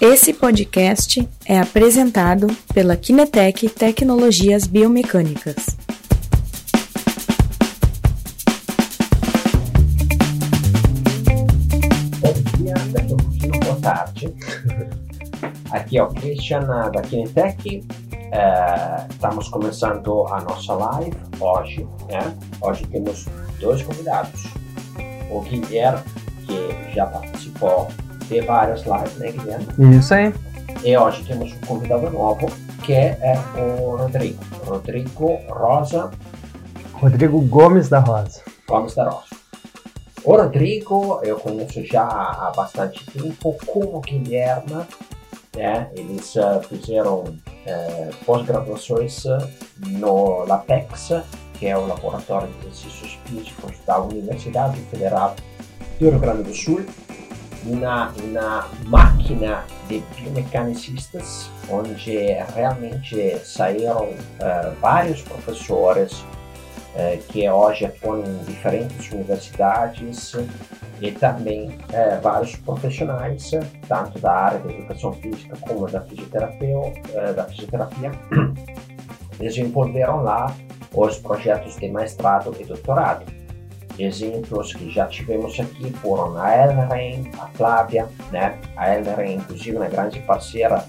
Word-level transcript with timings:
Esse 0.00 0.32
podcast 0.32 1.28
é 1.44 1.58
apresentado 1.58 2.46
pela 2.72 2.96
Kinetec 2.96 3.68
Tecnologias 3.68 4.64
Biomecânicas. 4.64 5.56
Bom 12.20 12.32
dia, 12.56 12.74
daqui 12.92 13.12
a 13.12 13.16
pouquinho, 13.16 13.60
boa 13.60 13.80
tarde. 13.80 14.32
Aqui 15.72 15.98
é 15.98 16.02
o 16.04 16.08
Christian 16.10 16.60
da 16.60 17.02
Kinetec. 17.02 17.84
É, 18.30 19.06
estamos 19.10 19.48
começando 19.48 20.28
a 20.28 20.40
nossa 20.42 20.74
live 20.74 21.16
hoje. 21.40 21.84
Né? 22.08 22.38
Hoje 22.60 22.86
temos 22.86 23.26
dois 23.58 23.82
convidados. 23.82 24.44
O 25.28 25.40
Guilherme, 25.40 26.04
que 26.46 26.94
já 26.94 27.04
participou 27.04 27.88
de 28.28 28.40
várias 28.42 28.82
lives, 28.82 29.16
né, 29.16 29.32
Guilherme? 29.32 29.98
Isso 29.98 30.14
aí. 30.14 30.34
E 30.84 30.96
hoje 30.96 31.24
temos 31.24 31.52
um 31.52 31.60
convidado 31.66 32.10
novo, 32.10 32.46
que 32.84 32.92
é 32.92 33.16
o 33.56 33.96
Rodrigo. 33.96 34.44
Rodrigo 34.66 35.38
Rosa 35.48 36.10
Rodrigo 37.00 37.40
Gomes 37.42 37.88
da 37.88 38.00
Rosa. 38.00 38.42
Gomes 38.66 38.94
da 38.94 39.08
Rosa. 39.08 39.28
O 40.24 40.36
Rodrigo 40.36 41.20
eu 41.22 41.38
conheço 41.38 41.84
já 41.84 42.02
há 42.02 42.52
bastante 42.54 43.06
tempo, 43.06 43.56
como 43.66 44.00
Guilherme, 44.00 44.84
né? 45.56 45.88
eles 45.94 46.34
uh, 46.34 46.60
fizeram 46.68 47.20
uh, 47.20 48.14
pós-graduações 48.26 49.22
no 49.86 50.44
LAPEX, 50.44 51.10
que 51.54 51.66
é 51.66 51.78
o 51.78 51.86
Laboratório 51.86 52.48
de 52.48 52.66
Exercícios 52.66 53.18
Físicos 53.24 53.72
da 53.86 54.00
Universidade 54.00 54.80
Federal 54.90 55.36
do 56.00 56.10
Rio 56.10 56.18
Grande 56.18 56.42
do 56.42 56.54
Sul, 56.54 56.84
na, 57.64 58.12
na 58.32 58.68
máquina 58.86 59.64
de 59.88 60.02
biomecanicistas, 60.16 61.50
onde 61.68 62.16
realmente 62.54 63.38
saíram 63.44 64.04
uh, 64.04 64.74
vários 64.80 65.22
professores 65.22 66.12
uh, 66.94 67.22
que 67.28 67.48
hoje 67.48 67.86
atuam 67.86 68.22
em 68.24 68.44
diferentes 68.44 69.10
universidades 69.12 70.34
e 71.00 71.12
também 71.12 71.68
uh, 71.68 72.20
vários 72.22 72.56
profissionais, 72.56 73.50
tanto 73.88 74.18
da 74.18 74.32
área 74.32 74.58
da 74.60 74.72
educação 74.72 75.12
física 75.14 75.56
como 75.60 75.86
da 75.86 76.00
fisioterapia, 76.02 76.76
da 77.34 77.44
fisioterapia 77.44 78.10
desenvolveram 79.38 80.22
lá 80.22 80.54
os 80.94 81.18
projetos 81.18 81.76
de 81.76 81.88
mestrado 81.88 82.54
e 82.58 82.64
doutorado 82.64 83.37
exemplos 83.98 84.72
que 84.74 84.90
já 84.90 85.06
tivemos 85.06 85.58
aqui 85.58 85.90
foram 85.94 86.36
a 86.40 86.54
Elren, 86.54 87.30
a 87.38 87.46
Flávia, 87.48 88.06
né? 88.30 88.58
A 88.76 88.94
Elren, 88.94 89.36
inclusive, 89.36 89.76
uma 89.76 89.88
grande 89.88 90.20
parceira 90.20 90.84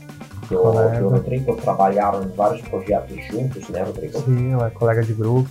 que 0.47 0.55
o, 0.55 0.91
que 0.91 1.01
o 1.03 1.09
Rodrigo 1.09 1.55
trabalharam 1.57 2.23
em 2.23 2.29
vários 2.29 2.61
projetos 2.61 3.23
juntos, 3.27 3.69
né, 3.69 3.83
Rodrigo? 3.83 4.19
Sim, 4.21 4.53
ela 4.53 4.67
é 4.67 4.71
colega 4.71 5.03
de 5.03 5.13
grupo. 5.13 5.49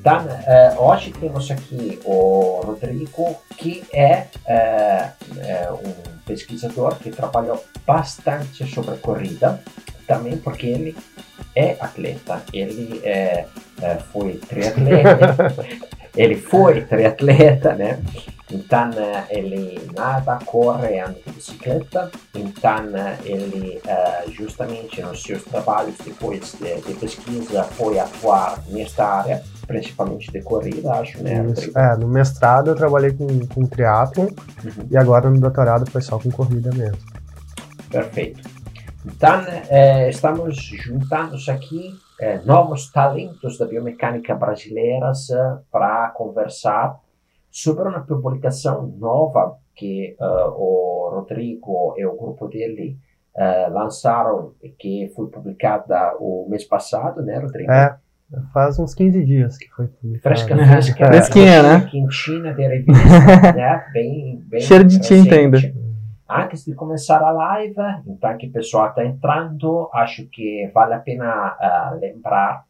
Então, 0.00 0.24
uh, 0.24 0.82
hoje 0.82 1.12
temos 1.12 1.50
aqui 1.50 2.00
o 2.04 2.62
Rodrigo, 2.64 3.36
que 3.58 3.84
é, 3.92 4.26
uh, 4.48 5.74
uh, 5.74 5.88
um 5.88 6.18
pesquisador 6.24 6.96
que 6.96 7.10
trabalhou 7.10 7.62
bastante 7.86 8.66
sobre 8.66 8.96
corrida, 8.96 9.62
também 10.06 10.38
porque 10.38 10.66
ele 10.66 10.96
é 11.54 11.76
atleta, 11.80 12.42
ele 12.52 13.02
foi 14.12 14.34
triatleta, 14.34 15.36
ele 16.16 16.36
foi 16.36 16.82
triatleta, 16.82 17.74
né? 17.74 18.00
Então 18.52 18.90
ele 19.30 19.80
nada, 19.96 20.38
corre, 20.44 20.98
anda 21.00 21.16
de 21.24 21.32
bicicleta. 21.32 22.10
Então 22.34 22.86
ele 23.24 23.80
justamente 24.32 25.00
nos 25.02 25.22
seus 25.22 25.44
trabalhos 25.44 25.94
depois 26.04 26.56
de, 26.60 26.80
de 26.80 26.94
pesquisa 26.94 27.62
foi 27.64 27.98
atuar 27.98 28.62
nesta 28.68 29.04
área, 29.04 29.42
principalmente 29.66 30.32
de 30.32 30.42
corrida, 30.42 30.92
acho, 30.94 31.22
né? 31.22 31.46
Isso. 31.56 31.70
É, 31.78 31.96
no 31.96 32.08
mestrado 32.08 32.70
eu 32.70 32.74
trabalhei 32.74 33.12
com, 33.12 33.46
com 33.46 33.66
triatlo 33.66 34.24
uhum. 34.24 34.86
e 34.90 34.96
agora 34.96 35.30
no 35.30 35.38
doutorado 35.38 35.88
foi 35.90 36.02
só 36.02 36.18
com 36.18 36.30
corrida 36.30 36.70
mesmo. 36.74 36.98
Perfeito. 37.88 38.48
Então, 39.04 39.42
eh, 39.70 40.10
estamos 40.10 40.56
juntando-se 40.56 41.50
aqui 41.50 41.98
eh, 42.20 42.38
novos 42.44 42.92
talentos 42.92 43.56
da 43.56 43.66
biomecânica 43.66 44.34
brasileira 44.34 45.10
para 45.72 46.10
conversar 46.10 47.00
sobre 47.50 47.88
uma 47.88 48.00
publicação 48.00 48.86
nova 48.98 49.56
que 49.74 50.14
uh, 50.20 50.50
o 50.50 51.10
Rodrigo 51.14 51.94
e 51.96 52.04
o 52.04 52.14
grupo 52.14 52.46
dele 52.46 52.98
uh, 53.34 53.72
lançaram, 53.72 54.52
que 54.78 55.10
foi 55.16 55.28
publicada 55.28 56.14
o 56.20 56.46
mês 56.50 56.64
passado, 56.64 57.22
né, 57.22 57.38
Rodrigo? 57.38 57.72
É, 57.72 57.96
faz 58.52 58.78
uns 58.78 58.94
15 58.94 59.24
dias 59.24 59.56
que 59.56 59.68
foi 59.70 59.86
publicada. 59.88 60.36
Fresca, 60.36 60.56
fresca. 60.56 61.06
Fresquinha, 61.06 61.62
né? 61.62 61.88
Quentinha 61.90 62.54
de 62.54 62.68
revista, 62.68 63.52
né? 63.56 63.86
Bem, 63.94 64.42
bem 64.44 64.60
Cheiro 64.60 64.84
de 64.84 65.00
tinta 65.00 65.34
ainda. 65.34 65.58
Antes 66.32 66.64
de 66.64 66.76
começar 66.76 67.20
a 67.24 67.32
live, 67.32 67.74
então 68.06 68.38
que 68.38 68.46
o 68.46 68.52
pessoal 68.52 68.90
está 68.90 69.04
entrando, 69.04 69.90
acho 69.92 70.28
que 70.28 70.70
vale 70.72 70.94
a 70.94 71.00
pena 71.00 71.56
uh, 71.60 71.98
lembrar 71.98 72.64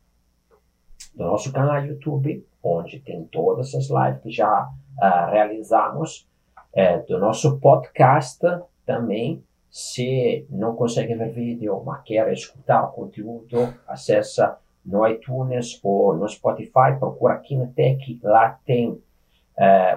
do 1.15 1.25
nosso 1.25 1.53
canal 1.53 1.84
YouTube, 1.84 2.43
onde 2.62 3.00
tem 3.00 3.22
todas 3.25 3.75
as 3.75 3.91
lives 3.91 4.22
que 4.22 4.31
já 4.31 4.62
uh, 4.66 5.31
realizamos, 5.31 6.26
uh, 6.75 7.06
do 7.06 7.19
nosso 7.19 7.60
podcast 7.60 8.41
também. 8.87 9.44
Se 9.69 10.47
não 10.48 10.75
consegue 10.75 11.15
ver 11.15 11.31
vídeo, 11.31 11.82
mas 11.84 12.03
quer 12.04 12.32
escutar 12.32 12.84
o 12.84 12.92
conteúdo, 12.92 13.75
acessa 13.87 14.56
no 14.82 15.06
iTunes 15.06 15.78
ou 15.84 16.16
no 16.16 16.27
Spotify, 16.27 16.98
procura 16.98 17.37
Kinetec, 17.37 18.21
lá 18.22 18.59
tem 18.65 18.98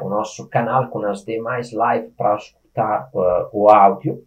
o 0.01 0.09
nosso 0.09 0.49
canal 0.49 0.89
com 0.89 0.99
as 1.05 1.23
demais 1.23 1.71
lives 1.71 2.11
para 2.17 2.35
escutar 2.35 2.62
uh, 2.81 3.49
o 3.51 3.69
áudio. 3.69 4.25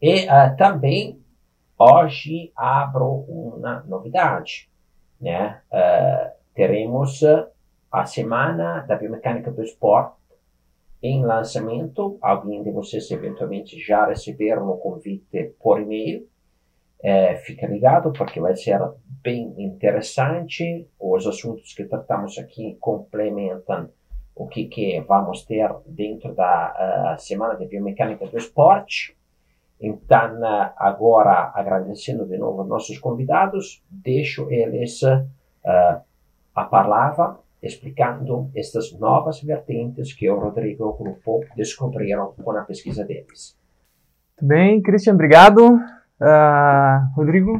E 0.00 0.24
uh, 0.24 0.56
também 0.56 1.20
hoje 1.78 2.52
abro 2.56 3.24
uma 3.28 3.84
novidade. 3.86 4.68
Né? 5.20 5.60
Uh, 5.72 6.30
teremos 6.54 7.22
a 7.90 8.04
Semana 8.04 8.80
da 8.80 8.96
Biomecânica 8.96 9.50
do 9.50 9.62
Esporte 9.62 10.16
em 11.02 11.24
lançamento. 11.24 12.18
Alguém 12.20 12.62
de 12.62 12.70
vocês 12.70 13.10
eventualmente 13.10 13.78
já 13.80 14.06
receberam 14.06 14.68
o 14.68 14.78
convite 14.78 15.54
por 15.60 15.80
e-mail. 15.80 16.26
É, 17.02 17.36
fica 17.36 17.66
ligado 17.66 18.12
porque 18.12 18.40
vai 18.40 18.56
ser 18.56 18.80
bem 19.22 19.54
interessante. 19.58 20.88
Os 20.98 21.26
assuntos 21.26 21.72
que 21.74 21.84
tratamos 21.84 22.38
aqui 22.38 22.76
complementam 22.80 23.90
o 24.36 24.46
que, 24.46 24.66
que 24.66 25.00
vamos 25.08 25.44
ter 25.46 25.74
dentro 25.86 26.34
da 26.34 27.14
uh, 27.16 27.20
Semana 27.20 27.56
de 27.56 27.66
Biomecânica 27.66 28.26
do 28.26 28.36
Esporte. 28.36 29.16
Então, 29.80 30.40
uh, 30.40 30.72
agora, 30.76 31.52
agradecendo 31.54 32.26
de 32.26 32.36
novo 32.36 32.62
nossos 32.62 32.98
convidados, 32.98 33.82
deixo 33.90 34.50
eles 34.50 35.02
uh, 35.02 35.26
a 36.54 36.64
palavra 36.64 37.38
explicando 37.62 38.50
estas 38.54 38.92
novas 38.92 39.42
vertentes 39.42 40.12
que 40.12 40.28
o 40.30 40.38
Rodrigo 40.38 40.84
e 40.84 40.86
o 40.86 40.92
grupo 40.92 41.40
descobriram 41.56 42.34
com 42.34 42.50
a 42.50 42.62
pesquisa 42.62 43.04
deles. 43.04 43.58
Muito 44.38 44.48
bem, 44.48 44.82
Christian, 44.82 45.14
obrigado. 45.14 45.80
Rodrigo, 47.14 47.58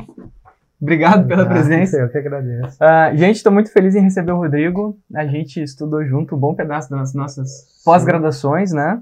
Obrigado 0.80 1.26
pela 1.26 1.42
ah, 1.42 1.46
presença. 1.46 1.96
Eu 1.96 2.08
que 2.08 2.18
agradeço. 2.18 2.76
Uh, 2.76 3.16
gente, 3.16 3.36
estou 3.36 3.52
muito 3.52 3.72
feliz 3.72 3.94
em 3.94 4.00
receber 4.00 4.32
o 4.32 4.36
Rodrigo. 4.36 4.98
A 5.14 5.26
gente 5.26 5.62
estudou 5.62 6.04
junto 6.04 6.36
um 6.36 6.38
bom 6.38 6.54
pedaço 6.54 6.90
das 6.90 7.14
nossas 7.14 7.82
pós-graduações, 7.84 8.72
né? 8.72 9.00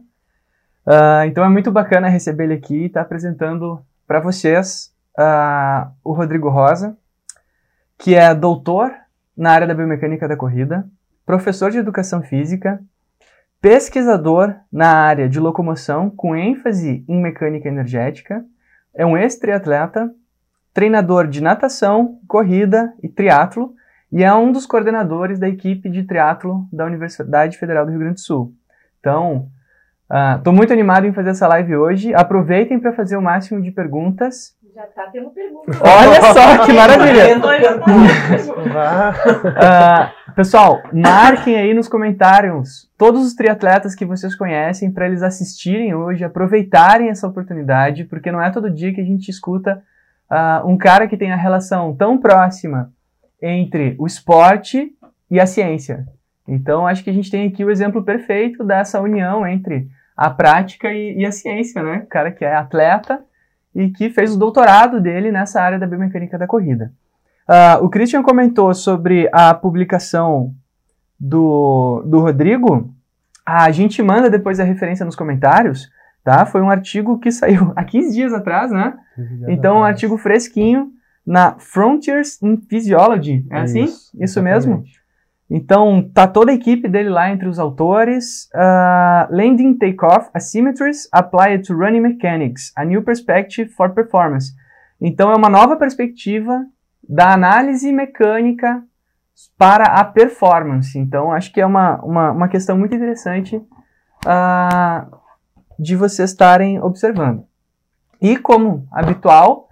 Uh, 0.86 1.26
então 1.26 1.44
é 1.44 1.48
muito 1.48 1.72
bacana 1.72 2.08
receber 2.08 2.44
ele 2.44 2.54
aqui 2.54 2.82
e 2.82 2.86
estar 2.86 3.00
tá 3.00 3.06
apresentando 3.06 3.80
para 4.06 4.20
vocês 4.20 4.92
uh, 5.18 5.90
o 6.04 6.12
Rodrigo 6.12 6.48
Rosa, 6.48 6.96
que 7.98 8.14
é 8.14 8.34
doutor 8.34 8.92
na 9.36 9.50
área 9.50 9.66
da 9.66 9.74
biomecânica 9.74 10.28
da 10.28 10.36
corrida, 10.36 10.86
professor 11.26 11.70
de 11.70 11.78
educação 11.78 12.22
física, 12.22 12.80
pesquisador 13.60 14.54
na 14.70 14.90
área 14.90 15.28
de 15.28 15.40
locomoção 15.40 16.10
com 16.10 16.36
ênfase 16.36 17.04
em 17.08 17.20
mecânica 17.20 17.66
energética, 17.66 18.44
é 18.94 19.04
um 19.04 19.16
ex-triatleta 19.16 20.12
treinador 20.74 21.28
de 21.28 21.40
natação, 21.40 22.18
corrida 22.26 22.92
e 23.00 23.08
triatlo 23.08 23.72
e 24.12 24.22
é 24.22 24.34
um 24.34 24.52
dos 24.52 24.66
coordenadores 24.66 25.38
da 25.38 25.48
equipe 25.48 25.88
de 25.88 26.02
triatlo 26.02 26.66
da 26.72 26.84
Universidade 26.84 27.56
Federal 27.56 27.86
do 27.86 27.90
Rio 27.90 28.00
Grande 28.00 28.14
do 28.14 28.20
Sul. 28.20 28.52
Então, 29.00 29.48
estou 30.36 30.52
uh, 30.52 30.56
muito 30.56 30.72
animado 30.72 31.06
em 31.06 31.12
fazer 31.12 31.30
essa 31.30 31.48
live 31.48 31.76
hoje. 31.76 32.12
Aproveitem 32.14 32.78
para 32.78 32.92
fazer 32.92 33.16
o 33.16 33.22
máximo 33.22 33.62
de 33.62 33.70
perguntas 33.70 34.56
Já 34.74 34.82
tá 34.86 35.08
tendo 35.12 35.30
pergunta. 35.30 35.70
Olha 35.82 36.32
só 36.32 36.66
que 36.66 36.72
maravilha! 36.72 37.38
uh, 39.48 40.34
pessoal, 40.34 40.82
marquem 40.92 41.56
aí 41.56 41.72
nos 41.72 41.88
comentários 41.88 42.90
todos 42.98 43.24
os 43.24 43.34
triatletas 43.34 43.94
que 43.94 44.04
vocês 44.04 44.34
conhecem 44.34 44.92
para 44.92 45.06
eles 45.06 45.22
assistirem 45.22 45.94
hoje, 45.94 46.24
aproveitarem 46.24 47.08
essa 47.08 47.28
oportunidade, 47.28 48.04
porque 48.04 48.32
não 48.32 48.42
é 48.42 48.50
todo 48.50 48.70
dia 48.70 48.92
que 48.92 49.00
a 49.00 49.04
gente 49.04 49.28
escuta 49.28 49.80
uh, 50.30 50.66
um 50.66 50.76
cara 50.76 51.06
que 51.06 51.16
tem 51.16 51.32
a 51.32 51.36
relação 51.36 51.94
tão 51.94 52.18
próxima 52.18 52.92
entre 53.40 53.94
o 53.98 54.06
esporte 54.06 54.92
e 55.30 55.40
a 55.40 55.46
ciência. 55.46 56.06
Então, 56.46 56.86
acho 56.86 57.02
que 57.02 57.10
a 57.10 57.12
gente 57.12 57.30
tem 57.30 57.48
aqui 57.48 57.64
o 57.64 57.70
exemplo 57.70 58.02
perfeito 58.02 58.62
dessa 58.64 59.00
união 59.00 59.46
entre 59.46 59.88
a 60.16 60.30
prática 60.30 60.92
e, 60.92 61.18
e 61.18 61.26
a 61.26 61.32
ciência, 61.32 61.82
né? 61.82 62.02
O 62.04 62.06
cara 62.06 62.30
que 62.30 62.44
é 62.44 62.54
atleta 62.54 63.22
e 63.74 63.90
que 63.90 64.10
fez 64.10 64.34
o 64.34 64.38
doutorado 64.38 65.00
dele 65.00 65.32
nessa 65.32 65.60
área 65.60 65.78
da 65.78 65.86
biomecânica 65.86 66.38
da 66.38 66.46
corrida. 66.46 66.92
Uh, 67.48 67.84
o 67.84 67.90
Christian 67.90 68.22
comentou 68.22 68.72
sobre 68.72 69.28
a 69.32 69.52
publicação 69.52 70.54
do, 71.18 72.02
do 72.06 72.20
Rodrigo. 72.20 72.94
A 73.44 73.70
gente 73.70 74.02
manda 74.02 74.30
depois 74.30 74.60
a 74.60 74.64
referência 74.64 75.04
nos 75.04 75.16
comentários, 75.16 75.90
tá? 76.24 76.46
Foi 76.46 76.62
um 76.62 76.70
artigo 76.70 77.18
que 77.18 77.30
saiu 77.30 77.72
há 77.76 77.84
15 77.84 78.14
dias 78.14 78.32
atrás, 78.32 78.72
né? 78.72 78.94
Então, 79.46 79.78
um 79.78 79.84
artigo 79.84 80.16
fresquinho 80.16 80.90
na 81.24 81.56
Frontiers 81.58 82.42
in 82.42 82.56
Physiology. 82.68 83.46
É 83.50 83.60
assim? 83.60 83.84
Isso, 83.84 84.10
Isso 84.18 84.42
mesmo? 84.42 84.82
Então, 85.48 86.10
tá 86.12 86.26
toda 86.26 86.50
a 86.50 86.54
equipe 86.54 86.88
dele 86.88 87.10
lá 87.10 87.30
entre 87.30 87.46
os 87.46 87.58
autores. 87.58 88.48
Uh, 88.54 89.32
Landing 89.32 89.74
Takeoff 89.74 90.30
Asymmetries 90.32 91.06
Applied 91.12 91.66
to 91.66 91.74
Running 91.74 92.00
Mechanics, 92.00 92.72
a 92.74 92.84
New 92.84 93.02
Perspective 93.02 93.70
for 93.70 93.90
Performance. 93.90 94.52
Então, 95.00 95.30
é 95.30 95.36
uma 95.36 95.50
nova 95.50 95.76
perspectiva 95.76 96.64
da 97.06 97.32
análise 97.32 97.92
mecânica 97.92 98.82
para 99.58 99.84
a 99.84 100.04
performance. 100.04 100.98
Então, 100.98 101.30
acho 101.30 101.52
que 101.52 101.60
é 101.60 101.66
uma, 101.66 102.00
uma, 102.02 102.30
uma 102.30 102.48
questão 102.48 102.78
muito 102.78 102.94
interessante 102.94 103.56
uh, 103.56 105.23
de 105.78 105.96
vocês 105.96 106.30
estarem 106.30 106.80
observando. 106.80 107.44
E, 108.20 108.36
como 108.36 108.86
habitual, 108.90 109.68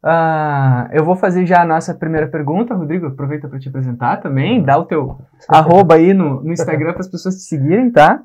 Uh, 0.00 0.86
eu 0.92 1.04
vou 1.04 1.16
fazer 1.16 1.44
já 1.44 1.62
a 1.62 1.66
nossa 1.66 1.92
primeira 1.92 2.28
pergunta. 2.28 2.74
Rodrigo, 2.74 3.06
aproveita 3.06 3.48
para 3.48 3.58
te 3.58 3.68
apresentar 3.68 4.18
também. 4.18 4.62
Dá 4.62 4.78
o 4.78 4.84
teu 4.84 5.18
arroba 5.48 5.96
aí 5.96 6.14
no, 6.14 6.42
no 6.42 6.52
Instagram 6.52 6.92
para 6.92 7.00
as 7.00 7.08
pessoas 7.08 7.34
te 7.34 7.42
seguirem, 7.42 7.90
tá? 7.90 8.22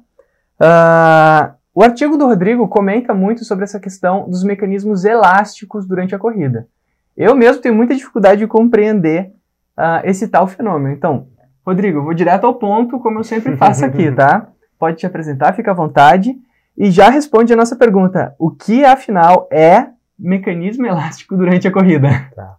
Uh, 0.62 1.54
o 1.74 1.84
artigo 1.84 2.16
do 2.16 2.28
Rodrigo 2.28 2.68
comenta 2.68 3.14
muito 3.14 3.44
sobre 3.44 3.64
essa 3.64 3.80
questão 3.80 4.30
dos 4.30 4.44
mecanismos 4.44 5.04
elásticos 5.04 5.88
durante 5.88 6.14
a 6.14 6.20
corrida. 6.20 6.68
Eu 7.18 7.36
mesmo 7.36 7.62
tenho 7.62 7.76
muita 7.76 7.96
dificuldade 7.96 8.40
de 8.40 8.48
compreender 8.48 9.32
uh, 9.78 10.06
esse 10.06 10.28
tal 10.28 10.48
fenômeno. 10.48 10.94
Então, 10.94 11.28
Rodrigo, 11.66 12.00
eu 12.00 12.04
vou 12.04 12.14
direto 12.14 12.46
ao 12.46 12.56
ponto, 12.56 13.00
como 13.00 13.20
eu 13.20 13.24
sempre 13.24 13.58
faço 13.58 13.84
aqui, 13.84 14.12
tá? 14.14 14.48
Pode 14.78 14.98
te 14.98 15.08
apresentar, 15.08 15.54
fica 15.54 15.72
à 15.72 15.74
vontade. 15.74 16.36
E 16.78 16.90
já 16.90 17.10
responde 17.10 17.54
a 17.54 17.56
nossa 17.56 17.76
pergunta: 17.76 18.36
o 18.40 18.52
que 18.52 18.84
afinal 18.84 19.48
é 19.52 19.88
mecanismo 20.18 20.86
elástico 20.86 21.36
durante 21.36 21.68
a 21.68 21.72
corrida. 21.72 22.10
Tá. 22.36 22.56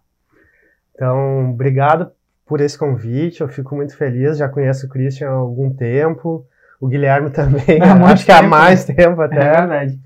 Então, 0.93 1.51
obrigado 1.51 2.11
por 2.45 2.61
esse 2.61 2.77
convite, 2.77 3.41
eu 3.41 3.47
fico 3.47 3.75
muito 3.75 3.97
feliz, 3.97 4.37
já 4.37 4.47
conheço 4.47 4.85
o 4.85 4.89
Christian 4.89 5.29
há 5.29 5.33
algum 5.33 5.73
tempo, 5.73 6.45
o 6.79 6.87
Guilherme 6.87 7.29
também, 7.31 7.81
há 7.81 7.93
acho 8.05 8.25
que 8.25 8.31
há 8.31 8.43
mais 8.43 8.85
tempo 8.85 9.21
até. 9.21 9.35
É 9.35 9.57
verdade. 9.57 9.99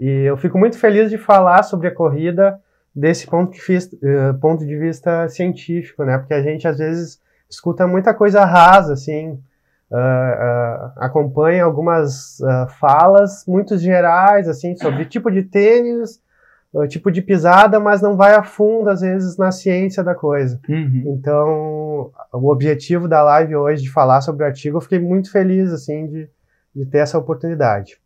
E 0.00 0.08
eu 0.24 0.36
fico 0.36 0.58
muito 0.58 0.78
feliz 0.78 1.10
de 1.10 1.18
falar 1.18 1.62
sobre 1.62 1.88
a 1.88 1.94
corrida 1.94 2.58
desse 2.94 3.26
ponto 3.26 3.52
de, 3.52 3.60
vista, 3.60 3.96
uh, 3.96 4.34
ponto 4.40 4.66
de 4.66 4.76
vista 4.76 5.28
científico, 5.28 6.04
né? 6.04 6.18
Porque 6.18 6.34
a 6.34 6.42
gente 6.42 6.66
às 6.66 6.78
vezes 6.78 7.20
escuta 7.48 7.86
muita 7.86 8.12
coisa 8.12 8.44
rasa, 8.44 8.94
assim, 8.94 9.38
uh, 9.92 10.92
acompanha 10.96 11.64
algumas 11.64 12.38
falas 12.80 13.44
muito 13.46 13.76
gerais, 13.76 14.48
assim, 14.48 14.74
sobre 14.76 15.04
tipo 15.04 15.30
de 15.30 15.42
tênis, 15.42 16.20
tipo 16.88 17.10
de 17.10 17.20
pisada, 17.20 17.78
mas 17.78 18.00
não 18.00 18.16
vai 18.16 18.34
a 18.34 18.42
fundo, 18.42 18.88
às 18.88 19.02
vezes, 19.02 19.36
na 19.36 19.52
ciência 19.52 20.02
da 20.02 20.14
coisa. 20.14 20.58
Uhum. 20.68 21.16
Então, 21.18 22.10
o 22.32 22.50
objetivo 22.50 23.06
da 23.06 23.22
live 23.22 23.54
hoje 23.54 23.82
de 23.82 23.90
falar 23.90 24.22
sobre 24.22 24.42
o 24.42 24.46
artigo, 24.46 24.78
eu 24.78 24.80
fiquei 24.80 24.98
muito 24.98 25.30
feliz, 25.30 25.70
assim, 25.70 26.06
de, 26.06 26.30
de 26.74 26.86
ter 26.86 26.98
essa 26.98 27.18
oportunidade. 27.18 27.98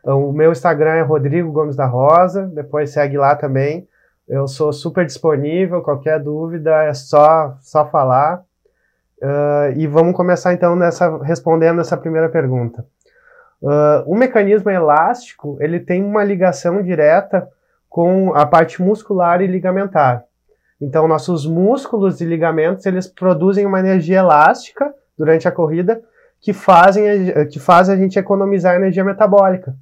Então, 0.00 0.28
o 0.28 0.32
meu 0.32 0.52
Instagram 0.52 0.92
é 0.92 1.02
Rodrigo 1.02 1.50
Gomes 1.50 1.76
da 1.76 1.86
Rosa, 1.86 2.46
depois 2.54 2.90
segue 2.90 3.16
lá 3.16 3.34
também. 3.34 3.88
Eu 4.28 4.46
sou 4.46 4.72
super 4.72 5.04
disponível, 5.04 5.82
qualquer 5.82 6.20
dúvida 6.20 6.84
é 6.84 6.94
só, 6.94 7.56
só 7.60 7.88
falar. 7.90 8.42
Uh, 9.22 9.78
e 9.78 9.86
vamos 9.86 10.16
começar 10.16 10.52
então 10.52 10.74
nessa, 10.74 11.16
respondendo 11.22 11.80
essa 11.80 11.96
primeira 11.96 12.28
pergunta. 12.28 12.84
Uh, 13.62 14.02
o 14.04 14.16
mecanismo 14.16 14.68
elástico, 14.68 15.56
ele 15.60 15.78
tem 15.78 16.02
uma 16.02 16.24
ligação 16.24 16.82
direta 16.82 17.48
com 17.88 18.34
a 18.34 18.44
parte 18.44 18.82
muscular 18.82 19.40
e 19.40 19.46
ligamentar. 19.46 20.24
Então, 20.80 21.06
nossos 21.06 21.46
músculos 21.46 22.20
e 22.20 22.24
ligamentos, 22.24 22.84
eles 22.84 23.06
produzem 23.06 23.64
uma 23.64 23.78
energia 23.78 24.18
elástica 24.18 24.92
durante 25.16 25.46
a 25.46 25.52
corrida 25.52 26.02
que, 26.40 26.52
fazem, 26.52 27.04
que 27.48 27.60
faz 27.60 27.88
a 27.88 27.94
gente 27.94 28.18
economizar 28.18 28.74
energia 28.74 29.04
metabólica. 29.04 29.76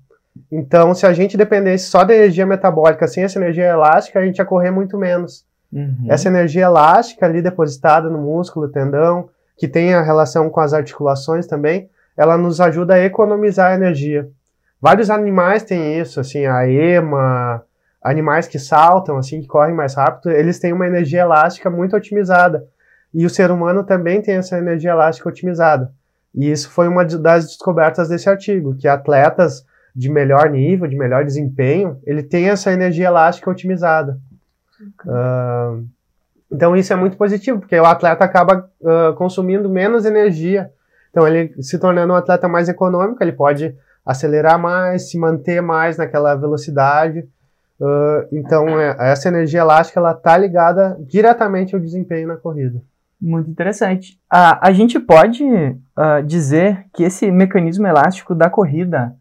Então, 0.52 0.94
se 0.94 1.06
a 1.06 1.14
gente 1.14 1.38
dependesse 1.38 1.86
só 1.86 2.04
da 2.04 2.14
energia 2.14 2.44
metabólica 2.44 3.08
sem 3.08 3.24
essa 3.24 3.38
energia 3.38 3.64
elástica, 3.64 4.18
a 4.18 4.26
gente 4.26 4.38
ia 4.38 4.44
correr 4.44 4.70
muito 4.70 4.98
menos. 4.98 5.46
Uhum. 5.72 6.06
Essa 6.08 6.28
energia 6.28 6.64
elástica 6.64 7.26
ali 7.26 7.40
depositada 7.40 8.08
no 8.08 8.18
músculo, 8.18 8.68
tendão, 8.68 9.28
que 9.56 9.68
tem 9.68 9.94
a 9.94 10.02
relação 10.02 10.50
com 10.50 10.60
as 10.60 10.72
articulações 10.72 11.46
também, 11.46 11.88
ela 12.16 12.36
nos 12.36 12.60
ajuda 12.60 12.94
a 12.94 13.04
economizar 13.04 13.72
energia. 13.74 14.28
Vários 14.80 15.10
animais 15.10 15.62
têm 15.62 15.98
isso, 15.98 16.18
assim, 16.18 16.46
a 16.46 16.66
ema, 16.68 17.62
animais 18.02 18.48
que 18.48 18.58
saltam, 18.58 19.18
assim, 19.18 19.40
que 19.40 19.46
correm 19.46 19.74
mais 19.74 19.94
rápido, 19.94 20.30
eles 20.30 20.58
têm 20.58 20.72
uma 20.72 20.86
energia 20.86 21.20
elástica 21.20 21.68
muito 21.68 21.94
otimizada. 21.94 22.64
E 23.12 23.26
o 23.26 23.30
ser 23.30 23.50
humano 23.50 23.84
também 23.84 24.22
tem 24.22 24.36
essa 24.36 24.56
energia 24.56 24.92
elástica 24.92 25.28
otimizada. 25.28 25.92
E 26.34 26.50
isso 26.50 26.70
foi 26.70 26.88
uma 26.88 27.04
das 27.04 27.46
descobertas 27.46 28.08
desse 28.08 28.28
artigo, 28.28 28.74
que 28.76 28.88
atletas 28.88 29.64
de 29.94 30.08
melhor 30.08 30.48
nível, 30.48 30.86
de 30.86 30.96
melhor 30.96 31.24
desempenho, 31.24 31.98
ele 32.04 32.22
tem 32.22 32.48
essa 32.48 32.72
energia 32.72 33.08
elástica 33.08 33.50
otimizada. 33.50 34.18
Uh, 35.04 35.86
então 36.50 36.76
isso 36.76 36.92
é 36.92 36.96
muito 36.96 37.16
positivo, 37.16 37.60
porque 37.60 37.78
o 37.78 37.84
atleta 37.84 38.24
acaba 38.24 38.68
uh, 38.80 39.14
consumindo 39.14 39.68
menos 39.68 40.04
energia. 40.04 40.70
Então 41.10 41.26
ele 41.26 41.54
se 41.62 41.78
tornando 41.78 42.12
um 42.12 42.16
atleta 42.16 42.48
mais 42.48 42.68
econômico, 42.68 43.22
ele 43.22 43.32
pode 43.32 43.74
acelerar 44.04 44.58
mais, 44.58 45.10
se 45.10 45.18
manter 45.18 45.60
mais 45.60 45.96
naquela 45.96 46.34
velocidade. 46.34 47.20
Uh, 47.80 48.26
então, 48.32 48.68
é, 48.78 48.94
essa 49.10 49.28
energia 49.28 49.60
elástica 49.60 50.00
ela 50.00 50.12
está 50.12 50.36
ligada 50.36 50.98
diretamente 51.00 51.74
ao 51.74 51.80
desempenho 51.80 52.28
na 52.28 52.36
corrida. 52.36 52.82
Muito 53.20 53.50
interessante. 53.50 54.18
a 54.30 54.68
a 54.68 54.72
gente 54.72 54.98
pode 54.98 55.44
uh, 55.44 56.22
dizer 56.24 56.86
que 56.92 57.02
esse 57.02 57.30
mecanismo 57.30 57.86
elástico 57.86 58.34
da 58.34 58.48
corrida 58.48 59.14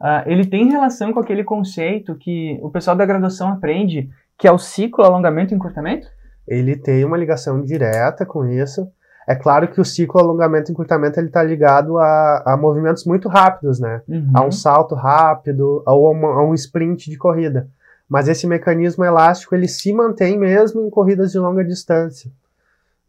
uh, 0.00 0.22
ele 0.26 0.46
tem 0.46 0.70
relação 0.70 1.12
com 1.12 1.20
aquele 1.20 1.44
conceito 1.44 2.14
que 2.14 2.58
o 2.62 2.70
pessoal 2.70 2.96
da 2.96 3.06
graduação 3.06 3.48
aprende, 3.50 4.10
que 4.38 4.48
é 4.48 4.52
o 4.52 4.58
ciclo 4.58 5.04
alongamento 5.04 5.52
e 5.52 5.56
encurtamento? 5.56 6.06
Ele 6.46 6.76
tem 6.76 7.04
uma 7.04 7.16
ligação 7.16 7.62
direta 7.62 8.26
com 8.26 8.46
isso. 8.46 8.88
É 9.28 9.34
claro 9.34 9.68
que 9.68 9.80
o 9.80 9.84
ciclo 9.84 10.20
alongamento 10.20 10.70
e 10.70 10.72
encurtamento 10.72 11.18
ele 11.18 11.28
está 11.28 11.42
ligado 11.42 11.98
a, 11.98 12.42
a, 12.44 12.56
movimentos 12.56 13.04
muito 13.04 13.28
rápidos, 13.28 13.78
né? 13.78 14.02
Uhum. 14.08 14.32
A 14.34 14.44
um 14.44 14.50
salto 14.50 14.94
rápido, 14.96 15.82
ou 15.86 16.12
a, 16.12 16.26
a 16.40 16.44
um 16.44 16.54
sprint 16.54 17.08
de 17.08 17.16
corrida 17.16 17.68
mas 18.12 18.28
esse 18.28 18.46
mecanismo 18.46 19.02
elástico 19.02 19.54
ele 19.54 19.66
se 19.66 19.90
mantém 19.90 20.38
mesmo 20.38 20.82
em 20.82 20.90
corridas 20.90 21.32
de 21.32 21.38
longa 21.38 21.64
distância. 21.64 22.30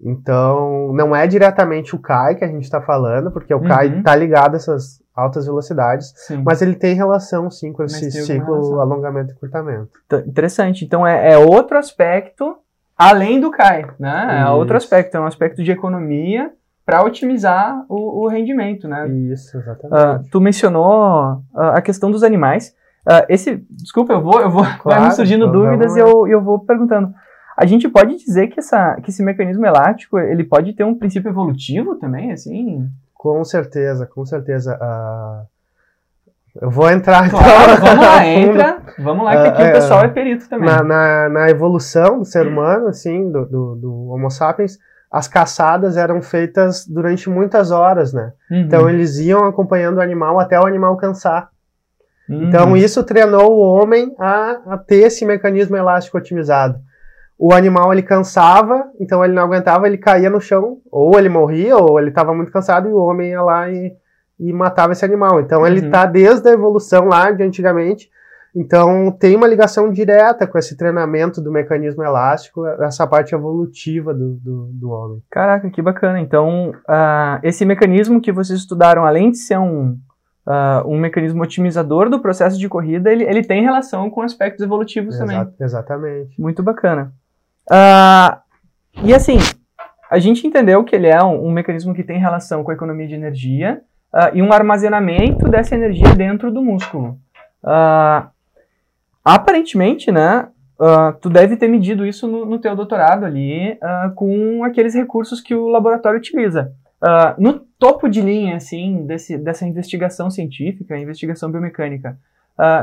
Então, 0.06 0.92
não 0.94 1.16
é 1.16 1.26
diretamente 1.26 1.96
o 1.96 2.00
CAI 2.00 2.36
que 2.36 2.44
a 2.44 2.48
gente 2.48 2.64
está 2.64 2.82
falando, 2.82 3.32
porque 3.32 3.54
o 3.54 3.58
uhum. 3.58 3.68
CAI 3.68 4.00
está 4.00 4.16
ligado 4.16 4.54
a 4.54 4.58
essas 4.58 5.02
altas 5.16 5.46
velocidades, 5.46 6.12
sim. 6.16 6.42
mas 6.44 6.62
ele 6.62 6.76
tem 6.76 6.96
relação 6.96 7.50
sim 7.50 7.72
com 7.72 7.84
esse 7.84 8.12
ciclo 8.12 8.82
alongamento 8.82 9.32
e 9.32 9.36
curtamento. 9.36 9.92
Interessante. 10.26 10.84
Então, 10.84 11.06
é, 11.06 11.34
é, 11.34 11.38
outro 11.38 11.78
aspecto 11.78 12.58
além 12.98 13.40
do 13.40 13.52
CAI, 13.52 13.88
né? 14.00 14.42
É 14.42 14.50
outro 14.50 14.78
aspecto, 14.78 15.16
é 15.16 15.20
um 15.20 15.26
aspecto 15.26 15.64
de 15.64 15.72
economia 15.72 16.52
para 16.86 17.04
otimizar 17.04 17.86
o, 17.88 18.24
o, 18.24 18.28
rendimento, 18.28 18.88
né? 18.88 19.08
Isso, 19.08 19.58
exatamente. 19.58 20.26
Uh, 20.26 20.30
tu 20.30 20.42
mencionou 20.42 21.36
uh, 21.54 21.60
a 21.74 21.82
questão 21.82 22.12
dos 22.12 22.24
animais. 22.24 22.74
Uh, 23.08 23.26
esse, 23.30 23.66
desculpa, 23.70 24.14
eu 24.14 24.22
vou, 24.22 24.42
eu 24.42 24.50
vou, 24.50 24.64
claro, 24.64 24.82
vai 25.02 25.10
me 25.10 25.16
surgindo 25.16 25.50
dúvidas 25.50 25.96
e 25.96 26.00
eu, 26.00 26.28
eu 26.28 26.42
vou 26.42 26.60
perguntando. 26.60 27.14
A 27.58 27.66
gente 27.66 27.88
pode 27.88 28.16
dizer 28.18 28.48
que, 28.48 28.60
essa, 28.60 28.96
que 29.02 29.10
esse 29.10 29.24
mecanismo 29.24 29.66
elástico, 29.66 30.18
ele 30.20 30.44
pode 30.44 30.74
ter 30.74 30.84
um 30.84 30.96
princípio 30.96 31.30
evolutivo 31.30 31.96
também, 31.96 32.32
assim? 32.32 32.88
Com 33.14 33.44
certeza, 33.44 34.06
com 34.08 34.26
certeza. 34.26 34.78
Uh, 34.82 35.46
Eu 36.62 36.70
vou 36.70 36.90
entrar 36.90 37.28
então. 37.28 37.40
Claro, 37.40 37.82
vamos 37.82 38.06
lá, 38.06 38.26
entra. 38.28 38.78
Vamos 39.00 39.26
lá, 39.26 39.32
que 39.32 39.48
aqui 39.50 39.62
É, 39.62 39.66
o 39.66 39.68
é, 39.70 39.72
pessoal 39.72 40.04
é 40.04 40.08
perito 40.10 40.48
também. 40.50 40.68
na, 40.68 40.84
na, 40.84 41.30
na 41.30 41.50
evolução 41.50 42.20
do 42.20 42.26
ser 42.26 42.46
humano, 42.48 42.88
assim, 42.88 43.32
do, 43.32 43.46
do, 43.46 43.76
do 43.76 44.10
Homo 44.10 44.30
sapiens, 44.30 44.78
as 45.12 45.28
caçadas 45.28 45.96
eram 45.96 46.22
feitas 46.22 46.88
durante 46.88 47.30
muitas 47.30 47.70
horas, 47.72 48.14
né? 48.14 48.34
Uhum, 48.50 48.62
Então 48.62 48.90
eles 48.90 49.18
iam 49.20 49.46
acompanhando 49.46 49.98
o 49.98 50.02
animal 50.02 50.40
até 50.40 50.60
o 50.60 50.66
animal 50.66 50.98
cansar. 50.98 51.50
uhum. 52.28 52.44
Então 52.44 52.76
isso 52.76 53.04
treinou 53.04 53.52
o 53.52 53.60
homem 53.62 54.14
a, 54.20 54.60
a 54.74 54.78
ter 54.78 55.06
esse 55.06 55.24
mecanismo 55.26 55.78
elástico 55.78 56.18
otimizado. 56.18 56.80
O 57.38 57.54
animal 57.54 57.92
ele 57.92 58.04
cansava, 58.04 58.86
então 59.00 59.24
ele 59.24 59.34
não 59.34 59.44
aguentava, 59.44 59.88
ele 59.88 59.98
caía 59.98 60.30
no 60.30 60.40
chão, 60.40 60.78
ou 60.92 61.18
ele 61.18 61.30
morria, 61.30 61.76
ou 61.78 62.00
ele 62.00 62.10
estava 62.10 62.34
muito 62.34 62.52
cansado 62.52 62.88
e 62.88 62.94
o 62.94 62.98
homem 62.98 63.32
ia 63.32 63.42
lá 63.42 63.70
e, 63.70 63.92
e 64.40 64.54
matava 64.54 64.94
esse 64.94 65.04
animal. 65.04 65.40
Então 65.42 65.66
ele 65.66 65.80
Uhum. 65.80 65.86
está 65.88 66.06
desde 66.06 66.48
a 66.48 66.54
evolução 66.54 67.06
lá 67.06 67.32
de 67.32 67.44
antigamente. 67.44 68.10
Então 68.56 69.12
tem 69.12 69.36
uma 69.36 69.48
ligação 69.48 69.90
direta 69.92 70.46
com 70.46 70.60
esse 70.60 70.78
treinamento 70.78 71.42
do 71.42 71.52
mecanismo 71.52 72.04
elástico, 72.04 72.66
essa 72.68 73.06
parte 73.08 73.34
evolutiva 73.34 74.14
do, 74.14 74.36
do, 74.36 74.66
do 74.72 74.90
homem. 74.92 75.24
Caraca, 75.30 75.70
que 75.72 75.82
bacana. 75.82 76.20
Então, 76.22 76.72
ah, 76.88 77.40
esse 77.42 77.66
mecanismo 77.66 78.22
que 78.22 78.32
vocês 78.32 78.60
estudaram, 78.60 79.06
além 79.06 79.32
de 79.32 79.40
ser 79.40 79.58
um, 79.58 79.98
ah, 80.46 80.84
um 80.86 81.00
mecanismo 81.00 81.42
otimizador 81.42 82.12
do 82.12 82.20
processo 82.22 82.60
de 82.60 82.70
corrida, 82.70 83.12
ele, 83.12 83.24
ele 83.24 83.44
tem 83.44 83.64
relação 83.64 84.08
com 84.12 84.22
aspectos 84.22 84.64
evolutivos 84.64 85.18
também. 85.18 85.36
Exa- 85.36 85.54
exatamente. 85.60 86.40
Muito 86.40 86.62
bacana. 86.62 87.12
Ah, 87.70 88.42
e 89.04 89.14
assim, 89.14 89.38
a 90.10 90.20
gente 90.20 90.46
entendeu 90.46 90.84
que 90.84 90.96
ele 90.96 91.08
é 91.08 91.24
um, 91.24 91.48
um 91.48 91.52
mecanismo 91.52 91.94
que 91.94 92.04
tem 92.04 92.20
relação 92.20 92.64
com 92.64 92.72
a 92.72 92.74
economia 92.74 93.08
de 93.08 93.16
energia 93.16 93.82
ah, 94.12 94.32
e 94.34 94.42
um 94.42 94.52
armazenamento 94.52 95.48
dessa 95.50 95.76
energia 95.76 96.14
dentro 96.16 96.52
do 96.52 96.62
músculo. 96.62 97.18
Ah, 97.64 98.30
aparentemente, 99.24 100.12
né, 100.12 100.50
tu 101.22 101.30
deve 101.30 101.56
ter 101.56 101.70
medido 101.70 102.06
isso 102.06 102.28
no, 102.28 102.46
no 102.46 102.60
teu 102.60 102.76
doutorado 102.76 103.26
ali 103.26 103.80
com 104.16 104.66
aqueles 104.66 104.94
recursos 104.94 105.40
que 105.40 105.56
o 105.56 105.70
laboratório 105.70 106.20
utiliza. 106.20 106.74
No 107.38 107.60
topo 107.80 108.10
de 108.10 108.20
linha, 108.20 108.58
assim, 108.58 109.06
desse, 109.06 109.38
dessa 109.38 109.66
investigação 109.66 110.30
científica, 110.30 110.98
investigação 110.98 111.50
biomecânica, 111.50 112.18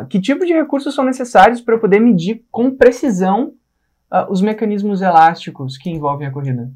que 0.08 0.18
tipo 0.18 0.46
de 0.46 0.54
recursos 0.54 0.94
são 0.94 1.04
necessários 1.04 1.60
para 1.60 1.74
eu 1.74 1.78
poder 1.78 2.00
medir 2.00 2.42
com 2.50 2.70
precisão 2.70 3.52
ah, 4.10 4.26
os 4.30 4.42
mecanismos 4.42 5.00
elásticos 5.02 5.76
que 5.78 5.90
envolvem 5.90 6.26
a 6.26 6.30
corrida? 6.30 6.70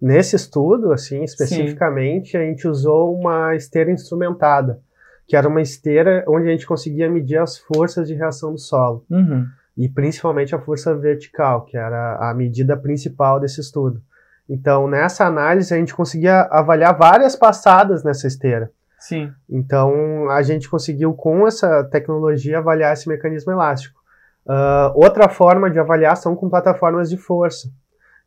Nesse 0.00 0.34
estudo, 0.34 0.92
assim, 0.92 1.22
especificamente, 1.22 2.36
a 2.36 2.40
gente 2.40 2.66
usou 2.66 3.16
uma 3.16 3.54
esteira 3.54 3.90
instrumentada, 3.92 4.80
que 5.28 5.36
era 5.36 5.48
uma 5.48 5.60
esteira 5.62 6.24
onde 6.26 6.48
a 6.48 6.50
gente 6.50 6.66
conseguia 6.66 7.08
medir 7.08 7.38
as 7.38 7.56
forças 7.56 8.08
de 8.08 8.14
reação 8.14 8.52
do 8.52 8.58
solo, 8.58 9.04
Uhum. 9.08 9.46
e 9.76 9.88
principalmente 9.88 10.54
a 10.54 10.58
força 10.58 10.92
vertical, 10.96 11.64
que 11.64 11.76
era 11.76 12.16
a 12.16 12.34
medida 12.34 12.76
principal 12.76 13.38
desse 13.38 13.60
estudo. 13.60 14.02
Então, 14.48 14.88
nessa 14.88 15.24
análise, 15.24 15.72
a 15.72 15.76
gente 15.76 15.94
conseguia 15.94 16.42
avaliar 16.50 16.98
várias 16.98 17.36
passadas 17.36 18.02
nessa 18.02 18.26
esteira. 18.26 18.72
Sim. 18.98 19.32
Então, 19.48 20.28
a 20.30 20.42
gente 20.42 20.68
conseguiu, 20.68 21.14
com 21.14 21.46
essa 21.46 21.84
tecnologia, 21.84 22.58
avaliar 22.58 22.92
esse 22.92 23.08
mecanismo 23.08 23.52
elástico. 23.52 24.01
Ah, 24.48 24.92
outra 24.94 25.28
forma 25.28 25.70
de 25.70 25.78
avaliar 25.78 26.16
são 26.16 26.34
com 26.34 26.48
plataformas 26.48 27.08
de 27.10 27.16
força. 27.16 27.68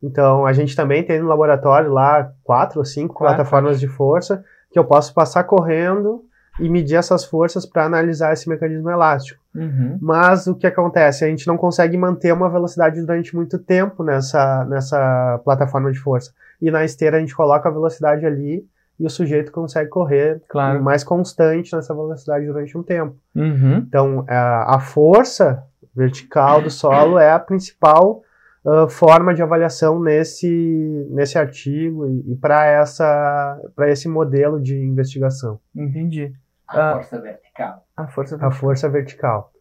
Então, 0.02 0.44
a 0.46 0.52
gente 0.52 0.76
também 0.76 1.02
tem 1.02 1.20
no 1.20 1.28
laboratório 1.28 1.90
lá 1.92 2.30
quatro 2.44 2.78
ou 2.80 2.84
cinco 2.84 3.14
Quatro. 3.14 3.36
plataformas 3.36 3.80
de 3.80 3.88
força 3.88 4.44
que 4.70 4.78
eu 4.78 4.84
posso 4.84 5.12
passar 5.14 5.44
correndo 5.44 6.22
e 6.60 6.68
medir 6.68 6.96
essas 6.96 7.24
forças 7.24 7.66
para 7.66 7.84
analisar 7.84 8.32
esse 8.32 8.48
mecanismo 8.48 8.90
elástico. 8.90 9.40
Uhum. 9.54 9.98
Mas 10.00 10.46
o 10.46 10.54
que 10.54 10.66
acontece? 10.66 11.24
A 11.24 11.28
gente 11.28 11.46
não 11.46 11.56
consegue 11.56 11.96
manter 11.98 12.32
uma 12.32 12.48
velocidade 12.48 13.00
durante 13.00 13.34
muito 13.36 13.58
tempo 13.58 14.02
nessa, 14.02 14.64
nessa 14.66 15.40
plataforma 15.44 15.90
de 15.92 15.98
força. 15.98 16.32
E 16.60 16.70
na 16.70 16.84
esteira 16.84 17.16
a 17.16 17.20
gente 17.20 17.34
coloca 17.36 17.68
a 17.68 17.72
velocidade 17.72 18.24
ali 18.24 18.66
e 18.98 19.04
o 19.06 19.10
sujeito 19.10 19.52
consegue 19.52 19.90
correr 19.90 20.40
Claro. 20.48 20.82
mais 20.82 21.04
constante 21.04 21.74
nessa 21.76 21.94
velocidade 21.94 22.46
durante 22.46 22.76
um 22.76 22.82
tempo. 22.82 23.16
Uhum. 23.34 23.76
Então, 23.86 24.24
a, 24.28 24.76
a 24.76 24.80
força 24.80 25.62
vertical 25.96 26.60
do 26.62 26.70
solo 26.70 27.18
é 27.18 27.30
a 27.32 27.38
principal 27.38 28.22
ah, 28.66 28.86
forma 28.88 29.32
de 29.34 29.42
avaliação 29.42 30.00
nesse, 30.00 31.06
nesse 31.10 31.38
artigo 31.38 32.06
e, 32.06 32.32
e 32.32 32.36
para 32.36 32.66
essa 32.66 33.60
para 33.74 33.90
esse 33.90 34.08
modelo 34.08 34.60
de 34.60 34.76
investigação, 34.76 35.58
Entendi. 35.74 36.32
A 36.68 36.90
Ah. 36.90 36.94
força 36.94 37.20
vertical. 37.20 37.84
A 37.96 38.06
força 38.08 38.36
a 38.40 38.50
força 38.50 38.88
vertical. 38.88 39.52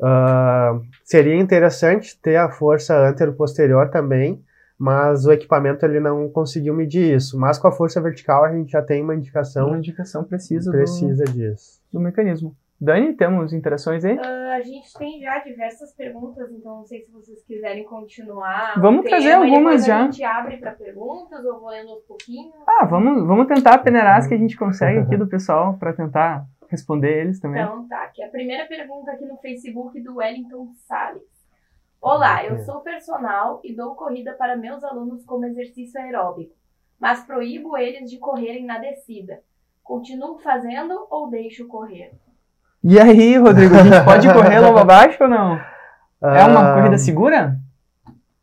Ah, 0.00 0.78
seria 1.04 1.36
interessante 1.36 2.18
ter 2.20 2.36
a 2.36 2.50
força 2.50 2.94
antero-posterior 3.08 3.88
também, 3.90 4.42
mas 4.78 5.24
o 5.26 5.32
equipamento 5.32 5.84
ele 5.86 6.00
não 6.00 6.28
conseguiu 6.28 6.74
medir 6.74 7.14
isso. 7.16 7.38
Mas 7.38 7.56
com 7.58 7.68
a 7.68 7.72
força 7.72 8.00
vertical 8.00 8.44
a 8.44 8.52
gente 8.52 8.72
já 8.72 8.82
tem 8.82 9.00
uma 9.02 9.12
uma 9.12 9.18
indicação 9.18 9.76
indicação 9.76 10.24
precisa, 10.24 10.70
do- 10.70 10.76
precisa 10.76 11.24
disso. 11.24 11.80
Do, 11.92 12.00
mecanismo. 12.00 12.54
Dani, 12.82 13.14
temos 13.14 13.52
interações 13.52 14.04
aí? 14.04 14.18
Ah, 14.18 14.56
a 14.56 14.60
gente 14.60 14.92
tem 14.98 15.20
já 15.20 15.38
diversas 15.38 15.94
perguntas, 15.94 16.50
então 16.50 16.78
não 16.78 16.84
sei 16.84 17.00
se 17.02 17.12
vocês 17.12 17.40
quiserem 17.44 17.84
continuar. 17.84 18.74
Vamos 18.80 19.04
trazer 19.04 19.30
tema, 19.30 19.46
e 19.46 19.50
algumas 19.50 19.86
já. 19.86 20.00
A 20.00 20.04
gente 20.06 20.24
abre 20.24 20.56
para 20.56 20.72
perguntas 20.72 21.44
ou 21.44 21.60
vou 21.60 21.68
lendo 21.68 21.90
aos 21.90 22.02
pouquinhos. 22.02 22.52
Ah, 22.66 22.84
vamos, 22.84 23.24
vamos 23.24 23.46
tentar 23.46 23.78
peneirar 23.78 24.16
as 24.16 24.26
que 24.26 24.34
a 24.34 24.36
gente 24.36 24.56
consegue 24.56 24.98
aqui 24.98 25.16
do 25.16 25.28
pessoal 25.28 25.78
para 25.78 25.92
tentar 25.92 26.44
responder 26.68 27.20
eles 27.20 27.38
também. 27.38 27.62
Então 27.62 27.86
tá, 27.86 28.02
aqui 28.02 28.20
a 28.20 28.28
primeira 28.28 28.66
pergunta 28.66 29.12
aqui 29.12 29.26
no 29.26 29.36
Facebook 29.36 30.00
do 30.00 30.16
Wellington 30.16 30.72
Salles. 30.74 31.22
Olá, 32.00 32.44
eu 32.44 32.58
sou 32.64 32.80
personal 32.80 33.60
e 33.62 33.76
dou 33.76 33.94
corrida 33.94 34.32
para 34.32 34.56
meus 34.56 34.82
alunos 34.82 35.24
como 35.24 35.44
exercício 35.44 36.00
aeróbico, 36.00 36.56
mas 36.98 37.24
proíbo 37.24 37.76
eles 37.76 38.10
de 38.10 38.18
correrem 38.18 38.66
na 38.66 38.78
descida. 38.78 39.40
Continuo 39.84 40.40
fazendo 40.40 41.06
ou 41.08 41.30
deixo 41.30 41.68
correr? 41.68 42.10
E 42.84 42.98
aí, 42.98 43.36
Rodrigo, 43.36 43.74
a 43.76 43.82
gente 43.82 44.00
pode 44.04 44.32
correr 44.32 44.58
logo 44.60 44.78
abaixo 44.78 45.22
ou 45.22 45.28
não? 45.28 45.58
É 46.22 46.44
uma 46.44 46.72
Ah, 46.72 46.74
corrida 46.74 46.98
segura? 46.98 47.56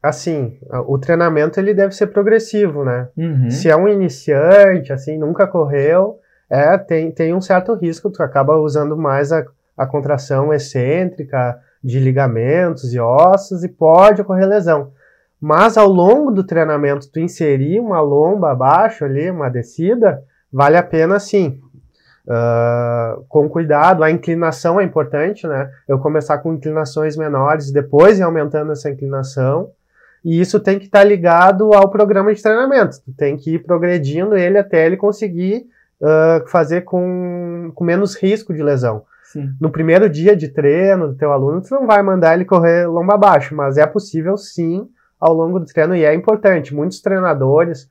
Assim, 0.02 0.58
o 0.88 0.98
treinamento 0.98 1.60
ele 1.60 1.74
deve 1.74 1.94
ser 1.94 2.08
progressivo, 2.08 2.86
né? 2.86 3.10
Uhum. 3.18 3.50
Se 3.50 3.70
é 3.70 3.76
um 3.76 3.88
iniciante, 3.88 4.94
assim, 4.94 5.18
nunca 5.18 5.46
correu, 5.46 6.20
é, 6.50 6.78
tem, 6.78 7.12
tem 7.12 7.34
um 7.34 7.42
certo 7.42 7.74
risco, 7.74 8.10
tu 8.10 8.24
acaba 8.24 8.58
usando 8.58 8.98
mais 8.98 9.32
a, 9.32 9.44
a 9.78 9.86
contração 9.86 10.54
excêntrica 10.54 11.58
de 11.84 12.00
ligamentos 12.00 12.94
e 12.94 13.00
ossos 13.00 13.64
e 13.64 13.70
pode 13.70 14.22
ocorrer 14.22 14.48
lesão. 14.48 14.92
Mas 15.40 15.78
ao 15.78 15.88
longo 15.88 16.32
do 16.32 16.44
treinamento, 16.44 17.10
tu 17.12 17.20
inserir 17.20 17.80
uma 17.80 18.02
lomba 18.02 18.52
abaixo 18.52 19.06
ali, 19.06 19.30
uma 19.30 19.50
descida, 19.50 20.22
vale 20.52 20.76
a 20.78 20.84
pena 20.84 21.20
sim. 21.20 21.60
Ah, 22.28 23.18
com 23.28 23.50
cuidado, 23.50 24.04
a 24.04 24.12
inclinação 24.12 24.80
é 24.80 24.84
importante, 24.84 25.48
né? 25.48 25.70
Eu 25.88 26.00
começar 26.00 26.38
com 26.40 26.54
inclinações 26.54 27.18
menores, 27.18 27.72
depois 27.72 28.20
ir 28.20 28.24
aumentando 28.24 28.72
essa 28.72 28.90
inclinação. 28.90 29.72
E 30.24 30.40
isso 30.40 30.60
tem 30.60 30.78
que 30.78 30.86
estar 30.86 31.04
ligado 31.04 31.74
ao 31.74 31.90
programa 31.90 32.34
de 32.34 32.42
treinamento. 32.42 32.98
Tu 33.06 33.14
tem 33.14 33.38
que 33.38 33.56
ir 33.56 33.60
progredindo 33.60 34.36
ele 34.36 34.58
até 34.58 34.86
ele 34.86 34.98
conseguir 34.98 35.66
ah, 36.02 36.44
fazer 36.48 36.82
com, 36.82 37.72
com 37.74 37.84
menos 37.84 38.16
risco 38.16 38.54
de 38.54 38.64
lesão. 38.64 39.04
Sim. 39.24 39.52
No 39.62 39.70
primeiro 39.70 40.10
dia 40.10 40.36
de 40.36 40.48
treino 40.48 41.10
do 41.10 41.16
teu 41.16 41.32
aluno, 41.32 41.62
tu 41.62 41.74
não 41.74 41.86
vai 41.86 42.02
mandar 42.02 42.34
ele 42.34 42.46
correr 42.46 42.88
lomba 42.88 43.14
abaixo, 43.14 43.56
mas 43.56 43.78
é 43.78 43.86
possível 43.86 44.36
sim 44.38 44.90
ao 45.20 45.34
longo 45.34 45.60
do 45.60 45.66
treino 45.66 45.96
e 45.96 46.04
é 46.04 46.14
importante. 46.16 46.74
Muitos 46.74 47.00
treinadores, 47.00 47.88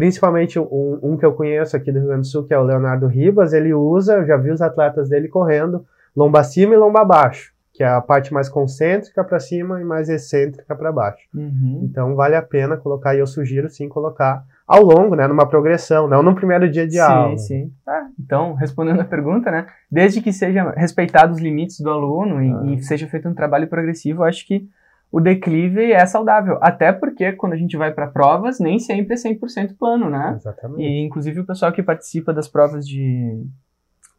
principalmente 0.00 0.58
um, 0.58 0.98
um 1.02 1.16
que 1.18 1.26
eu 1.26 1.34
conheço 1.34 1.76
aqui 1.76 1.92
do 1.92 1.98
Rio 1.98 2.08
Grande 2.08 2.22
do 2.22 2.26
Sul, 2.26 2.44
que 2.44 2.54
é 2.54 2.58
o 2.58 2.62
Leonardo 2.62 3.06
Ribas, 3.06 3.52
ele 3.52 3.74
usa, 3.74 4.14
eu 4.14 4.26
já 4.26 4.34
vi 4.38 4.50
os 4.50 4.62
atletas 4.62 5.10
dele 5.10 5.28
correndo 5.28 5.84
lomba 6.16 6.40
acima 6.40 6.72
e 6.74 6.76
lomba 6.78 7.02
abaixo, 7.02 7.52
que 7.72 7.84
é 7.84 7.86
a 7.88 8.00
parte 8.00 8.32
mais 8.32 8.48
concêntrica 8.48 9.22
para 9.22 9.38
cima 9.38 9.78
e 9.80 9.84
mais 9.84 10.08
excêntrica 10.08 10.74
para 10.74 10.90
baixo. 10.90 11.22
Uhum. 11.34 11.82
Então 11.84 12.14
vale 12.16 12.34
a 12.34 12.40
pena 12.42 12.78
colocar, 12.78 13.14
e 13.14 13.18
eu 13.18 13.26
sugiro 13.26 13.68
sim 13.68 13.88
colocar 13.90 14.42
ao 14.66 14.82
longo, 14.82 15.14
né, 15.14 15.26
numa 15.28 15.46
progressão, 15.46 16.08
não 16.08 16.22
no 16.22 16.34
primeiro 16.34 16.68
dia 16.70 16.86
de 16.86 16.94
sim, 16.94 17.00
aula. 17.00 17.36
sim. 17.38 17.72
Ah, 17.86 18.06
então, 18.18 18.54
respondendo 18.54 19.00
a 19.00 19.04
pergunta, 19.04 19.50
né? 19.50 19.66
Desde 19.90 20.22
que 20.22 20.32
seja 20.32 20.70
respeitado 20.76 21.32
os 21.32 21.40
limites 21.40 21.78
do 21.80 21.90
aluno 21.90 22.42
e, 22.42 22.50
Ah. 22.50 22.62
e 22.74 22.82
seja 22.82 23.06
feito 23.06 23.28
um 23.28 23.34
trabalho 23.34 23.68
progressivo, 23.68 24.22
eu 24.22 24.26
acho 24.26 24.46
que 24.46 24.66
o 25.12 25.20
declive 25.20 25.92
é 25.92 26.04
saudável. 26.06 26.58
Até 26.62 26.92
porque 26.92 27.32
quando 27.32 27.54
a 27.54 27.56
gente 27.56 27.76
vai 27.76 27.92
para 27.92 28.06
provas, 28.06 28.60
nem 28.60 28.78
sempre 28.78 29.14
é 29.14 29.16
100% 29.16 29.76
plano, 29.78 30.08
né? 30.08 30.34
Exatamente. 30.36 30.82
E 30.82 31.04
inclusive 31.04 31.40
o 31.40 31.46
pessoal 31.46 31.72
que 31.72 31.82
participa 31.82 32.32
das 32.32 32.48
provas 32.48 32.86
de 32.86 33.42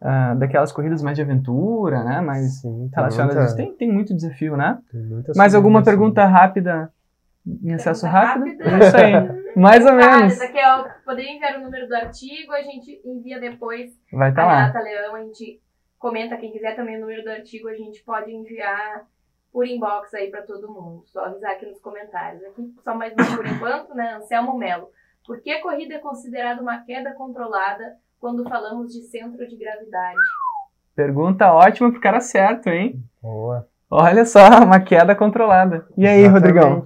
ah, 0.02 0.34
daquelas 0.36 0.72
corridas 0.72 1.02
mais 1.04 1.16
de 1.16 1.22
aventura, 1.22 2.04
né? 2.04 2.22
Mais 2.22 2.60
Sim, 2.62 2.90
tem 2.90 2.90
relacionadas 2.96 3.38
a 3.38 3.40
muita- 3.40 3.48
isso, 3.48 3.56
tem, 3.56 3.74
tem 3.78 3.92
muito 3.94 4.16
desafio, 4.16 4.58
né? 4.58 4.80
tem 4.92 5.02
muita 5.02 5.32
Mais 5.36 5.54
alguma 5.56 5.84
pergunta 5.84 6.26
rápida 6.26 6.92
em 7.64 7.74
acesso 7.74 8.02
Pergunta 8.02 8.26
rápido? 8.28 8.64
rápida. 8.64 8.88
Isso 8.88 8.98
aí. 8.98 9.42
Mais 9.56 9.82
ou 9.86 9.92
Tá, 9.92 9.96
menos. 10.18 10.42
aqui 10.42 10.58
é 10.58 10.76
o, 10.78 10.86
poderia 11.06 11.32
enviar 11.36 11.60
o 11.60 11.64
número 11.64 11.88
do 11.88 11.96
artigo, 11.96 12.52
a 12.54 12.62
gente 12.62 13.02
envia 13.06 13.40
depois 13.40 13.92
Vai 14.12 14.30
estar 14.30 14.44
a 14.44 14.46
lá. 14.46 14.60
Renata 14.62 14.80
Leão, 14.80 15.16
a 15.16 15.22
gente 15.24 15.60
comenta, 16.00 16.38
quem 16.38 16.52
quiser 16.52 16.76
também 16.76 16.98
o 16.98 17.02
número 17.02 17.24
do 17.24 17.30
artigo, 17.30 17.68
a 17.68 17.76
gente 17.76 18.04
pode 18.04 18.32
enviar 18.32 19.04
por 19.52 19.68
inbox 19.68 20.14
aí 20.14 20.30
para 20.30 20.42
todo 20.44 20.72
mundo. 20.72 21.04
Só 21.08 21.26
avisar 21.26 21.52
aqui 21.52 21.66
nos 21.66 21.80
comentários. 21.80 22.44
Aqui, 22.44 22.74
só 22.84 22.96
mais 22.96 23.14
uma 23.14 23.38
por 23.38 23.46
enquanto, 23.46 23.94
né? 23.94 24.14
Anselmo 24.16 24.58
Melo. 24.58 24.90
Por 25.26 25.42
que 25.42 25.52
a 25.52 25.62
corrida 25.62 25.96
é 25.96 26.00
considerada 26.00 26.62
uma 26.62 26.80
queda 26.80 27.14
controlada 27.14 27.96
quando 28.20 28.48
falamos 28.48 28.94
de 28.94 29.02
centro 29.04 29.48
de 29.48 29.56
gravidade? 29.56 30.20
Pergunta 30.96 31.54
ótima 31.54 31.92
pro 31.92 32.02
cara 32.02 32.20
certo, 32.20 32.68
hein? 32.68 33.02
Boa. 33.22 33.68
Olha 33.90 34.26
só, 34.26 34.40
uma 34.64 34.80
queda 34.80 35.16
controlada. 35.16 35.86
E 35.98 36.08
aí, 36.08 36.22
Exatamente. 36.22 36.34
Rodrigão? 36.34 36.84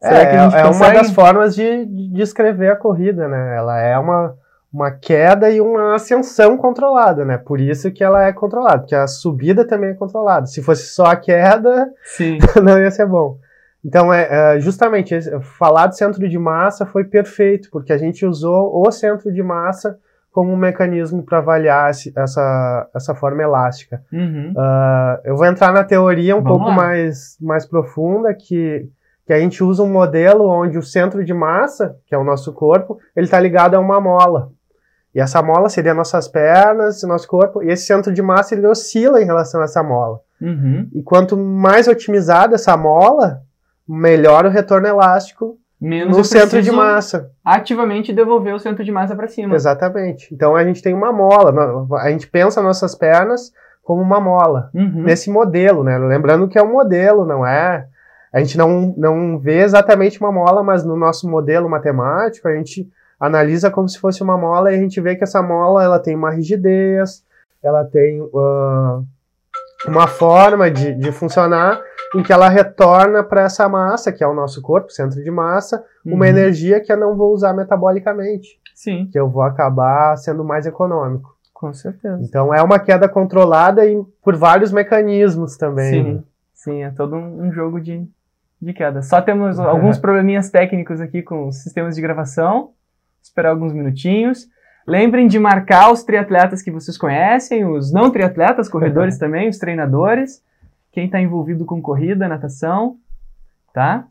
É, 0.00 0.08
Será 0.08 0.30
que 0.30 0.36
a 0.36 0.44
gente 0.44 0.56
é 0.56 0.64
uma 0.64 0.92
das 0.92 1.12
formas 1.12 1.54
de, 1.54 1.84
de 1.84 2.08
descrever 2.12 2.70
a 2.70 2.76
corrida, 2.76 3.28
né? 3.28 3.56
Ela 3.56 3.80
é 3.80 3.98
uma, 3.98 4.36
uma 4.78 4.92
queda 4.92 5.50
e 5.50 5.60
uma 5.60 5.96
ascensão 5.96 6.56
controlada, 6.56 7.24
né? 7.24 7.36
Por 7.36 7.60
isso 7.60 7.90
que 7.90 8.04
ela 8.04 8.24
é 8.24 8.32
controlada, 8.32 8.78
porque 8.78 8.94
a 8.94 9.08
subida 9.08 9.66
também 9.66 9.90
é 9.90 9.94
controlada. 9.94 10.46
Se 10.46 10.62
fosse 10.62 10.86
só 10.86 11.06
a 11.06 11.16
queda, 11.16 11.90
Sim. 12.04 12.38
não 12.62 12.78
ia 12.78 12.90
ser 12.90 13.06
bom. 13.06 13.36
Então, 13.84 14.12
é, 14.12 14.28
é, 14.56 14.60
justamente, 14.60 15.18
falar 15.58 15.88
de 15.88 15.96
centro 15.96 16.28
de 16.28 16.38
massa 16.38 16.86
foi 16.86 17.04
perfeito, 17.04 17.68
porque 17.72 17.92
a 17.92 17.98
gente 17.98 18.24
usou 18.24 18.86
o 18.86 18.90
centro 18.92 19.32
de 19.32 19.42
massa 19.42 19.98
como 20.30 20.52
um 20.52 20.56
mecanismo 20.56 21.24
para 21.24 21.38
avaliar 21.38 21.90
essa, 21.90 22.88
essa 22.94 23.14
forma 23.14 23.42
elástica. 23.42 24.00
Uhum. 24.12 24.52
Ah, 24.56 25.20
eu 25.24 25.36
vou 25.36 25.46
entrar 25.46 25.72
na 25.72 25.82
teoria 25.82 26.36
um 26.36 26.42
Vamos 26.42 26.58
pouco 26.58 26.70
lá. 26.70 26.76
mais, 26.76 27.36
mais 27.40 27.66
profunda, 27.66 28.32
que, 28.32 28.88
que 29.26 29.32
a 29.32 29.40
gente 29.40 29.64
usa 29.64 29.82
um 29.82 29.90
modelo 29.90 30.48
onde 30.48 30.78
o 30.78 30.82
centro 30.82 31.24
de 31.24 31.34
massa, 31.34 31.96
que 32.06 32.14
é 32.14 32.18
o 32.18 32.24
nosso 32.24 32.52
corpo, 32.52 32.98
ele 33.16 33.26
está 33.26 33.40
ligado 33.40 33.74
a 33.74 33.80
uma 33.80 34.00
mola. 34.00 34.52
E 35.18 35.20
essa 35.20 35.42
mola 35.42 35.68
seria 35.68 35.92
nossas 35.92 36.28
pernas, 36.28 37.02
nosso 37.02 37.26
corpo, 37.26 37.60
e 37.60 37.72
esse 37.72 37.84
centro 37.86 38.12
de 38.12 38.22
massa 38.22 38.54
ele 38.54 38.68
oscila 38.68 39.20
em 39.20 39.24
relação 39.24 39.60
a 39.60 39.64
essa 39.64 39.82
mola. 39.82 40.20
Uhum. 40.40 40.88
E 40.94 41.02
quanto 41.02 41.36
mais 41.36 41.88
otimizada 41.88 42.54
essa 42.54 42.76
mola, 42.76 43.42
melhor 43.86 44.46
o 44.46 44.48
retorno 44.48 44.86
elástico 44.86 45.58
Menos 45.80 46.16
no 46.16 46.22
centro 46.22 46.62
de 46.62 46.70
massa. 46.70 47.32
Ativamente 47.44 48.12
devolver 48.12 48.54
o 48.54 48.60
centro 48.60 48.84
de 48.84 48.92
massa 48.92 49.16
para 49.16 49.26
cima. 49.26 49.56
Exatamente. 49.56 50.32
Então 50.32 50.54
a 50.54 50.62
gente 50.62 50.80
tem 50.80 50.94
uma 50.94 51.12
mola. 51.12 51.52
A 52.00 52.10
gente 52.10 52.28
pensa 52.28 52.62
nossas 52.62 52.94
pernas 52.94 53.52
como 53.82 54.00
uma 54.00 54.20
mola. 54.20 54.70
Uhum. 54.72 55.02
nesse 55.02 55.28
modelo, 55.28 55.82
né? 55.82 55.98
Lembrando 55.98 56.46
que 56.46 56.56
é 56.56 56.62
um 56.62 56.70
modelo, 56.70 57.26
não 57.26 57.44
é? 57.44 57.88
A 58.32 58.38
gente 58.38 58.56
não, 58.56 58.94
não 58.96 59.36
vê 59.36 59.62
exatamente 59.62 60.20
uma 60.20 60.30
mola, 60.30 60.62
mas 60.62 60.84
no 60.84 60.94
nosso 60.94 61.28
modelo 61.28 61.68
matemático 61.68 62.46
a 62.46 62.54
gente 62.54 62.88
analisa 63.18 63.70
como 63.70 63.88
se 63.88 63.98
fosse 63.98 64.22
uma 64.22 64.36
mola 64.38 64.70
e 64.72 64.76
a 64.76 64.78
gente 64.78 65.00
vê 65.00 65.16
que 65.16 65.24
essa 65.24 65.42
mola 65.42 65.82
ela 65.82 65.98
tem 65.98 66.14
uma 66.14 66.30
rigidez, 66.30 67.24
ela 67.62 67.84
tem 67.84 68.20
ah, 68.34 69.00
uma 69.86 70.06
forma 70.06 70.70
de, 70.70 70.94
de 70.94 71.12
funcionar 71.12 71.80
em 72.14 72.22
que 72.22 72.32
ela 72.32 72.48
retorna 72.48 73.22
para 73.22 73.42
essa 73.42 73.68
massa, 73.68 74.10
que 74.12 74.24
é 74.24 74.26
o 74.26 74.34
nosso 74.34 74.62
corpo, 74.62 74.90
centro 74.90 75.22
de 75.22 75.30
massa, 75.30 75.84
uma 76.04 76.24
Uhum. 76.24 76.30
energia 76.30 76.80
que 76.80 76.90
eu 76.92 76.96
não 76.96 77.16
vou 77.16 77.32
usar 77.34 77.52
metabolicamente, 77.52 78.58
Sim, 78.74 79.08
que 79.12 79.18
eu 79.18 79.28
vou 79.28 79.42
acabar 79.42 80.16
sendo 80.16 80.42
mais 80.44 80.64
econômico. 80.66 81.36
com 81.52 81.72
certeza. 81.74 82.18
Então 82.22 82.54
é 82.54 82.62
uma 82.62 82.78
queda 82.78 83.08
controlada 83.08 83.84
e 83.84 84.00
por 84.22 84.36
vários 84.36 84.70
mecanismos 84.72 85.56
também. 85.56 86.02
né? 86.04 86.10
Sim, 86.12 86.24
sim, 86.54 86.82
é 86.84 86.90
todo 86.92 87.16
um, 87.16 87.50
jogo 87.52 87.80
de, 87.80 88.06
de 88.62 88.72
queda. 88.72 89.02
Só 89.02 89.20
temos 89.20 89.58
alguns 89.60 89.98
probleminhas 89.98 90.48
técnicos 90.50 91.00
aqui 91.00 91.20
com 91.20 91.48
os 91.48 91.56
sistemas 91.62 91.94
de 91.96 92.00
gravação. 92.00 92.70
Esperar 93.28 93.50
alguns 93.50 93.72
minutinhos. 93.72 94.46
Lembrem 94.86 95.26
de 95.28 95.38
marcar 95.38 95.92
os 95.92 96.02
triatletas 96.02 96.62
que 96.62 96.70
vocês 96.70 96.96
conhecem, 96.96 97.64
os 97.66 97.92
não 97.92 98.10
triatletas, 98.10 98.68
corredores 98.68 99.18
também, 99.20 99.48
os 99.48 99.58
treinadores, 99.58 100.42
quem 100.90 101.06
está 101.06 101.20
envolvido 101.20 101.64
com 101.66 101.80
corrida, 101.82 102.26
natação, 102.26 102.96
tá? 103.74 104.06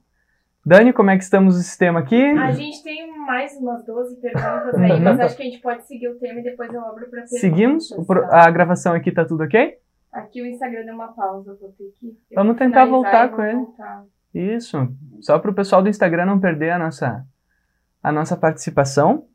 Dani, 0.66 0.92
como 0.94 1.10
é 1.10 1.18
que 1.18 1.24
estamos 1.24 1.56
no 1.56 1.62
sistema 1.62 2.00
aqui? 2.02 2.22
A 2.22 2.52
gente 2.52 2.84
tem 2.84 3.18
mais 3.26 3.56
umas 3.58 3.86
12 3.86 4.18
perguntas 4.18 4.76
aí, 4.76 4.92
Uhum. 4.92 5.00
mas 5.02 5.20
acho 5.22 5.36
que 5.38 5.42
a 5.44 5.46
gente 5.46 5.62
pode 5.62 5.88
seguir 5.88 6.10
o 6.10 6.20
tema 6.20 6.42
e 6.42 6.44
depois 6.44 6.72
eu 6.74 6.82
abro 6.82 7.06
para 7.10 7.22
perguntas. 7.22 7.40
Seguimos? 7.40 7.90
Tá? 7.90 8.46
A 8.48 8.52
gravação 8.52 8.94
aqui 8.94 9.12
tá 9.12 9.24
tudo 9.26 9.44
ok? 9.46 9.78
Aqui 10.12 10.42
o 10.42 10.46
Instagram 10.46 10.86
deu 10.86 10.94
uma 10.94 11.08
pausa, 11.14 11.58
vou 11.60 11.70
ter 11.72 11.86
que. 12.00 12.08
eu 12.32 12.36
Vamos 12.36 12.58
tentar 12.58 12.86
voltar 12.86 13.30
com 13.30 13.42
ele. 13.44 13.56
voltar. 13.58 14.04
Isso. 14.34 14.78
Só 15.22 15.40
para 15.40 15.52
o 15.52 15.54
pessoal 15.54 15.82
do 15.82 15.90
Instagram 15.90 16.26
não 16.26 16.40
perder 16.40 16.72
a 16.72 16.78
nossa, 16.80 17.26
a 18.08 18.12
nossa 18.12 18.38
participação. 18.38 19.26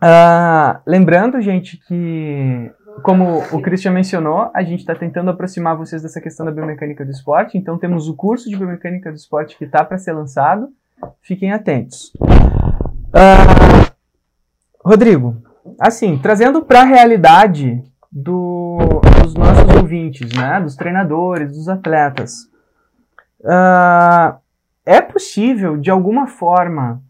Ah, 0.00 0.80
lembrando, 0.86 1.40
gente, 1.40 1.76
que, 1.88 2.70
como 3.02 3.38
o 3.52 3.60
Christian 3.60 3.90
mencionou, 3.90 4.48
a 4.54 4.62
gente 4.62 4.80
está 4.80 4.94
tentando 4.94 5.30
aproximar 5.30 5.76
vocês 5.76 6.02
dessa 6.02 6.20
questão 6.20 6.46
da 6.46 6.52
biomecânica 6.52 7.04
do 7.04 7.10
esporte. 7.10 7.58
Então, 7.58 7.76
temos 7.76 8.08
o 8.08 8.14
curso 8.14 8.48
de 8.48 8.56
biomecânica 8.56 9.10
do 9.10 9.16
esporte 9.16 9.58
que 9.58 9.64
está 9.64 9.84
para 9.84 9.98
ser 9.98 10.12
lançado. 10.12 10.68
Fiquem 11.20 11.52
atentos. 11.52 12.12
Ah, 13.12 13.90
Rodrigo, 14.84 15.42
assim, 15.80 16.16
trazendo 16.18 16.62
para 16.64 16.82
a 16.82 16.84
realidade 16.84 17.82
do- 18.10 19.00
dos 19.22 19.34
nossos 19.34 19.74
ouvintes, 19.74 20.32
né, 20.32 20.60
dos 20.60 20.76
treinadores, 20.76 21.50
dos 21.50 21.68
atletas. 21.68 22.48
Ah, 23.44 24.38
é 24.86 25.00
possível, 25.00 25.76
de 25.76 25.90
alguma 25.90 26.28
forma, 26.28 27.02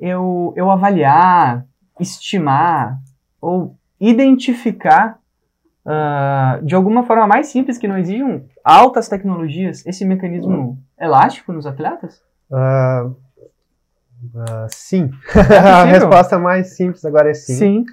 eu, 0.00 0.52
eu 0.56 0.70
avaliar, 0.70 1.64
estimar 2.00 2.98
ou 3.40 3.76
identificar, 4.00 5.18
ah, 5.84 6.60
de 6.62 6.74
alguma 6.74 7.02
forma 7.04 7.26
mais 7.26 7.48
simples, 7.48 7.78
que 7.78 7.88
não 7.88 7.98
exijam 7.98 8.44
altas 8.64 9.08
tecnologias, 9.08 9.84
esse 9.86 10.04
mecanismo 10.04 10.78
elástico 11.00 11.52
nos 11.52 11.66
atletas? 11.66 12.22
Ah, 12.52 13.08
ah, 14.36 14.66
sim. 14.70 15.10
É 15.50 15.56
a 15.58 15.84
resposta 15.84 16.38
mais 16.38 16.76
simples 16.76 17.04
agora 17.04 17.30
é 17.30 17.34
sim. 17.34 17.84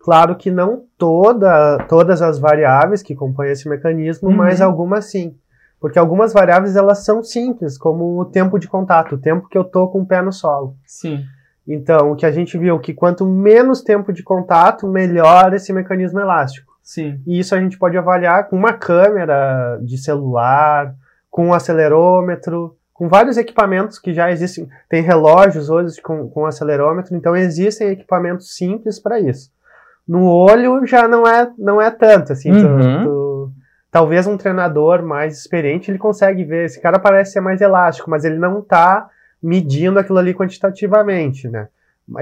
Claro 0.00 0.36
que 0.36 0.50
não 0.50 0.84
toda, 0.96 1.78
todas 1.88 2.22
as 2.22 2.38
variáveis 2.38 3.02
que 3.02 3.14
compõem 3.14 3.50
esse 3.50 3.68
mecanismo, 3.68 4.28
Uhum. 4.30 4.36
mas 4.36 4.60
algumas 4.60 5.10
sim. 5.10 5.36
Porque 5.80 5.98
algumas 5.98 6.32
variáveis 6.32 6.76
elas 6.76 7.04
são 7.04 7.22
simples, 7.22 7.76
como 7.78 8.18
o 8.18 8.24
tempo 8.24 8.58
de 8.58 8.66
contato, 8.68 9.14
o 9.14 9.18
tempo 9.18 9.48
que 9.48 9.56
eu 9.58 9.64
tô 9.64 9.88
com 9.88 10.00
o 10.00 10.06
pé 10.06 10.22
no 10.22 10.32
solo. 10.32 10.76
Sim. 10.86 11.24
Então, 11.68 12.12
o 12.12 12.16
que 12.16 12.24
a 12.24 12.32
gente 12.32 12.56
viu 12.56 12.78
que 12.78 12.94
quanto 12.94 13.26
menos 13.26 13.82
tempo 13.82 14.12
de 14.12 14.22
contato, 14.22 14.88
melhor 14.88 15.52
esse 15.52 15.72
mecanismo 15.72 16.18
elástico. 16.18 16.72
Sim. 16.82 17.20
E 17.26 17.38
isso 17.38 17.54
a 17.54 17.60
gente 17.60 17.78
pode 17.78 17.98
avaliar 17.98 18.48
com 18.48 18.56
uma 18.56 18.72
câmera 18.72 19.78
de 19.82 19.98
celular, 19.98 20.94
com 21.30 21.48
um 21.48 21.52
acelerômetro, 21.52 22.74
com 22.94 23.08
vários 23.08 23.36
equipamentos 23.36 23.98
que 23.98 24.14
já 24.14 24.30
existem. 24.30 24.66
Tem 24.88 25.02
relógios 25.02 25.68
hoje 25.68 26.00
com, 26.00 26.28
com 26.30 26.46
acelerômetro, 26.46 27.14
então 27.14 27.36
existem 27.36 27.88
equipamentos 27.90 28.56
simples 28.56 28.98
para 28.98 29.20
isso. 29.20 29.50
No 30.06 30.24
olho 30.26 30.86
já 30.86 31.06
não 31.06 31.26
é, 31.26 31.50
não 31.58 31.80
é 31.82 31.90
tanto, 31.90 32.32
assim. 32.32 32.50
tu- 32.50 32.66
Uhum. 32.66 33.04
tu- 33.04 33.50
talvez 33.90 34.26
um 34.26 34.36
treinador 34.38 35.02
mais 35.02 35.38
experiente 35.38 35.90
ele 35.90 35.98
consegue 35.98 36.44
ver. 36.44 36.64
Esse 36.64 36.80
cara 36.80 36.98
parece 36.98 37.32
ser 37.32 37.40
mais 37.40 37.60
elástico, 37.60 38.08
mas 38.10 38.24
ele 38.24 38.38
não 38.38 38.60
está 38.60 39.06
medindo 39.42 39.98
aquilo 39.98 40.18
ali 40.18 40.34
quantitativamente, 40.34 41.48
né? 41.48 41.68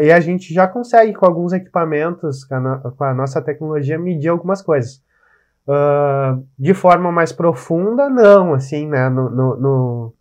E 0.00 0.10
a 0.10 0.18
gente 0.20 0.52
já 0.52 0.66
consegue, 0.66 1.14
com 1.14 1.24
alguns 1.26 1.52
equipamentos, 1.52 2.44
com 2.44 2.54
a, 2.56 2.60
no- 2.60 2.92
com 2.92 3.04
a 3.04 3.14
nossa 3.14 3.40
tecnologia, 3.40 3.98
medir 3.98 4.28
algumas 4.28 4.60
coisas. 4.60 5.00
Ah, 5.68 6.38
de 6.58 6.74
forma 6.74 7.10
mais 7.12 7.32
profunda, 7.32 8.08
não, 8.10 8.52
assim, 8.54 8.86
né? 8.88 9.08
No, 9.08 9.30
no- 9.30 9.56
no- 9.56 10.12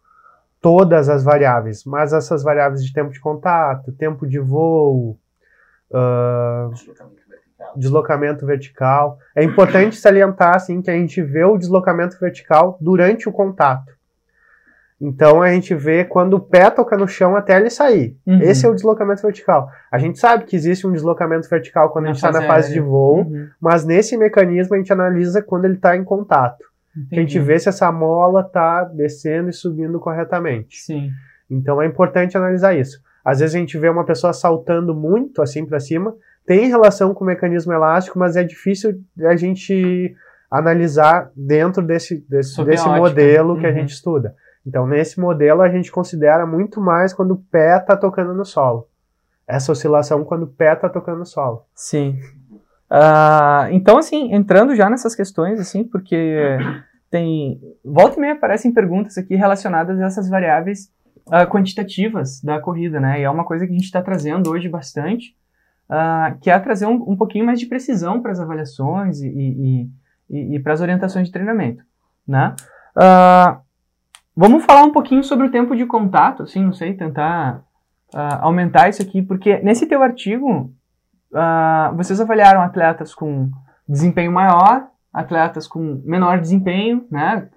todas 0.62 1.10
as 1.10 1.24
variáveis, 1.24 1.84
mas 1.86 2.14
essas 2.14 2.42
variáveis 2.44 2.84
de 2.84 2.92
tempo 2.94 3.12
de 3.12 3.20
contato, 3.20 3.92
tempo 3.92 4.26
de 4.28 4.40
voo, 4.40 5.18
ah, 5.94 6.70
deslocamento 7.76 8.46
vertical. 8.46 9.18
É 9.36 9.44
importante 9.44 9.96
salientar, 9.98 10.56
assim, 10.56 10.82
que 10.82 10.90
a 10.90 10.94
gente 10.94 11.22
vê 11.22 11.44
o 11.44 11.58
deslocamento 11.58 12.18
vertical 12.20 12.78
durante 12.80 13.28
o 13.28 13.32
contato. 13.32 13.94
Então 15.08 15.42
a 15.42 15.52
gente 15.52 15.76
vê 15.76 16.04
quando 16.04 16.34
o 16.36 16.40
pé 16.40 16.70
toca 16.72 16.98
no 16.98 17.08
chão 17.08 17.36
até 17.36 17.58
ele 17.58 17.70
sair. 17.70 18.18
Uhum. 18.26 18.42
Esse 18.42 18.66
é 18.66 18.70
o 18.70 18.74
deslocamento 18.74 19.22
vertical. 19.22 19.70
A 19.92 19.98
gente 20.00 20.18
sabe 20.18 20.46
que 20.46 20.56
existe 20.56 20.88
um 20.88 20.92
deslocamento 20.92 21.48
vertical 21.48 21.92
quando 21.92 22.06
Na 22.06 22.12
a 22.12 22.14
gente 22.14 22.26
está 22.26 22.32
na 22.32 22.40
fase 22.40 22.48
fase 22.48 22.68
de 22.74 22.80
aérea. 22.80 22.90
voo, 22.90 23.18
Uhum. 23.20 23.48
mas 23.62 23.86
nesse 23.86 24.18
mecanismo 24.18 24.74
a 24.74 24.78
gente 24.78 24.92
analisa 24.92 25.42
quando 25.44 25.66
ele 25.66 25.76
está 25.76 25.96
em 25.96 26.04
contato. 26.04 26.64
A 26.96 27.16
gente 27.16 27.32
Entendi. 27.36 27.40
vê 27.40 27.60
se 27.60 27.70
essa 27.70 27.92
mola 27.92 28.42
está 28.42 28.84
descendo 28.86 29.50
e 29.50 29.54
subindo 29.54 30.00
corretamente. 30.00 30.78
Sim. 30.78 31.10
Então 31.52 31.82
é 31.82 31.86
importante 31.86 32.36
analisar 32.38 32.74
isso. 32.74 33.00
Às 33.24 33.40
vezes 33.42 33.56
a 33.56 33.60
gente 33.60 33.78
vê 33.78 33.90
uma 33.90 34.06
pessoa 34.06 34.32
saltando 34.34 34.96
muito 34.96 35.42
assim 35.42 35.66
para 35.66 35.80
cima, 35.80 36.16
tem 36.48 36.68
relação 36.68 37.14
com 37.14 37.24
o 37.24 37.28
mecanismo 37.28 37.74
elástico, 37.74 38.18
mas 38.18 38.36
é 38.36 38.44
difícil 38.44 39.00
a 39.24 39.36
gente 39.36 40.16
analisar 40.50 41.30
dentro 41.36 41.82
desse, 41.82 42.24
desse, 42.30 42.64
desse 42.64 42.88
modelo 42.88 43.60
que 43.60 43.66
a 43.66 43.70
Uhum. 43.70 43.76
gente 43.76 43.90
estuda. 43.94 44.34
Então, 44.66 44.88
nesse 44.88 45.20
modelo, 45.20 45.62
a 45.62 45.70
gente 45.70 45.92
considera 45.92 46.46
muito 46.46 46.82
mais 46.82 47.14
quando 47.14 47.32
o 47.32 47.44
pé 47.52 47.78
está 47.78 47.96
tocando 47.96 48.34
no 48.34 48.44
solo. 48.44 48.88
Essa 49.48 49.72
oscilação 49.72 50.24
quando 50.24 50.44
o 50.44 50.48
pé 50.48 50.74
está 50.74 50.90
tocando 50.90 51.20
no 51.20 51.26
solo. 51.26 51.66
Sim. 51.76 52.20
Uh, 52.90 53.70
então, 53.72 53.98
assim, 53.98 54.34
entrando 54.34 54.76
já 54.76 54.90
nessas 54.90 55.16
questões, 55.16 55.60
assim, 55.60 55.84
porque 55.84 56.58
tem. 57.12 57.62
Volta 57.84 58.18
e 58.18 58.22
meia 58.22 58.34
aparecem 58.34 58.74
perguntas 58.74 59.18
aqui 59.18 59.36
relacionadas 59.36 60.00
a 60.00 60.06
essas 60.06 60.28
variáveis 60.28 60.92
uh, 61.28 61.48
quantitativas 61.50 62.42
da 62.42 62.60
corrida, 62.60 63.00
né? 63.00 63.20
E 63.20 63.24
é 63.24 63.30
uma 63.30 63.46
coisa 63.46 63.66
que 63.66 63.72
a 63.72 63.76
gente 63.76 63.86
está 63.86 64.02
trazendo 64.02 64.50
hoje 64.50 64.68
bastante, 64.68 65.36
uh, 65.90 66.38
que 66.40 66.50
é 66.50 66.60
trazer 66.60 66.88
um, 66.88 67.12
um, 67.12 67.16
pouquinho 67.16 67.46
mais 67.46 67.60
de 67.60 67.68
precisão 67.68 68.22
para 68.22 68.32
as 68.32 68.40
avaliações 68.40 69.22
e, 69.22 69.28
e, 69.28 69.90
e, 70.30 70.56
e 70.56 70.60
para 70.60 70.74
as 70.74 70.82
orientações 70.82 71.28
de 71.28 71.34
treinamento, 71.34 71.84
né? 72.28 72.56
Vamos 74.36 74.66
falar 74.66 74.84
um 74.84 74.92
pouquinho 74.92 75.24
sobre 75.24 75.48
o 75.48 75.52
tempo 75.52 75.76
de 75.76 75.86
contato, 75.86 76.44
assim, 76.44 76.64
não 76.64 76.74
sei, 76.74 76.94
tentar 76.94 77.64
aumentar 78.42 78.88
isso 78.90 79.02
aqui, 79.02 79.22
porque 79.22 79.60
nesse 79.60 79.86
teu 79.88 80.02
artigo 80.02 80.72
uh, 81.32 81.96
vocês 81.96 82.22
avaliaram 82.22 82.62
atletas 82.62 83.14
com 83.14 83.52
desempenho 83.88 84.32
maior, 84.32 84.88
atletas 85.14 85.68
com 85.68 86.02
menor 86.06 86.40
desempenho, 86.40 87.06
né? 87.12 87.50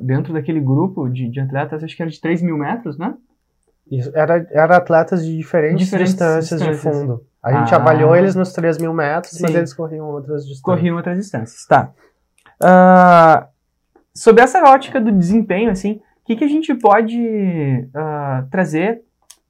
dentro 0.00 0.32
daquele 0.32 0.60
grupo 0.60 1.08
de, 1.08 1.28
de, 1.28 1.40
atletas, 1.40 1.82
acho 1.82 1.96
que 1.96 2.02
era 2.02 2.10
de 2.10 2.20
3 2.20 2.40
mil 2.40 2.56
metros, 2.56 2.96
né? 2.96 3.14
Isso, 3.90 4.12
era, 4.14 4.46
era 4.52 4.76
atletas 4.76 5.24
de 5.24 5.36
diferentes, 5.36 5.84
diferentes 5.86 6.12
distâncias, 6.12 6.60
distâncias, 6.60 6.76
de 6.76 7.00
fundo. 7.00 7.26
A 7.42 7.52
gente 7.52 7.74
ah, 7.74 7.78
avaliou 7.78 8.14
eles 8.14 8.36
nos 8.36 8.52
3 8.52 8.78
mil 8.78 8.92
metros, 8.94 9.32
sim. 9.32 9.42
mas 9.42 9.54
eles 9.56 9.74
corriam 9.74 10.06
outras 10.06 10.42
distâncias. 10.42 10.60
Corriam 10.60 10.96
outras 10.96 11.18
distâncias, 11.18 11.66
tá. 11.66 11.90
Uh, 12.62 13.46
sobre 14.16 14.42
essa 14.42 14.62
ótica 14.64 15.00
do 15.00 15.12
desempenho, 15.12 15.70
assim, 15.70 16.00
o 16.22 16.26
que, 16.26 16.36
que 16.36 16.44
a 16.44 16.48
gente 16.48 16.74
pode 16.74 17.20
uh, 17.20 18.48
trazer 18.50 19.02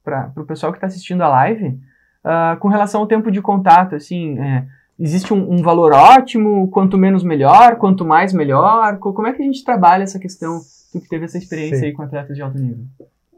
para 0.03 0.31
o 0.37 0.45
pessoal 0.45 0.71
que 0.71 0.77
está 0.77 0.87
assistindo 0.87 1.21
a 1.21 1.27
live 1.27 1.67
uh, 1.67 2.59
com 2.59 2.67
relação 2.67 3.01
ao 3.01 3.07
tempo 3.07 3.31
de 3.31 3.41
contato, 3.41 3.95
assim, 3.95 4.37
é, 4.39 4.65
existe 4.99 5.33
um, 5.33 5.53
um, 5.53 5.61
valor 5.61 5.93
ótimo, 5.93 6.69
quanto 6.69 6.97
menos 6.97 7.23
melhor, 7.23 7.77
quanto 7.77 8.05
mais 8.05 8.33
melhor? 8.33 8.97
Como 8.99 9.27
é 9.27 9.33
que 9.33 9.41
a 9.41 9.45
gente 9.45 9.63
trabalha 9.63 10.03
essa 10.03 10.19
questão, 10.19 10.59
tu 10.91 11.01
que 11.01 11.09
teve 11.09 11.25
essa 11.25 11.37
experiência 11.37 11.77
Sim. 11.77 11.85
aí 11.85 11.93
com 11.93 12.03
atletas 12.03 12.35
de 12.35 12.41
alto 12.41 12.57
nível? 12.57 12.85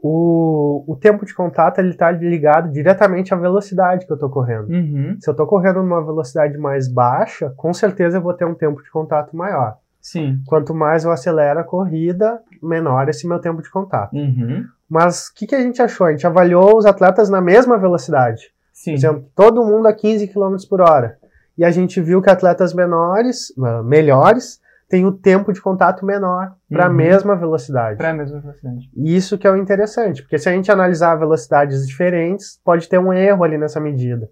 O, 0.02 0.84
o 0.86 0.96
tempo 0.96 1.26
de 1.26 1.34
contato 1.34 1.78
ele 1.78 1.90
está 1.90 2.10
ligado 2.10 2.72
diretamente 2.72 3.34
à 3.34 3.36
velocidade 3.36 4.06
que 4.06 4.12
eu 4.12 4.14
estou 4.14 4.30
correndo. 4.30 4.70
Uhum. 4.70 5.16
Se 5.20 5.28
eu 5.28 5.32
estou 5.32 5.46
correndo 5.46 5.82
numa 5.82 6.02
velocidade 6.04 6.56
mais 6.56 6.88
baixa, 6.88 7.52
com 7.56 7.72
certeza 7.74 8.16
eu 8.16 8.22
vou 8.22 8.32
ter 8.32 8.46
um 8.46 8.54
tempo 8.54 8.82
de 8.82 8.90
contato 8.90 9.36
maior. 9.36 9.76
Sim. 10.00 10.40
Quanto 10.46 10.74
mais 10.74 11.04
eu 11.04 11.10
acelero 11.10 11.60
a 11.60 11.64
corrida, 11.64 12.40
menor 12.62 13.08
esse 13.08 13.26
meu 13.28 13.38
tempo 13.38 13.62
de 13.62 13.70
contato. 13.70 14.14
Uhum. 14.14 14.64
Mas 14.88 15.28
o 15.28 15.34
que, 15.34 15.46
que 15.46 15.54
a 15.54 15.60
gente 15.60 15.80
achou? 15.80 16.06
A 16.06 16.10
gente 16.10 16.26
avaliou 16.26 16.76
os 16.76 16.86
atletas 16.86 17.28
na 17.28 17.40
mesma 17.40 17.78
velocidade. 17.78 18.52
Sim. 18.72 18.92
Por 18.92 18.96
exemplo, 18.96 19.26
todo 19.34 19.64
mundo 19.64 19.86
a 19.86 19.92
15 19.92 20.26
km 20.28 20.56
por 20.68 20.80
hora. 20.80 21.18
E 21.56 21.64
a 21.64 21.70
gente 21.70 22.00
viu 22.00 22.22
que 22.22 22.30
atletas 22.30 22.72
menores, 22.72 23.52
melhores, 23.84 24.60
têm 24.88 25.06
o 25.06 25.12
tempo 25.12 25.52
de 25.52 25.60
contato 25.62 26.04
menor 26.04 26.52
para 26.68 26.86
a 26.86 26.88
uhum. 26.88 26.94
mesma 26.94 27.36
velocidade. 27.36 27.96
Para 27.96 28.10
a 28.10 28.14
mesma 28.14 28.40
velocidade. 28.40 28.90
Isso 28.96 29.38
que 29.38 29.46
é 29.46 29.50
o 29.50 29.56
interessante, 29.56 30.22
porque 30.22 30.38
se 30.38 30.48
a 30.48 30.52
gente 30.52 30.72
analisar 30.72 31.14
velocidades 31.14 31.86
diferentes, 31.86 32.58
pode 32.64 32.88
ter 32.88 32.98
um 32.98 33.12
erro 33.12 33.44
ali 33.44 33.56
nessa 33.56 33.78
medida. 33.78 34.28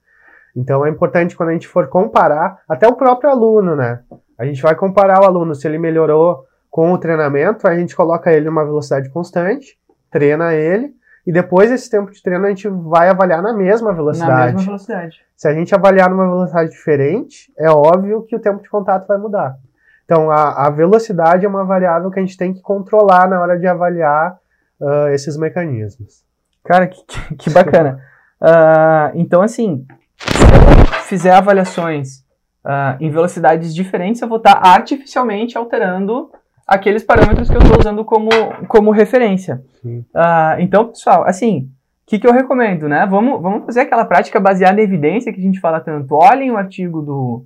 Então 0.57 0.85
é 0.85 0.91
importante 0.91 1.37
quando 1.37 1.51
a 1.51 1.53
gente 1.53 1.69
for 1.69 1.87
comparar, 1.87 2.59
até 2.69 2.89
o 2.89 2.97
próprio 2.97 3.31
aluno, 3.31 3.77
né? 3.77 4.01
A 4.39 4.45
gente 4.45 4.63
vai 4.63 4.75
comparar 4.75 5.21
o 5.21 5.25
aluno 5.25 5.55
se 5.55 5.67
ele 5.67 5.79
melhorou 5.79 6.45
com 6.71 6.93
o 6.93 6.99
treinamento, 6.99 7.67
a 7.67 7.77
gente 7.77 7.97
coloca 7.97 8.33
ele 8.33 8.47
numa 8.47 8.65
velocidade 8.65 9.11
constante, 9.11 9.77
treina 10.11 10.55
ele, 10.55 10.95
e 11.27 11.33
depois 11.33 11.71
desse 11.71 11.91
tempo 11.91 12.11
de 12.11 12.23
treino 12.23 12.47
a 12.47 12.49
gente 12.49 12.69
vai 12.69 13.09
avaliar 13.09 13.43
na 13.43 13.53
mesma 13.53 13.93
velocidade. 13.93 14.33
Na 14.33 14.45
mesma 14.47 14.63
velocidade. 14.63 15.21
Se 15.37 15.49
a 15.49 15.53
gente 15.53 15.75
avaliar 15.75 16.09
numa 16.09 16.27
velocidade 16.27 16.71
diferente, 16.71 17.53
é 17.59 17.71
óbvio 17.71 18.23
que 18.23 18.37
o 18.37 18.41
tempo 18.41 18.63
de 18.63 18.71
contato 18.71 19.07
vai 19.07 19.19
mudar. 19.19 19.57
Então 20.05 20.31
a, 20.31 20.67
a 20.67 20.71
velocidade 20.71 21.45
é 21.45 21.49
uma 21.49 21.65
variável 21.65 22.11
que 22.11 22.19
a 22.19 22.23
gente 22.23 22.37
tem 22.37 22.55
que 22.55 22.63
controlar 22.63 23.29
na 23.29 23.41
hora 23.41 23.59
de 23.59 23.67
avaliar 23.67 24.39
uh, 24.81 25.09
esses 25.09 25.37
mecanismos. 25.37 26.25
Cara, 26.65 26.87
que, 26.87 27.03
que 27.37 27.51
bacana. 27.51 28.01
uh, 28.41 29.13
então, 29.19 29.43
assim, 29.43 29.85
se 30.17 30.43
eu 30.43 31.03
fizer 31.03 31.33
avaliações 31.33 32.25
uh, 32.69 32.97
em 33.01 33.11
velocidades 33.11 33.75
diferentes, 33.75 34.21
eu 34.21 34.29
vou 34.29 34.37
estar 34.37 34.61
artificialmente 34.63 35.57
alterando 35.57 36.31
aqueles 36.67 37.03
parâmetros 37.03 37.49
que 37.49 37.57
eu 37.57 37.63
estou 37.63 37.79
usando 37.81 38.05
como, 38.05 38.29
como 38.69 38.91
referência. 38.91 39.63
Uh, 39.83 40.61
então, 40.61 40.89
pessoal, 40.89 41.25
assim, 41.27 41.71
o 42.03 42.11
que, 42.11 42.19
que 42.19 42.27
eu 42.27 42.33
recomendo, 42.33 42.87
né? 42.87 43.07
Vamos, 43.07 43.41
vamos 43.41 43.65
fazer 43.65 43.81
aquela 43.81 44.05
prática 44.05 44.39
baseada 44.39 44.81
em 44.81 44.85
evidência 44.85 45.33
que 45.33 45.41
a 45.41 45.43
gente 45.43 45.61
fala 45.61 45.81
tanto. 45.81 46.15
Olhem 46.15 46.51
o 46.51 46.59
artigo 46.59 47.01
do, 47.01 47.45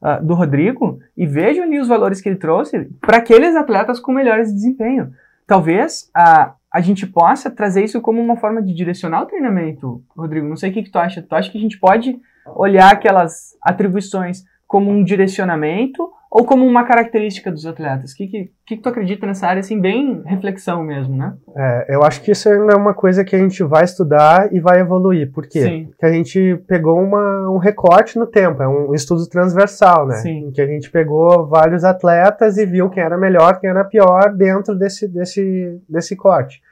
uh, 0.00 0.24
do 0.24 0.34
Rodrigo 0.34 0.98
e 1.14 1.26
vejam 1.26 1.64
ali 1.64 1.78
os 1.78 1.88
valores 1.88 2.22
que 2.22 2.28
ele 2.30 2.36
trouxe 2.36 2.88
para 2.98 3.18
aqueles 3.18 3.54
atletas 3.54 4.00
com 4.00 4.10
melhores 4.10 4.52
desempenho. 4.52 5.12
Talvez 5.46 6.10
a, 6.14 6.54
a 6.72 6.80
gente 6.80 7.06
possa 7.06 7.50
trazer 7.50 7.84
isso 7.84 8.00
como 8.00 8.22
uma 8.22 8.36
forma 8.36 8.62
de 8.62 8.72
direcionar 8.72 9.22
o 9.22 9.26
treinamento, 9.26 10.02
Rodrigo. 10.16 10.48
Não 10.48 10.56
sei 10.56 10.70
o 10.70 10.72
que, 10.72 10.82
que 10.84 10.90
tu 10.90 10.98
acha. 10.98 11.20
Tu 11.20 11.34
acha 11.34 11.50
que 11.50 11.58
a 11.58 11.60
gente 11.60 11.78
pode 11.78 12.18
olhar 12.56 12.90
aquelas 12.90 13.56
atribuições 13.62 14.44
como 14.72 14.90
um 14.90 15.04
direcionamento 15.04 16.08
ou 16.30 16.46
como 16.46 16.64
uma 16.64 16.82
característica 16.82 17.52
dos 17.52 17.66
atletas? 17.66 18.12
O 18.12 18.16
que, 18.16 18.26
que, 18.26 18.50
que, 18.64 18.76
tu 18.78 18.88
acredita 18.88 19.26
nessa 19.26 19.46
área, 19.46 19.60
assim, 19.60 19.78
bem 19.78 20.22
reflexão 20.24 20.82
mesmo, 20.82 21.14
né? 21.14 21.34
É, 21.54 21.94
eu 21.94 22.02
acho 22.02 22.22
que 22.22 22.30
isso 22.30 22.48
é 22.48 22.74
uma 22.74 22.94
coisa 22.94 23.22
que 23.22 23.36
a 23.36 23.38
gente 23.38 23.62
vai 23.62 23.84
estudar 23.84 24.50
e 24.50 24.60
vai 24.60 24.80
evoluir. 24.80 25.30
Por 25.30 25.46
quê? 25.46 25.60
Sim. 25.60 25.84
Porque 25.90 26.06
a 26.06 26.10
gente 26.10 26.56
pegou 26.66 26.98
uma, 26.98 27.50
um 27.50 27.58
recorte 27.58 28.18
no 28.18 28.26
tempo, 28.26 28.62
é 28.62 28.66
um 28.66 28.94
estudo 28.94 29.28
transversal, 29.28 30.06
né? 30.06 30.14
Sim. 30.14 30.46
Em 30.46 30.50
que 30.50 30.62
a 30.62 30.66
gente 30.66 30.90
pegou 30.90 31.46
vários 31.46 31.84
atletas 31.84 32.56
e 32.56 32.64
viu 32.64 32.88
quem 32.88 33.02
era 33.02 33.18
melhor, 33.18 33.60
quem 33.60 33.68
era 33.68 33.84
pior 33.84 34.32
dentro 34.34 34.74
desse, 34.74 35.06
desse, 35.06 35.78
desse 35.86 36.16
corte. 36.16 36.62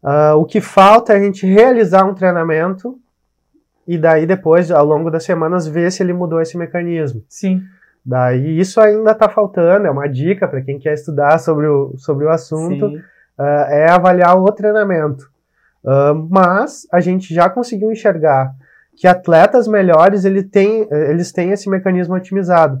Uh, 0.00 0.36
o 0.38 0.44
que 0.44 0.60
falta 0.60 1.12
é 1.12 1.16
a 1.16 1.20
gente 1.20 1.44
realizar 1.44 2.04
um 2.04 2.14
treinamento 2.14 2.96
e 3.86 3.96
daí 3.96 4.26
depois, 4.26 4.70
ao 4.70 4.84
longo 4.84 5.10
das 5.10 5.24
semanas, 5.24 5.66
ver 5.66 5.92
se 5.92 6.02
ele 6.02 6.12
mudou 6.12 6.40
esse 6.40 6.56
mecanismo. 6.56 7.22
Sim. 7.28 7.62
Daí 8.04 8.58
isso 8.58 8.80
ainda 8.80 9.12
está 9.12 9.28
faltando, 9.28 9.86
é 9.86 9.90
uma 9.90 10.08
dica 10.08 10.46
para 10.46 10.62
quem 10.62 10.78
quer 10.78 10.94
estudar 10.94 11.38
sobre 11.38 11.66
o, 11.66 11.94
sobre 11.96 12.24
o 12.24 12.30
assunto, 12.30 12.86
uh, 12.86 13.42
é 13.68 13.90
avaliar 13.90 14.36
o 14.36 14.52
treinamento. 14.52 15.28
Uh, 15.84 16.14
mas 16.30 16.86
a 16.92 17.00
gente 17.00 17.34
já 17.34 17.48
conseguiu 17.48 17.90
enxergar 17.90 18.52
que 18.96 19.06
atletas 19.06 19.68
melhores 19.68 20.24
ele 20.24 20.42
tem, 20.42 20.88
eles 20.90 21.30
têm 21.30 21.50
esse 21.50 21.68
mecanismo 21.68 22.14
otimizado. 22.14 22.80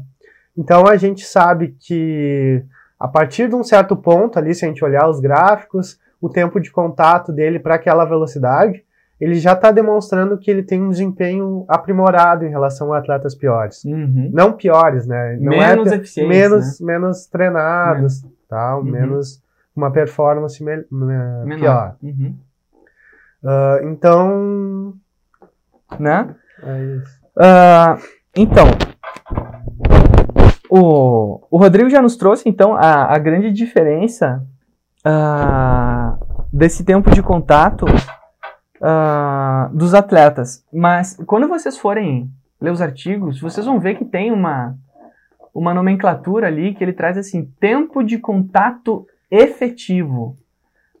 Então 0.56 0.86
a 0.86 0.96
gente 0.96 1.26
sabe 1.26 1.76
que 1.78 2.64
a 2.98 3.06
partir 3.06 3.48
de 3.48 3.54
um 3.54 3.62
certo 3.62 3.94
ponto 3.94 4.38
ali, 4.38 4.54
se 4.54 4.64
a 4.64 4.68
gente 4.68 4.82
olhar 4.82 5.08
os 5.08 5.20
gráficos, 5.20 6.00
o 6.20 6.30
tempo 6.30 6.58
de 6.58 6.70
contato 6.70 7.30
dele 7.30 7.58
para 7.58 7.74
aquela 7.74 8.06
velocidade, 8.06 8.82
ele 9.20 9.36
já 9.36 9.54
está 9.54 9.70
demonstrando 9.70 10.36
que 10.36 10.50
ele 10.50 10.62
tem 10.62 10.82
um 10.82 10.90
desempenho 10.90 11.64
aprimorado 11.68 12.44
em 12.44 12.50
relação 12.50 12.92
a 12.92 12.98
atletas 12.98 13.34
piores. 13.34 13.84
Uhum. 13.84 14.30
Não 14.32 14.52
piores, 14.52 15.06
né? 15.06 15.38
Não 15.40 15.52
é 15.52 15.74
menos 15.74 15.90
é, 15.90 15.96
eficientes, 15.96 16.38
menos, 16.38 16.80
né? 16.80 16.86
menos 16.86 17.26
treinados, 17.26 18.22
uhum. 18.22 18.30
tal, 18.48 18.84
menos 18.84 19.42
uma 19.74 19.90
performance 19.90 20.62
me, 20.62 20.82
pior. 21.56 21.96
Uhum. 22.02 22.34
Uh, 23.42 23.88
então, 23.88 24.94
né? 25.98 26.34
É 26.62 26.84
isso. 26.84 27.20
Uh, 27.36 28.02
então, 28.34 28.66
o, 30.68 31.46
o 31.50 31.58
Rodrigo 31.58 31.88
já 31.88 32.02
nos 32.02 32.16
trouxe 32.16 32.48
então 32.48 32.74
a, 32.74 33.14
a 33.14 33.18
grande 33.18 33.50
diferença 33.52 34.42
uh, 35.06 36.18
desse 36.52 36.84
tempo 36.84 37.10
de 37.10 37.22
contato 37.22 37.86
uh, 38.80 39.74
dos 39.74 39.94
atletas. 39.94 40.64
Mas 40.72 41.16
quando 41.26 41.48
vocês 41.48 41.76
forem 41.78 42.30
ler 42.60 42.70
os 42.70 42.80
artigos, 42.80 43.40
vocês 43.40 43.66
vão 43.66 43.78
ver 43.78 43.96
que 43.96 44.04
tem 44.04 44.32
uma, 44.32 44.76
uma 45.54 45.74
nomenclatura 45.74 46.46
ali 46.46 46.74
que 46.74 46.82
ele 46.82 46.92
traz 46.92 47.16
assim, 47.18 47.50
tempo 47.60 48.02
de 48.02 48.18
contato 48.18 49.06
efetivo. 49.30 50.36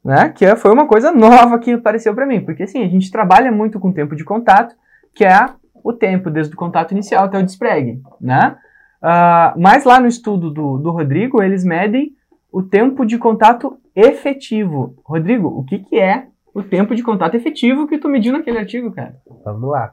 Né? 0.04 0.28
Que 0.28 0.44
é, 0.44 0.56
foi 0.56 0.72
uma 0.72 0.86
coisa 0.86 1.10
nova 1.12 1.58
que 1.58 1.72
apareceu 1.72 2.14
para 2.14 2.26
mim, 2.26 2.40
porque 2.40 2.62
assim, 2.62 2.82
a 2.82 2.88
gente 2.88 3.10
trabalha 3.10 3.50
muito 3.50 3.80
com 3.80 3.92
tempo 3.92 4.14
de 4.14 4.24
contato, 4.24 4.74
que 5.14 5.24
é 5.24 5.48
o 5.82 5.92
tempo 5.92 6.30
desde 6.30 6.54
o 6.54 6.56
contato 6.56 6.92
inicial 6.92 7.24
até 7.24 7.38
o 7.38 7.42
despregue, 7.42 8.02
né? 8.20 8.56
Uh, 9.02 9.60
mas 9.60 9.84
lá 9.84 10.00
no 10.00 10.06
estudo 10.06 10.50
do, 10.50 10.78
do 10.78 10.90
Rodrigo, 10.90 11.42
eles 11.42 11.64
medem 11.64 12.12
o 12.50 12.62
tempo 12.62 13.04
de 13.04 13.18
contato 13.18 13.78
efetivo. 13.94 14.94
Rodrigo, 15.04 15.48
o 15.48 15.64
que, 15.64 15.78
que 15.78 15.96
é 15.98 16.26
o 16.56 16.62
tempo 16.62 16.94
de 16.94 17.02
contato 17.02 17.34
efetivo 17.34 17.86
que 17.86 17.98
tu 17.98 18.08
mediu 18.08 18.32
naquele 18.32 18.58
artigo, 18.58 18.90
cara. 18.90 19.14
Vamos 19.44 19.70
lá. 19.70 19.92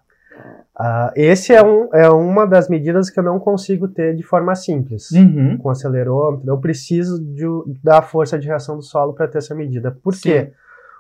Uh, 0.80 1.12
esse 1.14 1.54
é, 1.54 1.62
um, 1.62 1.90
é 1.94 2.10
uma 2.10 2.48
das 2.48 2.70
medidas 2.70 3.10
que 3.10 3.20
eu 3.20 3.24
não 3.24 3.38
consigo 3.38 3.86
ter 3.90 4.16
de 4.16 4.24
forma 4.24 4.56
simples. 4.56 5.12
Uhum. 5.12 5.58
Com 5.58 5.70
acelerômetro, 5.70 6.50
eu 6.50 6.58
preciso 6.58 7.22
de, 7.22 7.46
da 7.84 8.02
força 8.02 8.40
de 8.40 8.48
reação 8.48 8.78
do 8.78 8.82
solo 8.82 9.12
para 9.14 9.28
ter 9.28 9.40
essa 9.40 9.54
medida. 9.54 9.92
Por 9.92 10.16
Sim. 10.16 10.22
quê? 10.22 10.52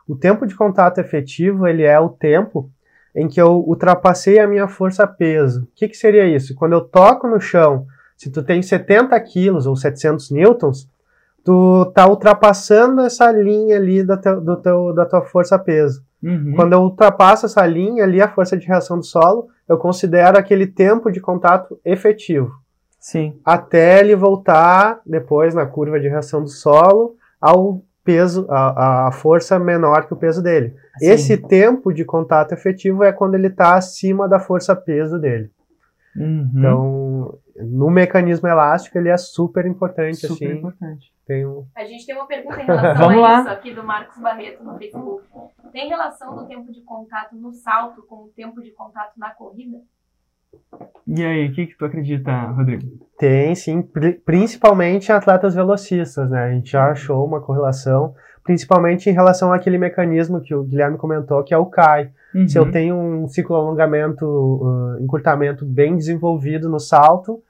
O 0.05 0.17
tempo 0.17 0.45
de 0.45 0.53
contato 0.53 0.97
efetivo, 0.97 1.65
ele 1.65 1.83
é 1.83 1.97
o 1.97 2.09
tempo 2.09 2.69
em 3.15 3.29
que 3.29 3.41
eu 3.41 3.63
ultrapassei 3.65 4.39
a 4.39 4.47
minha 4.47 4.67
força-peso. 4.67 5.61
O 5.63 5.67
que, 5.73 5.87
que 5.87 5.95
seria 5.95 6.27
isso? 6.27 6.53
Quando 6.55 6.73
eu 6.73 6.81
toco 6.81 7.25
no 7.25 7.39
chão, 7.39 7.87
se 8.17 8.29
tu 8.29 8.43
tem 8.43 8.61
70 8.61 9.17
quilos 9.21 9.65
ou 9.65 9.77
700 9.77 10.29
newtons, 10.29 10.89
tu 11.43 11.91
tá 11.93 12.07
ultrapassando 12.07 13.01
essa 13.01 13.31
linha 13.31 13.75
ali 13.75 14.03
da, 14.03 14.17
teu, 14.17 14.39
do 14.39 14.55
teu, 14.55 14.93
da 14.93 15.05
tua 15.05 15.21
força-peso. 15.21 16.03
Uhum. 16.21 16.53
Quando 16.55 16.73
eu 16.73 16.79
ultrapasso 16.79 17.45
essa 17.45 17.65
linha 17.65 18.03
ali, 18.03 18.21
a 18.21 18.29
força 18.29 18.57
de 18.57 18.65
reação 18.65 18.97
do 18.97 19.03
solo, 19.03 19.47
eu 19.67 19.77
considero 19.77 20.37
aquele 20.37 20.65
tempo 20.65 21.11
de 21.11 21.19
contato 21.19 21.77
efetivo. 21.83 22.51
Sim. 22.97 23.37
Até 23.43 23.99
ele 23.99 24.15
voltar, 24.15 25.01
depois, 25.05 25.53
na 25.53 25.65
curva 25.65 25.99
de 25.99 26.07
reação 26.07 26.41
do 26.41 26.47
solo, 26.47 27.15
ao 27.41 27.81
peso, 28.05 28.45
a, 28.49 29.07
a 29.07 29.11
força 29.11 29.59
menor 29.59 30.07
que 30.07 30.13
o 30.13 30.17
peso 30.17 30.41
dele. 30.41 30.73
Sim. 30.97 31.09
Esse 31.09 31.37
tempo 31.37 31.93
de 31.93 32.05
contato 32.05 32.53
efetivo 32.53 33.03
é 33.03 33.11
quando 33.11 33.35
ele 33.35 33.47
está 33.47 33.75
acima 33.75 34.27
da 34.27 34.39
força-peso 34.39 35.19
dele. 35.19 35.51
Uhum. 36.15 36.51
Então, 36.55 37.37
no 37.55 37.89
mecanismo 37.91 38.47
elástico, 38.47 38.97
ele 38.97 39.09
é 39.09 39.17
super 39.17 39.65
importante, 39.65 40.27
super 40.27 40.47
assim. 40.47 40.57
importante. 40.57 41.13
Tem 41.25 41.45
um... 41.45 41.65
A 41.75 41.85
gente 41.85 42.05
tem 42.05 42.15
uma 42.15 42.27
pergunta 42.27 42.61
em 42.61 42.65
relação 42.65 42.95
Vamos 43.07 43.17
a 43.23 43.27
lá. 43.27 43.39
isso 43.41 43.49
aqui 43.49 43.73
do 43.73 43.83
Marcos 43.83 44.17
Barreto 44.21 44.63
no 44.63 44.77
Facebook. 44.77 45.23
Tem 45.71 45.87
relação 45.87 46.35
do 46.35 46.45
tempo 46.47 46.71
de 46.71 46.81
contato 46.81 47.35
no 47.35 47.51
salto 47.53 48.03
com 48.03 48.15
o 48.25 48.29
tempo 48.35 48.61
de 48.61 48.71
contato 48.71 49.13
na 49.17 49.29
corrida? 49.31 49.77
E 51.07 51.23
aí, 51.23 51.47
o 51.49 51.53
que, 51.53 51.65
que 51.67 51.77
tu 51.77 51.85
acredita, 51.85 52.31
Rodrigo? 52.51 52.83
Tem, 53.17 53.55
sim, 53.55 53.81
pri- 53.81 54.13
principalmente 54.13 55.09
em 55.09 55.11
atletas 55.11 55.55
velocistas, 55.55 56.29
né? 56.29 56.43
A 56.43 56.51
gente 56.51 56.71
já 56.71 56.91
achou 56.91 57.25
uma 57.25 57.41
correlação, 57.41 58.13
principalmente 58.43 59.09
em 59.09 59.13
relação 59.13 59.53
àquele 59.53 59.77
mecanismo 59.77 60.41
que 60.41 60.53
o 60.53 60.63
Guilherme 60.63 60.97
comentou, 60.97 61.43
que 61.43 61.53
é 61.53 61.57
o 61.57 61.65
CAI. 61.65 62.11
Se 62.47 62.57
eu 62.57 62.63
Uhum. 62.63 62.71
tenho 62.71 62.95
um 62.95 63.27
ciclo 63.27 63.55
alongamento, 63.55 64.25
uh, 64.25 65.03
encurtamento 65.03 65.63
bem 65.65 65.95
desenvolvido 65.95 66.67
no 66.67 66.79
salto, 66.79 67.41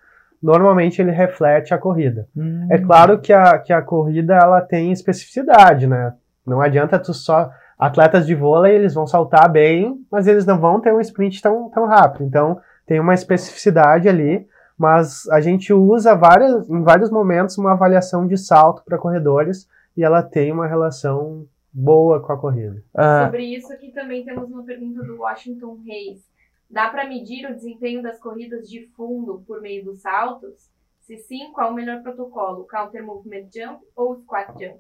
normalmente 0.42 1.02
ele 1.02 1.12
reflete 1.12 1.74
a 1.74 1.78
corrida. 1.78 2.28
Uhum. 2.36 2.68
É 2.70 2.78
claro 2.78 3.20
que 3.20 3.32
a, 3.32 3.58
que 3.58 3.72
a 3.72 3.82
corrida 3.82 4.36
ela 4.36 4.60
tem 4.62 4.92
especificidade, 4.92 5.88
né? 5.88 6.14
Não 6.46 6.60
adianta 6.62 7.00
tu 7.00 7.14
só. 7.14 7.50
Atletas 7.80 8.26
de 8.26 8.36
vôlei, 8.36 8.76
eles 8.76 8.94
vão 8.94 9.08
saltar 9.08 9.50
bem, 9.50 9.96
mas 10.12 10.28
eles 10.28 10.46
não 10.46 10.60
vão 10.60 10.80
ter 10.82 10.94
um 10.94 11.00
sprint 11.00 11.42
tão, 11.42 11.70
tão 11.70 11.86
rápido. 11.86 12.26
Então, 12.26 12.60
tem 12.86 13.00
uma 13.00 13.14
especificidade 13.14 14.08
ali, 14.10 14.46
mas 14.78 15.28
a 15.32 15.40
gente 15.40 15.74
usa 15.74 16.14
várias, 16.14 16.70
em 16.70 16.84
vários 16.84 17.10
momentos 17.10 17.58
uma 17.58 17.72
avaliação 17.72 18.28
de 18.28 18.38
salto 18.38 18.84
para 18.86 18.98
corredores 18.98 19.68
e 19.96 20.04
ela 20.04 20.22
tem 20.24 20.52
uma 20.52 20.68
relação 20.68 21.46
boa 21.72 22.20
com 22.22 22.32
a 22.34 22.38
corrida. 22.38 22.84
Ah, 22.96 23.26
Sobre 23.26 23.44
isso 23.46 23.72
aqui 23.74 23.92
também 23.92 24.24
temos 24.24 24.50
uma 24.50 24.64
pergunta 24.64 25.04
do 25.04 25.18
Washington 25.20 25.80
Reis. 25.86 26.28
Dá 26.70 26.90
para 26.90 27.08
medir 27.08 27.46
o 27.50 27.54
desempenho 27.54 28.02
das 28.02 28.20
corridas 28.20 28.68
de 28.70 28.88
fundo 28.96 29.44
por 29.48 29.62
meio 29.62 29.84
dos 29.86 30.02
saltos? 30.02 30.72
Se 31.02 31.18
sim, 31.18 31.52
qual 31.54 31.72
o 31.72 31.74
melhor 31.74 32.02
protocolo? 32.02 32.66
Counter 32.66 33.04
Movement 33.06 33.48
Jump 33.54 33.84
ou 33.96 34.16
Squat 34.22 34.48
Jump? 34.60 34.80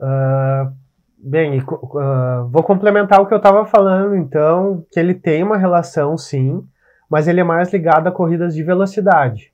Ah, 0.00 0.72
bem, 1.18 1.60
ah, 1.98 2.46
vou 2.50 2.62
complementar 2.62 3.20
o 3.20 3.26
que 3.26 3.34
eu 3.34 3.38
estava 3.38 3.64
falando, 3.64 4.14
então, 4.14 4.84
que 4.90 4.98
ele 5.00 5.14
tem 5.14 5.42
uma 5.42 5.56
relação, 5.56 6.16
sim, 6.16 6.66
mas 7.10 7.26
ele 7.28 7.40
é 7.40 7.44
mais 7.44 7.72
ligado 7.72 8.06
a 8.06 8.12
corridas 8.12 8.54
de 8.54 8.62
velocidade. 8.62 9.52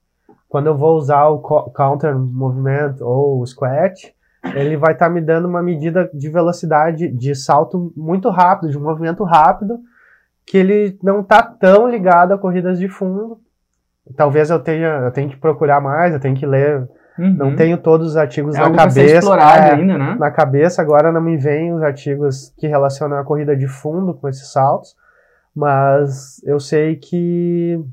Quando 0.49 0.67
eu 0.67 0.77
vou 0.77 0.97
usar 0.97 1.29
o 1.29 1.41
co- 1.41 1.71
counter 1.71 2.19
movement 2.19 2.97
ou 3.01 3.41
o 3.41 3.47
squat, 3.47 4.15
ele 4.55 4.77
vai 4.77 4.93
estar 4.93 5.09
me 5.09 5.21
dando 5.21 5.49
uma 5.49 5.63
medida 5.63 6.09
de 6.15 6.29
velocidade 6.29 7.09
de 7.09 7.35
salto 7.35 7.93
muito 7.97 8.31
rápido, 8.31 8.71
de 8.71 8.79
um 8.79 8.83
movimento 8.83 9.25
rápido, 9.25 9.81
que 10.47 10.57
ele 10.57 10.99
não 11.03 11.21
está 11.21 11.43
tão 11.43 11.89
ligado 11.89 12.33
a 12.33 12.39
corridas 12.39 12.79
de 12.79 12.89
fundo. 12.89 13.41
Talvez 14.17 14.49
eu 14.49 14.59
tenha, 14.59 15.01
eu 15.05 15.11
tenha 15.11 15.29
que 15.29 15.37
procurar 15.37 15.81
mais, 15.81 16.15
eu 16.15 16.21
tenho 16.21 16.35
que 16.35 16.47
ler. 16.47 16.89
uhum. 17.19 17.35
Não 17.35 17.57
tenho 17.57 17.77
todos 17.77 18.09
os 18.09 18.17
artigos 18.17 18.57
é 18.57 18.61
na 18.61 18.71
cabeça. 18.71 19.17
explorado 19.17 19.67
é, 19.67 19.73
ainda, 19.73 19.99
né? 19.99 20.17
na 20.19 20.31
cabeça, 20.31 20.81
agora 20.81 21.13
não 21.13 21.21
me 21.21 21.37
vêm 21.37 21.75
os 21.75 21.83
artigos 21.83 22.55
que 22.57 22.67
relacionam 22.67 23.19
a 23.19 23.25
corrida 23.25 23.55
de 23.57 23.67
fundo 23.67 24.15
com 24.15 24.29
esses 24.29 24.51
saltos, 24.51 24.97
mas 25.55 26.41
eu 26.45 26.59
sei 26.59 26.97
que, 26.97 27.85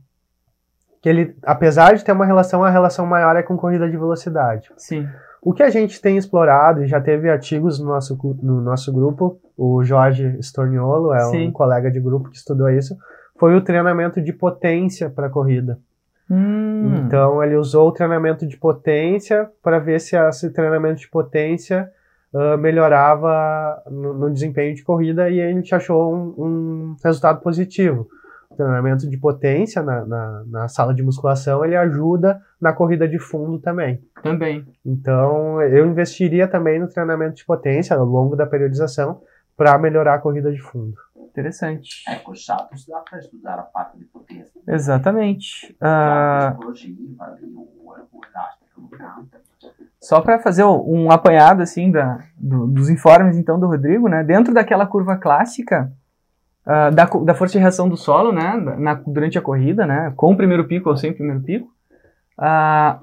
que 1.01 1.09
ele, 1.09 1.35
apesar 1.43 1.95
de 1.95 2.05
ter 2.05 2.13
uma 2.13 2.25
relação, 2.25 2.63
a 2.63 2.69
relação 2.69 3.05
maior 3.05 3.35
é 3.35 3.43
com 3.43 3.57
corrida 3.57 3.89
de 3.89 3.97
velocidade. 3.97 4.71
Sim. 4.77 5.09
O 5.45 5.53
que 5.53 5.61
a 5.61 5.69
gente 5.69 6.01
tem 6.01 6.17
explorado, 6.17 6.83
e 6.83 6.87
já 6.87 6.99
teve 6.99 7.29
artigos 7.29 7.79
no 7.79 7.85
nosso, 7.85 8.17
no 8.41 8.61
nosso 8.61 8.91
grupo, 8.91 9.39
o 9.55 9.83
Jorge 9.83 10.35
Storniolo 10.39 11.13
é 11.13 11.19
Sim. 11.25 11.49
um 11.49 11.51
colega 11.51 11.91
de 11.91 11.99
grupo 11.99 12.31
que 12.31 12.37
estudou 12.37 12.67
isso, 12.67 12.97
foi 13.37 13.55
o 13.55 13.61
treinamento 13.61 14.19
de 14.19 14.33
potência 14.33 15.07
para 15.07 15.29
corrida. 15.29 15.77
Hum. 16.27 17.05
Então 17.05 17.43
ele 17.43 17.55
usou 17.55 17.89
o 17.89 17.91
treinamento 17.91 18.47
de 18.47 18.57
potência 18.57 19.47
para 19.61 19.77
ver 19.77 20.01
se 20.01 20.17
esse 20.17 20.49
treinamento 20.49 21.01
de 21.01 21.07
potência 21.07 21.91
ah, 22.33 22.57
melhorava 22.57 23.81
no, 23.89 24.13
no 24.13 24.33
desempenho 24.33 24.75
de 24.75 24.83
corrida 24.83 25.29
e 25.29 25.39
a 25.39 25.47
gente 25.47 25.73
achou 25.73 26.13
um, 26.13 26.33
um 26.37 26.95
resultado 27.03 27.39
positivo. 27.39 28.07
Treinamento 28.55 29.09
de 29.09 29.17
potência 29.17 29.81
na, 29.83 30.05
na, 30.05 30.43
na 30.47 30.67
sala 30.67 30.93
de 30.93 31.03
musculação 31.03 31.63
ele 31.65 31.75
ajuda 31.75 32.41
na 32.59 32.71
corrida 32.73 33.07
de 33.07 33.19
fundo 33.19 33.59
também. 33.59 34.01
Também. 34.23 34.65
Então 34.85 35.61
eu 35.61 35.85
investiria 35.85 36.47
também 36.47 36.79
no 36.79 36.87
treinamento 36.87 37.35
de 37.35 37.45
potência 37.45 37.95
ao 37.95 38.05
longo 38.05 38.35
da 38.35 38.45
periodização 38.45 39.21
para 39.57 39.77
melhorar 39.77 40.15
a 40.15 40.19
corrida 40.19 40.51
de 40.51 40.61
fundo. 40.61 40.93
Interessante. 41.17 41.89
É, 42.07 42.15
com 42.15 42.31
os 42.31 42.45
saltos 42.45 42.85
dá 42.87 42.99
para 42.99 43.19
estudar 43.19 43.59
a 43.59 43.63
parte 43.63 43.97
de 43.97 44.05
potência. 44.05 44.59
Exatamente. 44.67 45.75
A 45.81 46.47
Ah, 46.49 46.57
canto. 46.59 46.73
só 49.99 50.21
para 50.21 50.39
fazer 50.39 50.63
um 50.63 51.11
apanhado 51.11 51.61
assim 51.61 51.91
da, 51.91 52.19
do- 52.37 52.67
dos 52.67 52.89
informes 52.89 53.37
então 53.37 53.59
do 53.59 53.67
Rodrigo, 53.67 54.07
né? 54.07 54.23
Dentro 54.23 54.53
daquela 54.53 54.85
curva 54.85 55.17
clássica 55.17 55.91
ah, 56.65 56.89
da, 56.89 57.05
da 57.05 57.33
força 57.35 57.53
de 57.53 57.59
reação 57.59 57.87
do 57.89 57.95
solo, 57.97 58.31
né? 58.31 58.55
na- 58.77 58.93
durante 58.95 59.37
a 59.37 59.41
corrida, 59.41 59.85
né? 59.85 60.13
Com 60.15 60.31
o 60.33 60.37
primeiro 60.37 60.65
pico 60.67 60.89
ou 60.89 60.97
sem 60.97 61.11
o 61.11 61.15
primeiro 61.15 61.41
pico, 61.41 61.67
ah, 62.37 62.99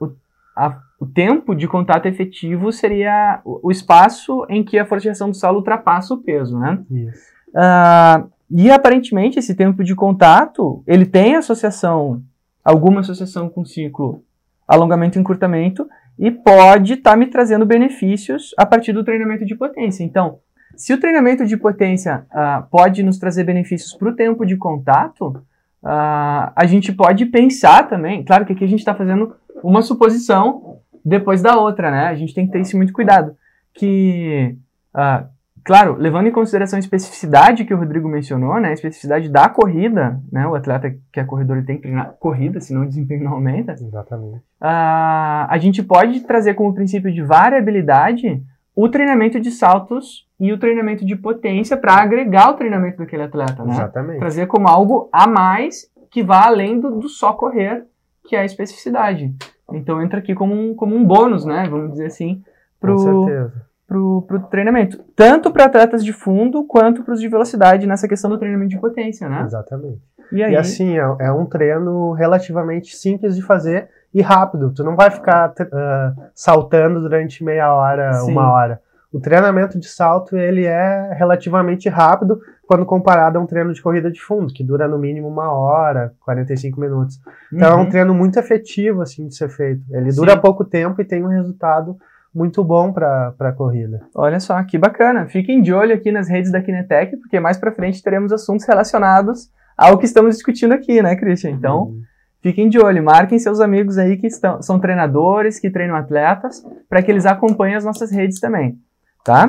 o, 0.00 0.10
a- 0.56 0.78
o 1.00 1.06
tempo 1.06 1.54
de 1.54 1.66
contato 1.66 2.06
efetivo 2.06 2.72
seria 2.72 3.40
o, 3.44 3.68
o 3.68 3.70
espaço 3.70 4.46
em 4.48 4.62
que 4.64 4.78
a 4.78 4.86
força 4.86 5.02
de 5.02 5.08
reação 5.08 5.30
do 5.30 5.36
solo 5.36 5.58
ultrapassa 5.58 6.14
o 6.14 6.18
peso, 6.22 6.58
né? 6.58 6.78
Isso. 6.90 7.32
Ah, 7.54 8.24
e 8.50 8.70
aparentemente 8.70 9.38
esse 9.38 9.54
tempo 9.54 9.82
de 9.82 9.94
contato 9.94 10.82
ele 10.86 11.06
tem 11.06 11.36
associação, 11.36 12.22
alguma 12.64 13.00
associação 13.00 13.48
com 13.48 13.62
o 13.62 13.66
ciclo 13.66 14.22
alongamento 14.68 15.18
e 15.18 15.20
encurtamento 15.20 15.86
e 16.18 16.30
pode 16.30 16.94
estar 16.94 17.16
me 17.16 17.26
trazendo 17.26 17.64
benefícios 17.66 18.54
a 18.58 18.64
partir 18.64 18.92
do 18.92 19.02
treinamento 19.04 19.44
de 19.44 19.54
potência. 19.54 20.04
Então, 20.04 20.38
se 20.76 20.92
o 20.92 21.00
treinamento 21.00 21.46
de 21.46 21.56
potência 21.56 22.26
ah, 22.30 22.66
pode 22.70 23.02
nos 23.02 23.18
trazer 23.18 23.44
benefícios 23.44 23.94
para 23.94 24.08
o 24.08 24.16
tempo 24.16 24.44
de 24.44 24.56
contato, 24.56 25.42
ah, 25.84 26.52
a 26.54 26.64
gente 26.66 26.92
pode 26.92 27.26
pensar 27.26 27.88
também, 27.88 28.24
claro 28.24 28.44
que 28.44 28.52
aqui 28.52 28.64
a 28.64 28.68
gente 28.68 28.80
está 28.80 28.94
fazendo 28.94 29.34
uma 29.62 29.82
suposição 29.82 30.78
depois 31.04 31.42
da 31.42 31.56
outra, 31.56 31.90
né? 31.90 32.06
A 32.06 32.14
gente 32.14 32.34
tem 32.34 32.46
que 32.46 32.52
ter 32.52 32.60
isso 32.60 32.76
muito 32.76 32.92
cuidado. 32.92 33.36
Que, 33.74 34.56
ah, 34.94 35.26
claro, 35.64 35.96
levando 35.96 36.28
em 36.28 36.32
consideração 36.32 36.76
a 36.76 36.80
especificidade 36.80 37.64
que 37.64 37.74
o 37.74 37.78
Rodrigo 37.78 38.08
mencionou, 38.08 38.60
né? 38.60 38.68
A 38.68 38.72
especificidade 38.72 39.28
da 39.28 39.48
corrida, 39.48 40.20
né? 40.30 40.46
O 40.46 40.54
atleta 40.54 40.94
que 41.12 41.20
é 41.20 41.24
corredor 41.24 41.56
ele 41.56 41.66
tem 41.66 41.76
que 41.76 41.82
treinar 41.82 42.12
corrida, 42.20 42.60
senão 42.60 42.82
o 42.82 42.88
desempenho 42.88 43.24
não 43.24 43.32
aumenta. 43.32 43.72
Exatamente. 43.72 44.42
A 44.60 45.56
gente 45.58 45.82
pode 45.82 46.20
trazer 46.20 46.54
como 46.54 46.74
princípio 46.74 47.12
de 47.12 47.22
variabilidade 47.22 48.42
o 48.74 48.88
treinamento 48.88 49.38
de 49.38 49.50
saltos 49.50 50.26
e 50.40 50.52
o 50.52 50.58
treinamento 50.58 51.04
de 51.04 51.14
potência 51.14 51.76
para 51.76 51.94
agregar 51.94 52.50
o 52.50 52.54
treinamento 52.54 52.98
daquele 52.98 53.22
atleta, 53.22 53.64
né? 53.64 53.72
Exatamente. 53.72 54.18
Trazer 54.18 54.46
como 54.46 54.68
algo 54.68 55.08
a 55.12 55.26
mais 55.26 55.90
que 56.10 56.22
vá 56.22 56.46
além 56.46 56.80
do, 56.80 56.90
do 56.98 57.08
só 57.08 57.32
correr, 57.32 57.84
que 58.26 58.36
é 58.36 58.40
a 58.40 58.44
especificidade. 58.44 59.34
Então 59.72 60.02
entra 60.02 60.18
aqui 60.18 60.34
como 60.34 60.54
um, 60.54 60.74
como 60.74 60.94
um 60.94 61.04
bônus, 61.04 61.44
né? 61.44 61.66
Vamos 61.68 61.92
dizer 61.92 62.06
assim, 62.06 62.36
Com 62.36 62.42
pro, 62.80 62.98
certeza. 62.98 63.52
pro, 63.86 64.22
pro 64.22 64.40
treinamento. 64.48 65.02
Tanto 65.14 65.50
para 65.50 65.64
atletas 65.64 66.04
de 66.04 66.12
fundo 66.12 66.64
quanto 66.64 67.02
para 67.02 67.14
os 67.14 67.20
de 67.20 67.28
velocidade 67.28 67.86
nessa 67.86 68.08
questão 68.08 68.30
do 68.30 68.38
treinamento 68.38 68.70
de 68.70 68.80
potência, 68.80 69.28
né? 69.28 69.42
Exatamente. 69.42 70.00
E 70.30 70.42
aí, 70.42 70.52
E 70.52 70.56
assim, 70.56 70.98
é, 70.98 71.16
é 71.20 71.32
um 71.32 71.44
treino 71.44 72.12
relativamente 72.12 72.96
simples 72.96 73.36
de 73.36 73.42
fazer 73.42 73.88
e 74.14 74.20
rápido. 74.20 74.72
Tu 74.74 74.82
não 74.84 74.94
vai 74.96 75.10
ficar 75.10 75.52
ah, 75.72 76.12
saltando 76.34 77.00
durante 77.00 77.42
meia 77.44 77.72
hora, 77.72 78.12
Sim. 78.14 78.32
uma 78.32 78.52
hora. 78.52 78.80
O 79.12 79.20
treinamento 79.20 79.78
de 79.78 79.86
salto 79.88 80.36
ele 80.36 80.64
é 80.64 81.12
relativamente 81.14 81.88
rápido 81.88 82.40
quando 82.66 82.86
comparado 82.86 83.38
a 83.38 83.42
um 83.42 83.46
treino 83.46 83.72
de 83.74 83.82
corrida 83.82 84.10
de 84.10 84.20
fundo, 84.20 84.52
que 84.52 84.64
dura 84.64 84.88
no 84.88 84.98
mínimo 84.98 85.28
uma 85.28 85.52
hora, 85.52 86.14
45 86.24 86.80
minutos. 86.80 87.20
Então 87.52 87.72
é 87.72 87.76
um 87.76 87.80
Uhum. 87.80 87.90
treino 87.90 88.14
muito 88.14 88.38
efetivo 88.38 89.02
assim 89.02 89.28
de 89.28 89.34
ser 89.34 89.50
feito. 89.50 89.82
Ele 89.90 90.10
Sim. 90.10 90.20
dura 90.20 90.36
pouco 90.40 90.64
tempo 90.64 91.00
e 91.00 91.04
tem 91.04 91.22
um 91.22 91.28
resultado 91.28 91.96
muito 92.34 92.64
bom 92.64 92.90
para 92.90 93.34
a 93.38 93.52
corrida. 93.52 94.00
Olha 94.14 94.40
só, 94.40 94.62
que 94.62 94.78
bacana. 94.78 95.26
Fiquem 95.26 95.60
de 95.60 95.74
olho 95.74 95.94
aqui 95.94 96.10
nas 96.10 96.30
redes 96.30 96.50
da 96.50 96.62
Kinetec, 96.62 97.18
porque 97.18 97.38
mais 97.38 97.58
para 97.58 97.72
frente 97.72 98.02
teremos 98.02 98.32
assuntos 98.32 98.66
relacionados 98.66 99.50
ao 99.76 99.98
que 99.98 100.06
estamos 100.06 100.36
discutindo 100.36 100.72
aqui, 100.72 101.02
né, 101.02 101.14
Christian? 101.16 101.50
Então, 101.50 101.82
uhum. 101.82 102.02
Fiquem 102.42 102.68
de 102.68 102.78
olho, 102.78 103.02
marquem 103.02 103.38
seus 103.38 103.60
amigos 103.60 103.96
aí 103.96 104.16
que 104.16 104.26
estão, 104.26 104.60
são 104.60 104.78
treinadores, 104.78 105.58
que 105.58 105.70
treinam 105.70 105.96
atletas, 105.96 106.62
para 106.88 107.02
que 107.02 107.10
eles 107.10 107.24
acompanhem 107.24 107.76
as 107.76 107.84
nossas 107.84 108.10
redes 108.10 108.40
também, 108.40 108.78
tá? 109.24 109.46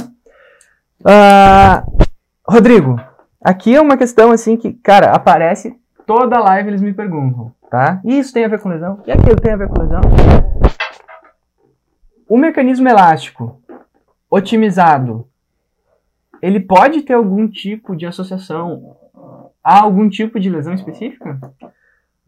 Uh, 1.01 2.07
Rodrigo, 2.47 2.99
aqui 3.43 3.75
é 3.75 3.81
uma 3.81 3.97
questão 3.97 4.31
assim 4.31 4.55
que, 4.55 4.73
cara, 4.73 5.11
aparece 5.11 5.75
toda 6.05 6.39
live 6.39 6.69
eles 6.69 6.81
me 6.81 6.93
perguntam, 6.93 7.51
tá? 7.69 7.99
Isso 8.05 8.31
tem 8.31 8.45
a 8.45 8.47
ver 8.47 8.59
com 8.59 8.69
lesão? 8.69 9.01
E 9.07 9.11
aquilo 9.11 9.35
tem 9.37 9.53
a 9.53 9.57
ver 9.57 9.67
com 9.67 9.81
lesão? 9.81 10.01
O 12.29 12.37
mecanismo 12.37 12.87
elástico 12.87 13.59
otimizado, 14.29 15.27
ele 16.41 16.59
pode 16.59 17.01
ter 17.01 17.13
algum 17.13 17.47
tipo 17.47 17.95
de 17.95 18.05
associação 18.05 18.97
a 19.63 19.81
algum 19.81 20.09
tipo 20.09 20.39
de 20.39 20.49
lesão 20.49 20.73
específica? 20.73 21.39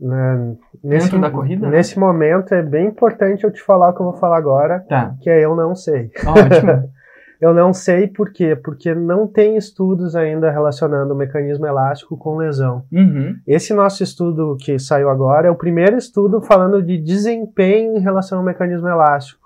É, 0.01 0.55
nesse, 0.83 1.05
Dentro 1.05 1.21
da 1.21 1.31
corrida? 1.31 1.69
Nesse 1.69 1.97
momento 1.97 2.53
é 2.53 2.61
bem 2.61 2.87
importante 2.87 3.43
eu 3.43 3.51
te 3.51 3.61
falar 3.61 3.89
o 3.89 3.93
que 3.93 4.01
eu 4.01 4.05
vou 4.05 4.17
falar 4.17 4.37
agora, 4.37 4.81
tá. 4.81 5.15
que 5.21 5.29
é 5.29 5.43
eu 5.43 5.55
não 5.55 5.75
sei. 5.75 6.11
Ótimo. 6.25 6.89
eu 7.39 7.53
não 7.53 7.73
sei 7.73 8.07
por 8.07 8.31
quê, 8.31 8.55
porque 8.55 8.93
não 8.93 9.27
tem 9.27 9.55
estudos 9.55 10.15
ainda 10.15 10.51
relacionando 10.51 11.13
o 11.13 11.17
mecanismo 11.17 11.65
elástico 11.65 12.17
com 12.17 12.37
lesão. 12.37 12.83
Uhum. 12.91 13.35
Esse 13.47 13.73
nosso 13.73 14.03
estudo 14.03 14.57
que 14.59 14.77
saiu 14.79 15.09
agora 15.09 15.47
é 15.47 15.51
o 15.51 15.55
primeiro 15.55 15.97
estudo 15.97 16.41
falando 16.41 16.81
de 16.81 16.97
desempenho 16.97 17.95
em 17.95 18.01
relação 18.01 18.39
ao 18.39 18.43
mecanismo 18.43 18.87
elástico. 18.87 19.45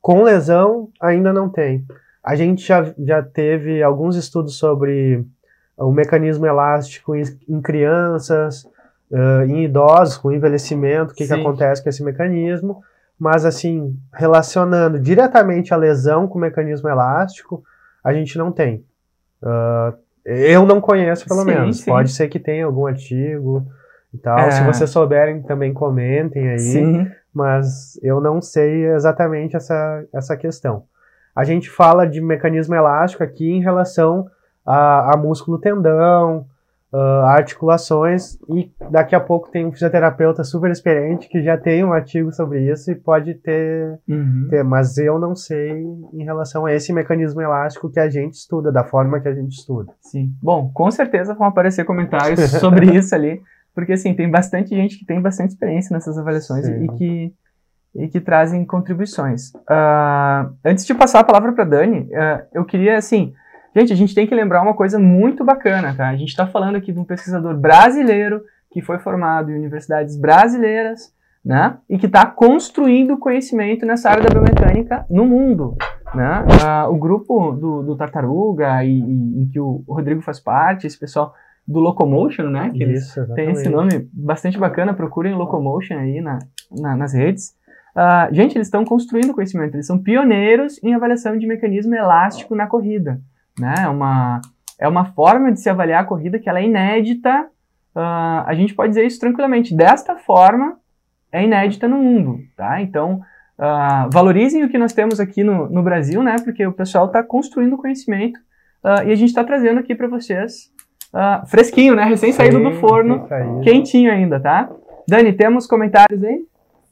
Com 0.00 0.22
lesão, 0.22 0.88
ainda 1.00 1.32
não 1.32 1.48
tem. 1.48 1.84
A 2.24 2.34
gente 2.34 2.66
já, 2.66 2.94
já 2.98 3.22
teve 3.22 3.82
alguns 3.82 4.16
estudos 4.16 4.56
sobre 4.56 5.24
o 5.76 5.90
mecanismo 5.90 6.46
elástico 6.46 7.14
em, 7.14 7.22
em 7.48 7.60
crianças, 7.60 8.66
uh, 9.10 9.42
em 9.44 9.64
idosos, 9.64 10.16
com 10.16 10.32
envelhecimento, 10.32 11.12
o 11.12 11.14
que, 11.14 11.26
que 11.26 11.32
acontece 11.32 11.82
com 11.82 11.88
esse 11.88 12.02
mecanismo. 12.02 12.82
Mas, 13.18 13.44
assim, 13.44 13.96
relacionando 14.14 14.98
diretamente 14.98 15.74
a 15.74 15.76
lesão 15.76 16.26
com 16.26 16.38
o 16.38 16.40
mecanismo 16.40 16.88
elástico, 16.88 17.62
a 18.02 18.12
gente 18.12 18.38
não 18.38 18.50
tem. 18.50 18.84
Uh, 19.42 19.94
eu 20.24 20.64
não 20.64 20.80
conheço, 20.80 21.26
pelo 21.26 21.40
sim, 21.40 21.46
menos. 21.46 21.80
Sim. 21.80 21.90
Pode 21.90 22.10
ser 22.12 22.28
que 22.28 22.38
tenha 22.38 22.64
algum 22.64 22.86
artigo 22.86 23.66
e 24.12 24.18
tal. 24.18 24.38
É. 24.38 24.50
Se 24.50 24.64
vocês 24.64 24.90
souberem, 24.90 25.42
também 25.42 25.72
comentem 25.72 26.48
aí. 26.48 26.58
Sim. 26.58 27.10
Mas 27.32 27.98
eu 28.02 28.20
não 28.20 28.40
sei 28.40 28.86
exatamente 28.86 29.56
essa, 29.56 30.04
essa 30.12 30.36
questão. 30.36 30.84
A 31.34 31.44
gente 31.44 31.70
fala 31.70 32.06
de 32.06 32.20
mecanismo 32.20 32.74
elástico 32.74 33.22
aqui 33.22 33.50
em 33.50 33.62
relação 33.62 34.26
a, 34.66 35.14
a 35.14 35.16
músculo 35.16 35.58
tendão, 35.58 36.46
uh, 36.92 37.24
articulações, 37.26 38.38
e 38.48 38.70
daqui 38.90 39.14
a 39.14 39.20
pouco 39.20 39.50
tem 39.50 39.66
um 39.66 39.72
fisioterapeuta 39.72 40.44
super 40.44 40.70
experiente 40.70 41.28
que 41.28 41.42
já 41.42 41.56
tem 41.56 41.84
um 41.84 41.92
artigo 41.92 42.32
sobre 42.32 42.70
isso 42.70 42.90
e 42.90 42.94
pode 42.94 43.34
ter, 43.34 43.98
uhum. 44.08 44.48
ter, 44.50 44.64
mas 44.64 44.98
eu 44.98 45.18
não 45.18 45.34
sei 45.34 45.82
em 46.12 46.24
relação 46.24 46.66
a 46.66 46.72
esse 46.72 46.92
mecanismo 46.92 47.40
elástico 47.40 47.90
que 47.90 48.00
a 48.00 48.08
gente 48.08 48.34
estuda, 48.34 48.72
da 48.72 48.84
forma 48.84 49.20
que 49.20 49.28
a 49.28 49.34
gente 49.34 49.52
estuda. 49.52 49.92
Sim. 50.00 50.32
Bom, 50.42 50.70
com 50.72 50.90
certeza 50.90 51.34
vão 51.34 51.46
aparecer 51.46 51.84
comentários 51.84 52.40
sobre 52.58 52.96
isso 52.96 53.14
ali, 53.14 53.40
porque 53.74 53.92
assim, 53.92 54.14
tem 54.14 54.30
bastante 54.30 54.70
gente 54.70 54.98
que 54.98 55.06
tem 55.06 55.20
bastante 55.20 55.50
experiência 55.50 55.94
nessas 55.94 56.18
avaliações 56.18 56.66
Sim. 56.66 56.84
e 56.84 56.88
que 56.96 57.34
e 57.92 58.06
que 58.06 58.20
trazem 58.20 58.64
contribuições. 58.64 59.50
Uh, 59.68 60.54
antes 60.64 60.86
de 60.86 60.94
passar 60.94 61.18
a 61.18 61.24
palavra 61.24 61.52
para 61.52 61.64
Dani, 61.64 62.02
uh, 62.02 62.46
eu 62.54 62.64
queria 62.64 62.96
assim 62.96 63.32
Gente, 63.74 63.92
a 63.92 63.96
gente 63.96 64.14
tem 64.14 64.26
que 64.26 64.34
lembrar 64.34 64.62
uma 64.62 64.74
coisa 64.74 64.98
muito 64.98 65.44
bacana, 65.44 65.94
tá? 65.94 66.08
A 66.08 66.16
gente 66.16 66.30
está 66.30 66.46
falando 66.46 66.76
aqui 66.76 66.92
de 66.92 66.98
um 66.98 67.04
pesquisador 67.04 67.56
brasileiro 67.56 68.42
que 68.70 68.82
foi 68.82 68.98
formado 68.98 69.50
em 69.50 69.56
universidades 69.56 70.16
brasileiras, 70.16 71.12
né? 71.44 71.78
E 71.88 71.96
que 71.96 72.06
está 72.06 72.26
construindo 72.26 73.16
conhecimento 73.16 73.86
nessa 73.86 74.10
área 74.10 74.24
da 74.24 74.30
biomecânica 74.30 75.06
no 75.08 75.24
mundo, 75.24 75.76
né? 76.14 76.44
Ah, 76.64 76.88
o 76.88 76.98
grupo 76.98 77.52
do, 77.52 77.82
do 77.82 77.96
Tartaruga, 77.96 78.84
e, 78.84 78.98
e, 78.98 79.42
em 79.42 79.48
que 79.48 79.60
o 79.60 79.84
Rodrigo 79.88 80.20
faz 80.20 80.40
parte, 80.40 80.86
esse 80.86 80.98
pessoal 80.98 81.32
do 81.66 81.78
Locomotion, 81.78 82.50
né? 82.50 82.70
Que 82.70 82.84
Isso, 82.84 83.24
tem 83.34 83.52
esse 83.52 83.68
nome 83.68 84.08
bastante 84.12 84.58
bacana, 84.58 84.94
procurem 84.94 85.34
Locomotion 85.34 85.96
aí 85.96 86.20
na, 86.20 86.40
na 86.76 86.96
nas 86.96 87.14
redes. 87.14 87.54
Uh, 87.94 88.32
gente, 88.32 88.56
eles 88.56 88.66
estão 88.66 88.84
construindo 88.84 89.32
conhecimento, 89.32 89.74
eles 89.74 89.86
são 89.86 89.98
pioneiros 89.98 90.82
em 90.82 90.94
avaliação 90.94 91.36
de 91.36 91.46
mecanismo 91.46 91.94
elástico 91.94 92.54
na 92.54 92.66
corrida 92.66 93.20
né? 93.58 93.74
É 93.84 93.88
uma, 93.88 94.40
é 94.78 94.88
uma 94.88 95.06
forma 95.06 95.52
de 95.52 95.60
se 95.60 95.68
avaliar 95.68 96.02
a 96.02 96.06
corrida 96.06 96.38
que 96.38 96.48
ela 96.48 96.60
é 96.60 96.64
inédita. 96.64 97.46
Uh, 97.94 98.44
a 98.46 98.54
gente 98.54 98.74
pode 98.74 98.90
dizer 98.90 99.04
isso 99.04 99.20
tranquilamente. 99.20 99.74
Desta 99.74 100.16
forma, 100.16 100.76
é 101.32 101.44
inédita 101.44 101.86
no 101.86 101.98
mundo, 101.98 102.40
tá? 102.56 102.80
Então, 102.80 103.20
uh, 103.58 104.10
valorizem 104.10 104.64
o 104.64 104.68
que 104.68 104.78
nós 104.78 104.92
temos 104.92 105.20
aqui 105.20 105.44
no, 105.44 105.68
no 105.68 105.82
Brasil, 105.82 106.22
né? 106.22 106.36
Porque 106.42 106.66
o 106.66 106.72
pessoal 106.72 107.06
está 107.06 107.22
construindo 107.22 107.76
conhecimento 107.76 108.38
uh, 108.84 109.06
e 109.06 109.12
a 109.12 109.14
gente 109.14 109.28
está 109.28 109.44
trazendo 109.44 109.80
aqui 109.80 109.94
para 109.94 110.08
vocês 110.08 110.70
fresquinho, 111.48 111.96
né? 111.96 112.04
Recém 112.04 112.30
saído 112.30 112.62
do 112.62 112.72
forno, 112.74 113.26
quentinho 113.64 114.12
ainda, 114.12 114.38
tá? 114.38 114.70
Dani, 115.08 115.32
temos 115.32 115.66
comentários 115.66 116.22
aí? 116.22 116.40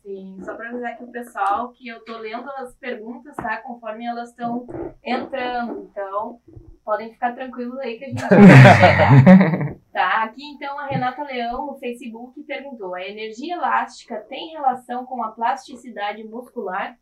Sim, 0.09 0.39
só 0.43 0.55
para 0.55 0.71
avisar 0.71 0.93
aqui 0.93 1.05
o 1.05 1.13
pessoal 1.13 1.71
que 1.73 1.87
eu 1.87 2.03
tô 2.03 2.17
lendo 2.17 2.49
as 2.53 2.75
perguntas, 2.77 3.37
tá? 3.37 3.59
Conforme 3.59 4.07
elas 4.07 4.31
estão 4.31 4.67
entrando. 5.05 5.83
Então, 5.91 6.41
podem 6.83 7.13
ficar 7.13 7.35
tranquilos 7.35 7.79
aí 7.81 7.99
que 7.99 8.07
a 8.07 8.09
gente 8.09 8.21
vai 8.23 8.31
chegar. 8.41 9.77
tá? 9.93 10.23
Aqui 10.25 10.43
então 10.55 10.79
a 10.79 10.87
Renata 10.87 11.23
Leão 11.25 11.67
no 11.67 11.79
Facebook 11.79 12.43
perguntou: 12.45 12.95
a 12.95 13.07
energia 13.07 13.57
elástica 13.57 14.17
tem 14.31 14.53
relação 14.53 15.05
com 15.05 15.23
a 15.23 15.33
plasticidade 15.33 16.25
muscular? 16.25 16.97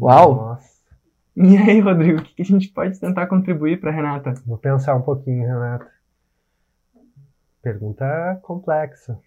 Uau! 0.00 0.34
Nossa. 0.34 0.82
E 1.36 1.58
aí, 1.58 1.78
Rodrigo, 1.78 2.20
o 2.20 2.24
que 2.24 2.40
a 2.40 2.44
gente 2.44 2.70
pode 2.70 2.98
tentar 2.98 3.26
contribuir 3.26 3.78
para 3.78 3.90
Renata? 3.90 4.32
Vou 4.46 4.56
pensar 4.56 4.96
um 4.96 5.02
pouquinho, 5.02 5.46
Renata. 5.46 5.92
Pergunta 7.60 8.40
complexa. 8.42 9.20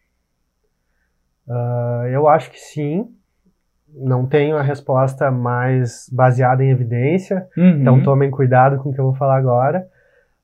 Uh, 1.47 2.07
eu 2.07 2.27
acho 2.27 2.51
que 2.51 2.60
sim. 2.60 3.07
Não 3.93 4.25
tenho 4.25 4.57
a 4.57 4.62
resposta 4.62 5.31
mais 5.31 6.10
baseada 6.12 6.63
em 6.63 6.69
evidência, 6.69 7.47
uhum. 7.57 7.79
então 7.79 8.03
tomem 8.03 8.29
cuidado 8.29 8.77
com 8.77 8.89
o 8.89 8.93
que 8.93 8.99
eu 8.99 9.05
vou 9.05 9.15
falar 9.15 9.38
agora. 9.38 9.88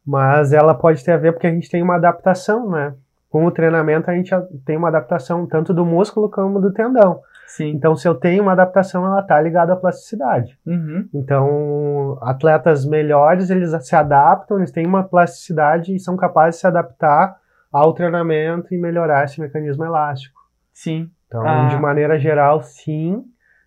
Mas 0.06 0.54
ela 0.54 0.74
pode 0.74 1.04
ter 1.04 1.12
a 1.12 1.18
ver 1.18 1.34
porque 1.34 1.48
a 1.48 1.52
gente 1.52 1.70
tem 1.70 1.84
uma 1.84 1.96
adaptação, 1.96 2.70
né? 2.70 2.94
Com 3.30 3.46
o 3.46 3.52
treinamento 3.52 4.10
a 4.10 4.16
gente 4.16 4.32
tem 4.66 4.78
uma 4.78 4.88
adaptação 4.88 5.46
tanto 5.46 5.74
do 5.74 5.86
músculo 5.86 6.30
como 6.30 6.60
do 6.60 6.72
tendão. 6.72 7.22
Sim. 7.48 7.70
Então, 7.70 7.96
se 7.96 8.08
eu 8.08 8.16
tenho 8.16 8.42
uma 8.42 8.54
adaptação, 8.54 9.06
ela 9.06 9.20
está 9.20 9.40
ligada 9.40 9.74
à 9.74 9.76
plasticidade. 9.76 10.58
Uhum. 10.66 11.08
Então, 11.14 12.18
atletas 12.22 12.86
melhores, 12.86 13.50
eles 13.50 13.72
se 13.86 13.96
adaptam, 13.96 14.58
eles 14.58 14.72
têm 14.72 14.88
uma 14.88 15.04
plasticidade 15.04 15.96
e 15.96 16.00
são 16.00 16.16
capazes 16.18 16.56
de 16.56 16.62
se 16.62 16.68
adaptar 16.68 17.38
ao 17.72 17.94
treinamento 17.94 18.74
e 18.74 18.78
melhorar 18.78 19.26
esse 19.26 19.40
mecanismo 19.40 19.86
elástico. 19.86 20.43
Sim. 20.74 21.10
Então, 21.28 21.46
ah. 21.46 21.68
de 21.68 21.78
maneira 21.78 22.18
geral, 22.18 22.62
sim. 22.62 23.24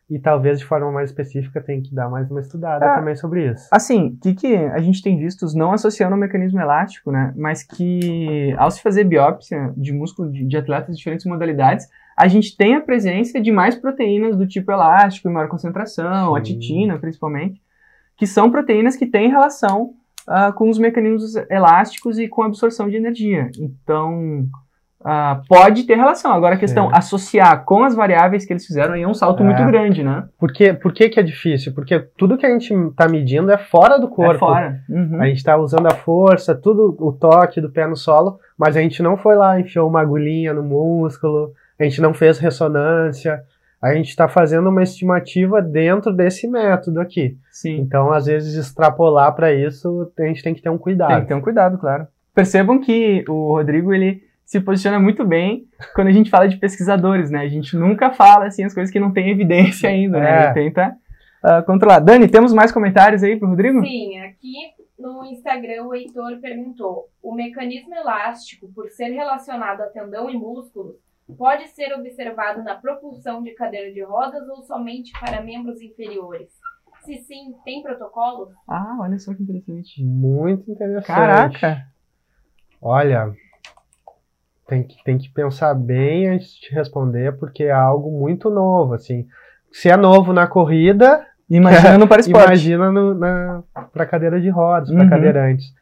E 0.09 0.21
talvez 0.21 0.61
de 0.61 0.65
forma 0.65 0.93
mais 0.93 1.11
específica 1.11 1.61
tem 1.61 1.83
que 1.83 1.93
dar 1.93 2.09
mais 2.09 2.31
uma 2.31 2.41
estudada 2.41 2.93
ah, 2.93 2.95
também 2.97 3.17
sobre 3.17 3.51
isso. 3.51 3.69
Assim, 3.73 4.11
o 4.11 4.21
que, 4.21 4.35
que 4.35 4.55
a 4.55 4.79
gente 4.79 5.03
tem 5.03 5.19
visto, 5.19 5.45
não 5.57 5.73
associando 5.73 6.15
ao 6.15 6.21
mecanismo 6.21 6.61
elástico, 6.61 7.11
né? 7.11 7.35
Mas 7.37 7.65
que 7.65 8.55
ao 8.57 8.71
se 8.71 8.81
fazer 8.81 9.03
biópsia 9.03 9.73
de 9.77 9.93
músculo 9.93 10.31
de, 10.31 10.45
de 10.45 10.57
atletas 10.57 10.95
de 10.95 10.99
diferentes 10.99 11.27
modalidades, 11.27 11.89
a 12.17 12.29
gente 12.29 12.57
tem 12.57 12.77
a 12.77 12.81
presença 12.81 13.41
de 13.41 13.51
mais 13.51 13.75
proteínas 13.75 14.37
do 14.37 14.47
tipo 14.47 14.71
elástico, 14.71 15.29
em 15.29 15.33
maior 15.33 15.49
concentração, 15.49 16.35
Sim. 16.35 16.39
a 16.39 16.43
titina 16.43 16.99
principalmente, 17.01 17.61
que 18.17 18.29
são 18.29 18.49
proteínas 18.49 18.95
que 18.95 19.07
têm 19.07 19.29
relação 19.29 19.95
uh, 20.29 20.53
com 20.55 20.71
os 20.71 20.79
mecanismos 20.79 21.35
elásticos 21.51 22.17
e 22.17 22.29
com 22.29 22.43
a 22.43 22.47
absorção 22.47 22.89
de 22.89 22.97
energia. 22.97 23.51
Então, 23.59 24.49
Uh, 25.01 25.41
pode 25.49 25.85
ter 25.85 25.95
relação. 25.95 26.33
Agora 26.33 26.55
a 26.55 26.59
questão, 26.59 26.91
é. 26.91 26.97
associar 26.97 27.65
com 27.65 27.85
as 27.85 27.95
variáveis 27.95 28.45
que 28.45 28.53
eles 28.53 28.67
fizeram 28.67 28.95
aí 28.95 29.03
é 29.03 29.09
um 29.09 29.15
salto 29.15 29.43
é. 29.43 29.47
muito 29.47 29.65
grande, 29.65 30.03
né? 30.03 30.25
Por, 30.39 30.53
que, 30.53 30.73
por 30.73 30.93
que, 30.93 31.09
que 31.09 31.21
é 31.21 31.23
difícil? 31.23 31.73
Porque 31.75 31.99
tudo 32.17 32.37
que 32.37 32.47
a 32.47 32.51
gente 32.51 32.73
está 32.73 33.09
medindo 33.09 33.53
é 33.53 33.59
fora 33.59 33.99
do 33.99 34.09
corpo. 34.09 34.35
É 34.35 34.39
fora. 34.39 34.81
Uhum. 34.89 35.21
A 35.21 35.27
gente 35.27 35.37
está 35.37 35.57
usando 35.57 35.87
a 35.87 35.95
força, 35.95 36.55
tudo, 36.55 36.97
o 36.99 37.13
toque 37.13 37.61
do 37.61 37.71
pé 37.71 37.87
no 37.87 37.97
solo, 37.97 38.41
mas 38.59 38.77
a 38.77 38.81
gente 38.81 39.03
não 39.03 39.17
foi 39.17 39.37
lá, 39.37 39.61
enfiou 39.61 39.89
uma 39.89 40.01
agulhinha 40.01 40.53
no 40.53 40.63
músculo, 40.63 41.53
a 41.79 41.85
gente 41.85 42.01
não 42.01 42.13
fez 42.13 42.39
ressonância. 42.39 43.43
A 43.81 43.95
gente 43.95 44.09
está 44.09 44.27
fazendo 44.27 44.71
uma 44.71 44.83
estimativa 44.83 45.61
dentro 45.61 46.13
desse 46.13 46.49
método 46.49 46.99
aqui. 46.99 47.37
Sim. 47.53 47.77
Então, 47.79 48.11
às 48.11 48.27
vezes, 48.27 48.55
extrapolar 48.55 49.33
para 49.35 49.53
isso, 49.53 50.11
a 50.19 50.23
gente 50.23 50.43
tem 50.43 50.55
que 50.55 50.63
ter 50.63 50.71
um 50.71 50.79
cuidado. 50.79 51.11
Tem 51.11 51.21
que 51.21 51.29
ter 51.29 51.35
um 51.35 51.43
cuidado, 51.43 51.79
claro. 51.79 52.09
Percebam 52.35 52.81
que 52.81 53.25
o 53.29 53.55
Rodrigo, 53.55 53.95
ele 53.95 54.26
se 54.47 54.61
posiciona 54.61 55.01
muito 55.01 55.27
bem 55.27 55.67
quando 55.93 56.07
a 56.07 56.13
gente 56.13 56.31
fala 56.31 56.49
de 56.49 56.57
pesquisadores, 56.57 57.31
né? 57.31 57.41
A 57.41 57.49
gente 57.49 57.77
nunca 57.77 58.13
fala 58.13 58.47
assim 58.47 58.63
as 58.63 58.73
coisas 58.73 58.93
que 58.93 59.01
não 59.01 59.13
tem 59.13 59.29
evidência 59.29 59.91
ainda, 59.91 60.21
né? 60.21 60.31
É. 60.31 60.45
Ele 60.45 60.55
tenta 60.55 60.97
uh, 61.45 61.67
controlar. 61.67 61.99
Dani, 61.99 62.29
temos 62.29 62.53
mais 62.53 62.71
comentários 62.71 63.25
aí 63.25 63.37
pro 63.37 63.49
Rodrigo? 63.49 63.81
Sim, 63.81 64.21
aqui 64.21 64.55
no 64.97 65.25
Instagram 65.25 65.83
o 65.83 65.95
Heitor 65.95 66.39
perguntou: 66.41 67.09
o 67.21 67.35
mecanismo 67.35 67.93
elástico, 67.93 68.69
por 68.73 68.89
ser 68.89 69.09
relacionado 69.09 69.81
a 69.81 69.87
tendão 69.87 70.31
e 70.31 70.39
músculos, 70.39 70.95
pode 71.37 71.67
ser 71.71 71.93
observado 71.93 72.63
na 72.63 72.77
propulsão 72.77 73.43
de 73.43 73.51
cadeira 73.51 73.93
de 73.93 74.03
rodas 74.05 74.49
ou 74.49 74.63
somente 74.63 75.11
para 75.19 75.43
membros 75.43 75.83
inferiores? 75.83 76.53
Se 77.05 77.19
sim, 77.19 77.53
tem 77.65 77.83
protocolo? 77.83 78.51
Ah, 78.69 78.97
olha 79.01 79.19
só 79.19 79.35
que 79.35 79.43
interessante. 79.43 80.05
Muito 80.05 80.71
interessante. 80.71 81.07
Caraca! 81.07 81.87
Olha, 82.81 83.33
tem 84.67 84.83
que, 84.83 85.03
tem 85.05 85.19
que 85.19 85.29
pensar 85.29 85.75
bem 85.75 86.29
antes 86.29 86.53
de 86.59 86.75
responder, 86.75 87.37
porque 87.37 87.65
é 87.65 87.73
algo 87.73 88.11
muito 88.11 88.51
novo, 88.51 88.95
assim. 88.95 89.27
Se 89.71 89.89
é 89.89 89.97
novo 89.97 90.33
na 90.33 90.47
corrida, 90.47 91.25
imagina 91.49 91.99
no 91.99 92.07
para 92.09 92.21
esporte. 92.21 92.47
Imagina 92.47 93.65
para 93.93 94.07
cadeira 94.07 94.41
de 94.41 94.49
rodas, 94.49 94.91
para 94.91 95.03
uhum. 95.03 95.11
cadeirantes. 95.11 95.75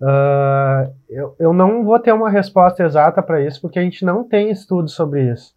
Uh, 0.00 0.92
eu, 1.08 1.36
eu 1.38 1.52
não 1.52 1.84
vou 1.84 1.98
ter 2.00 2.12
uma 2.12 2.28
resposta 2.28 2.82
exata 2.82 3.22
para 3.22 3.40
isso, 3.40 3.60
porque 3.60 3.78
a 3.78 3.82
gente 3.82 4.04
não 4.04 4.24
tem 4.24 4.50
estudo 4.50 4.88
sobre 4.88 5.30
isso. 5.30 5.54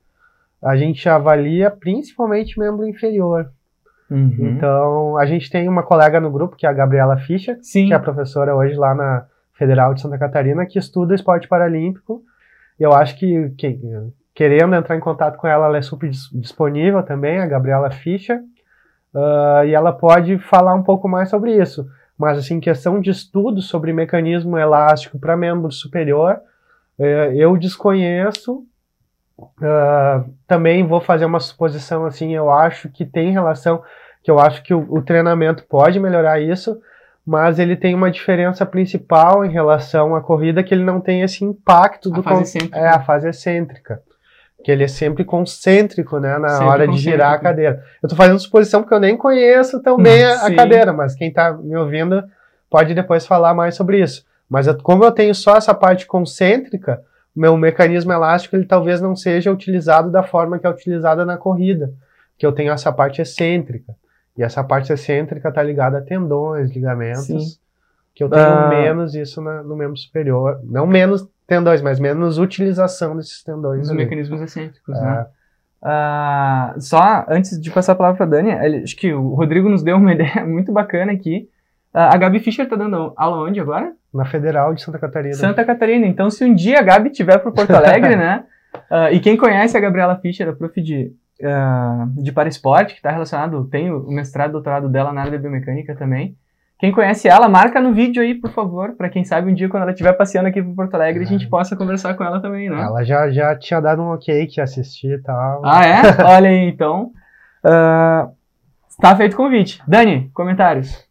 A 0.61 0.77
gente 0.77 1.07
avalia 1.09 1.71
principalmente 1.71 2.59
membro 2.59 2.87
inferior. 2.87 3.49
Uhum. 4.09 4.35
Então, 4.39 5.17
a 5.17 5.25
gente 5.25 5.49
tem 5.49 5.67
uma 5.67 5.81
colega 5.81 6.19
no 6.19 6.29
grupo, 6.29 6.55
que 6.55 6.65
é 6.65 6.69
a 6.69 6.73
Gabriela 6.73 7.17
Fischer, 7.17 7.57
Sim. 7.61 7.87
que 7.87 7.93
é 7.93 7.99
professora 7.99 8.55
hoje 8.55 8.75
lá 8.75 8.93
na 8.93 9.25
Federal 9.53 9.93
de 9.93 10.01
Santa 10.01 10.17
Catarina, 10.17 10.65
que 10.65 10.77
estuda 10.77 11.15
esporte 11.15 11.47
paralímpico. 11.47 12.21
Eu 12.79 12.93
acho 12.93 13.17
que, 13.17 13.49
que, 13.57 13.79
querendo 14.33 14.75
entrar 14.75 14.95
em 14.95 14.99
contato 14.99 15.37
com 15.37 15.47
ela, 15.47 15.65
ela 15.67 15.77
é 15.77 15.81
super 15.81 16.09
disponível 16.09 17.01
também, 17.03 17.39
a 17.39 17.47
Gabriela 17.47 17.89
Fischer. 17.89 18.39
Uh, 19.13 19.63
e 19.65 19.73
ela 19.73 19.93
pode 19.93 20.37
falar 20.39 20.73
um 20.73 20.83
pouco 20.83 21.07
mais 21.07 21.29
sobre 21.29 21.55
isso. 21.55 21.87
Mas, 22.17 22.37
assim, 22.37 22.59
questão 22.59 22.99
de 22.99 23.09
estudo 23.09 23.61
sobre 23.61 23.93
mecanismo 23.93 24.57
elástico 24.57 25.17
para 25.17 25.37
membro 25.37 25.71
superior, 25.71 26.41
uh, 26.99 27.03
eu 27.33 27.55
desconheço. 27.55 28.65
Uh, 29.37 30.33
também 30.45 30.85
vou 30.85 30.99
fazer 30.99 31.25
uma 31.25 31.39
suposição, 31.39 32.05
assim, 32.05 32.33
eu 32.33 32.49
acho 32.49 32.89
que 32.89 33.05
tem 33.05 33.31
relação, 33.31 33.81
que 34.23 34.31
eu 34.31 34.39
acho 34.39 34.63
que 34.63 34.73
o, 34.73 34.85
o 34.89 35.01
treinamento 35.01 35.65
pode 35.65 35.99
melhorar 35.99 36.39
isso, 36.39 36.79
mas 37.25 37.57
ele 37.59 37.75
tem 37.75 37.95
uma 37.95 38.11
diferença 38.11 38.65
principal 38.65 39.43
em 39.43 39.49
relação 39.49 40.15
à 40.15 40.21
corrida, 40.21 40.63
que 40.63 40.73
ele 40.73 40.83
não 40.83 41.01
tem 41.01 41.21
esse 41.21 41.43
impacto 41.43 42.09
do... 42.09 42.19
A 42.19 42.23
fase 42.23 42.59
con... 42.59 42.77
É, 42.77 42.87
a 42.87 42.99
fase 42.99 43.27
excêntrica 43.29 44.01
que 44.65 44.71
ele 44.71 44.83
é 44.83 44.87
sempre 44.87 45.23
concêntrico, 45.23 46.19
né, 46.19 46.39
na 46.39 46.49
sempre 46.49 46.65
hora 46.65 46.87
de 46.87 46.97
girar 46.97 47.33
a 47.33 47.37
cadeira. 47.37 47.83
Eu 48.01 48.07
estou 48.07 48.17
fazendo 48.17 48.39
suposição 48.39 48.81
porque 48.81 48.95
eu 48.95 48.99
nem 48.99 49.15
conheço 49.15 49.79
tão 49.83 49.95
bem 49.95 50.23
a, 50.25 50.47
a 50.47 50.55
cadeira, 50.55 50.91
mas 50.91 51.13
quem 51.13 51.27
está 51.27 51.53
me 51.53 51.77
ouvindo 51.77 52.23
pode 52.67 52.95
depois 52.95 53.27
falar 53.27 53.53
mais 53.53 53.75
sobre 53.75 54.01
isso. 54.01 54.25
Mas 54.49 54.65
eu, 54.65 54.75
como 54.81 55.03
eu 55.03 55.11
tenho 55.11 55.35
só 55.35 55.55
essa 55.55 55.71
parte 55.71 56.07
concêntrica, 56.07 56.99
meu 57.35 57.55
mecanismo 57.55 58.11
elástico 58.11 58.55
ele 58.55 58.65
talvez 58.65 58.99
não 58.99 59.15
seja 59.15 59.51
utilizado 59.51 60.09
da 60.09 60.23
forma 60.23 60.57
que 60.57 60.65
é 60.65 60.69
utilizada 60.69 61.23
na 61.23 61.37
corrida, 61.37 61.93
que 62.35 62.43
eu 62.43 62.51
tenho 62.51 62.73
essa 62.73 62.91
parte 62.91 63.21
excêntrica. 63.21 63.95
E 64.37 64.43
essa 64.43 64.63
parte 64.63 64.91
excêntrica 64.91 65.49
está 65.49 65.63
ligada 65.63 65.99
a 65.99 66.01
tendões, 66.01 66.71
ligamentos, 66.71 67.25
Sim. 67.25 67.59
que 68.13 68.23
eu 68.23 68.29
tenho 68.29 68.65
uh... 68.65 68.69
menos 68.69 69.15
isso 69.15 69.41
na, 69.41 69.63
no 69.63 69.75
membro 69.75 69.95
superior. 69.95 70.59
Não 70.63 70.85
menos 70.85 71.27
tendões, 71.47 71.81
mas 71.81 71.99
menos 71.99 72.37
utilização 72.37 73.15
desses 73.15 73.43
tendões. 73.43 73.89
Os 73.89 73.95
mecanismos 73.95 74.41
excêntricos, 74.41 74.97
é. 74.97 75.01
né? 75.01 75.25
Uh, 75.85 76.81
só 76.81 77.25
antes 77.29 77.61
de 77.61 77.69
passar 77.69 77.91
a 77.91 77.95
palavra 77.95 78.17
para 78.17 78.25
Dani, 78.25 78.51
acho 78.81 78.95
que 78.95 79.13
o 79.13 79.35
Rodrigo 79.35 79.69
nos 79.69 79.83
deu 79.83 79.97
uma 79.97 80.11
ideia 80.13 80.45
muito 80.45 80.71
bacana 80.71 81.11
aqui. 81.11 81.47
Uh, 81.93 82.11
a 82.11 82.17
Gabi 82.17 82.39
Fischer 82.39 82.65
está 82.65 82.75
dando 82.75 83.13
aula 83.15 83.47
onde 83.47 83.59
agora? 83.59 83.93
Na 84.13 84.25
Federal 84.25 84.73
de 84.73 84.81
Santa 84.81 84.97
Catarina. 84.97 85.35
Santa 85.35 85.63
Catarina. 85.63 86.07
Então, 86.07 86.29
se 86.29 86.43
um 86.43 86.53
dia 86.53 86.79
a 86.79 86.81
Gabi 86.81 87.09
estiver 87.09 87.37
para 87.37 87.51
Porto 87.51 87.71
Alegre, 87.71 88.15
né? 88.17 88.43
Uh, 88.89 89.13
e 89.13 89.19
quem 89.19 89.37
conhece 89.37 89.77
a 89.77 89.79
Gabriela 89.79 90.17
Fischer, 90.17 90.49
a 90.49 90.53
prof 90.53 90.81
de, 90.81 91.13
de 92.15 92.31
Paraesporte, 92.31 92.93
que 92.93 92.99
está 92.99 93.11
relacionado, 93.11 93.67
tem 93.67 93.91
o 93.91 94.07
mestrado 94.07 94.49
e 94.49 94.53
doutorado 94.53 94.89
dela 94.89 95.11
na 95.11 95.21
área 95.21 95.31
de 95.31 95.37
biomecânica 95.37 95.95
também. 95.95 96.37
Quem 96.77 96.91
conhece 96.91 97.27
ela, 97.27 97.47
marca 97.47 97.79
no 97.79 97.93
vídeo 97.93 98.21
aí, 98.21 98.35
por 98.35 98.51
favor, 98.51 98.95
para 98.97 99.09
quem 99.09 99.23
sabe 99.23 99.49
um 99.49 99.53
dia 99.53 99.69
quando 99.69 99.83
ela 99.83 99.91
estiver 99.91 100.11
passeando 100.13 100.49
aqui 100.49 100.61
por 100.61 100.75
Porto 100.75 100.95
Alegre, 100.95 101.23
é. 101.23 101.25
a 101.25 101.29
gente 101.29 101.47
possa 101.47 101.75
conversar 101.75 102.15
com 102.15 102.23
ela 102.23 102.41
também, 102.41 102.69
né? 102.69 102.81
Ela 102.81 103.03
já, 103.03 103.29
já 103.31 103.57
tinha 103.57 103.79
dado 103.79 104.01
um 104.01 104.13
ok 104.13 104.45
que 104.47 104.59
assistir 104.59 105.19
e 105.19 105.21
tal. 105.21 105.61
Ah, 105.65 105.85
é? 105.85 106.01
Olha 106.23 106.49
aí, 106.49 106.67
então. 106.67 107.11
Uh, 107.63 108.35
tá 108.99 109.15
feito 109.15 109.33
o 109.33 109.37
convite. 109.37 109.81
Dani, 109.87 110.29
comentários. 110.33 111.05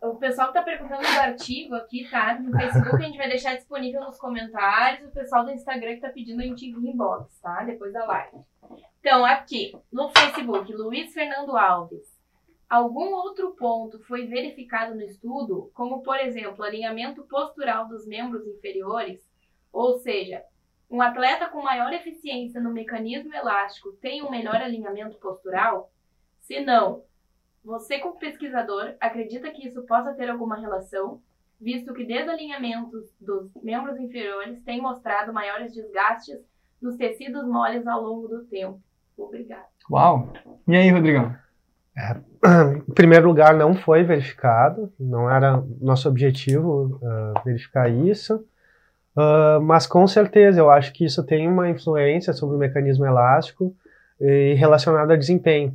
O 0.00 0.14
pessoal 0.14 0.48
que 0.48 0.54
tá 0.54 0.62
perguntando 0.62 1.02
do 1.02 1.20
artigo 1.20 1.74
aqui, 1.74 2.08
tá? 2.08 2.38
No 2.40 2.52
Facebook 2.52 2.96
a 2.96 3.06
gente 3.06 3.18
vai 3.18 3.28
deixar 3.28 3.56
disponível 3.56 4.00
nos 4.02 4.16
comentários. 4.18 5.08
O 5.08 5.12
pessoal 5.12 5.44
do 5.44 5.50
Instagram 5.50 5.94
que 5.96 6.00
tá 6.00 6.10
pedindo 6.10 6.40
a 6.40 6.44
gente 6.44 6.64
inbox, 6.66 7.40
tá? 7.40 7.64
Depois 7.64 7.92
da 7.92 8.06
live. 8.06 8.38
Então, 9.08 9.24
aqui, 9.24 9.74
no 9.90 10.10
Facebook, 10.10 10.70
Luiz 10.70 11.14
Fernando 11.14 11.56
Alves. 11.56 12.14
Algum 12.68 13.14
outro 13.14 13.52
ponto 13.52 13.98
foi 14.00 14.26
verificado 14.26 14.94
no 14.94 15.00
estudo, 15.00 15.70
como 15.72 16.02
por 16.02 16.20
exemplo, 16.20 16.62
alinhamento 16.62 17.22
postural 17.22 17.88
dos 17.88 18.06
membros 18.06 18.46
inferiores, 18.46 19.26
ou 19.72 19.96
seja, 19.96 20.44
um 20.90 21.00
atleta 21.00 21.48
com 21.48 21.62
maior 21.62 21.90
eficiência 21.94 22.60
no 22.60 22.70
mecanismo 22.70 23.34
elástico 23.34 23.92
tem 23.92 24.22
um 24.22 24.30
melhor 24.30 24.56
alinhamento 24.56 25.16
postural? 25.16 25.90
Se 26.40 26.60
não, 26.60 27.02
você 27.64 27.98
como 28.00 28.18
pesquisador 28.18 28.94
acredita 29.00 29.50
que 29.50 29.66
isso 29.66 29.86
possa 29.86 30.12
ter 30.12 30.28
alguma 30.28 30.60
relação, 30.60 31.22
visto 31.58 31.94
que 31.94 32.04
desalinhamentos 32.04 33.10
dos 33.18 33.50
membros 33.62 33.98
inferiores 33.98 34.62
têm 34.64 34.82
mostrado 34.82 35.32
maiores 35.32 35.72
desgastes 35.72 36.38
nos 36.78 36.98
tecidos 36.98 37.48
moles 37.48 37.86
ao 37.86 38.02
longo 38.02 38.28
do 38.28 38.44
tempo? 38.44 38.86
Obrigado. 39.18 39.66
Uau! 39.90 40.32
E 40.66 40.76
aí, 40.76 40.90
Rodrigão? 40.90 41.34
É, 41.96 42.16
em 42.88 42.92
primeiro 42.92 43.26
lugar, 43.26 43.54
não 43.54 43.74
foi 43.74 44.04
verificado, 44.04 44.92
não 44.98 45.30
era 45.30 45.62
nosso 45.80 46.08
objetivo 46.08 47.00
uh, 47.02 47.44
verificar 47.44 47.90
isso, 47.90 48.36
uh, 49.16 49.60
mas 49.60 49.86
com 49.86 50.06
certeza 50.06 50.60
eu 50.60 50.70
acho 50.70 50.92
que 50.92 51.04
isso 51.04 51.24
tem 51.24 51.48
uma 51.48 51.68
influência 51.68 52.32
sobre 52.32 52.54
o 52.54 52.58
mecanismo 52.58 53.04
elástico 53.04 53.74
e 54.20 54.54
relacionado 54.54 55.12
a 55.12 55.16
desempenho. 55.16 55.74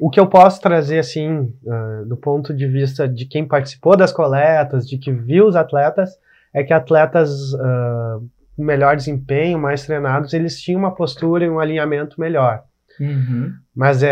O 0.00 0.08
que 0.08 0.18
eu 0.18 0.26
posso 0.26 0.60
trazer, 0.60 0.98
assim, 0.98 1.52
uh, 1.64 2.06
do 2.06 2.16
ponto 2.16 2.54
de 2.54 2.66
vista 2.66 3.08
de 3.08 3.26
quem 3.26 3.46
participou 3.46 3.96
das 3.96 4.12
coletas, 4.12 4.88
de 4.88 4.98
que 4.98 5.12
viu 5.12 5.46
os 5.46 5.54
atletas, 5.54 6.18
é 6.52 6.64
que 6.64 6.72
atletas 6.72 7.52
com 8.56 8.64
melhor 8.64 8.96
desempenho, 8.96 9.58
mais 9.58 9.86
treinados, 9.86 10.34
eles 10.34 10.60
tinham 10.60 10.80
uma 10.80 10.94
postura 10.94 11.44
e 11.44 11.48
um 11.48 11.60
alinhamento 11.60 12.20
melhor. 12.20 12.64
Uhum. 13.00 13.52
Mas 13.74 14.02
é, 14.02 14.08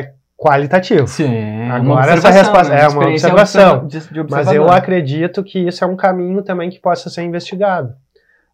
é 0.00 0.14
qualitativo. 0.40 1.06
Sim. 1.06 1.68
Agora 1.70 2.12
essa 2.12 2.30
resposta 2.30 2.74
é 2.74 2.88
uma 2.88 3.08
observação. 3.08 3.86
De, 3.86 4.00
de 4.00 4.22
mas 4.28 4.50
eu 4.50 4.70
acredito 4.70 5.44
que 5.44 5.58
isso 5.68 5.84
é 5.84 5.86
um 5.86 5.96
caminho 5.96 6.42
também 6.42 6.70
que 6.70 6.80
possa 6.80 7.10
ser 7.10 7.22
investigado. 7.22 7.94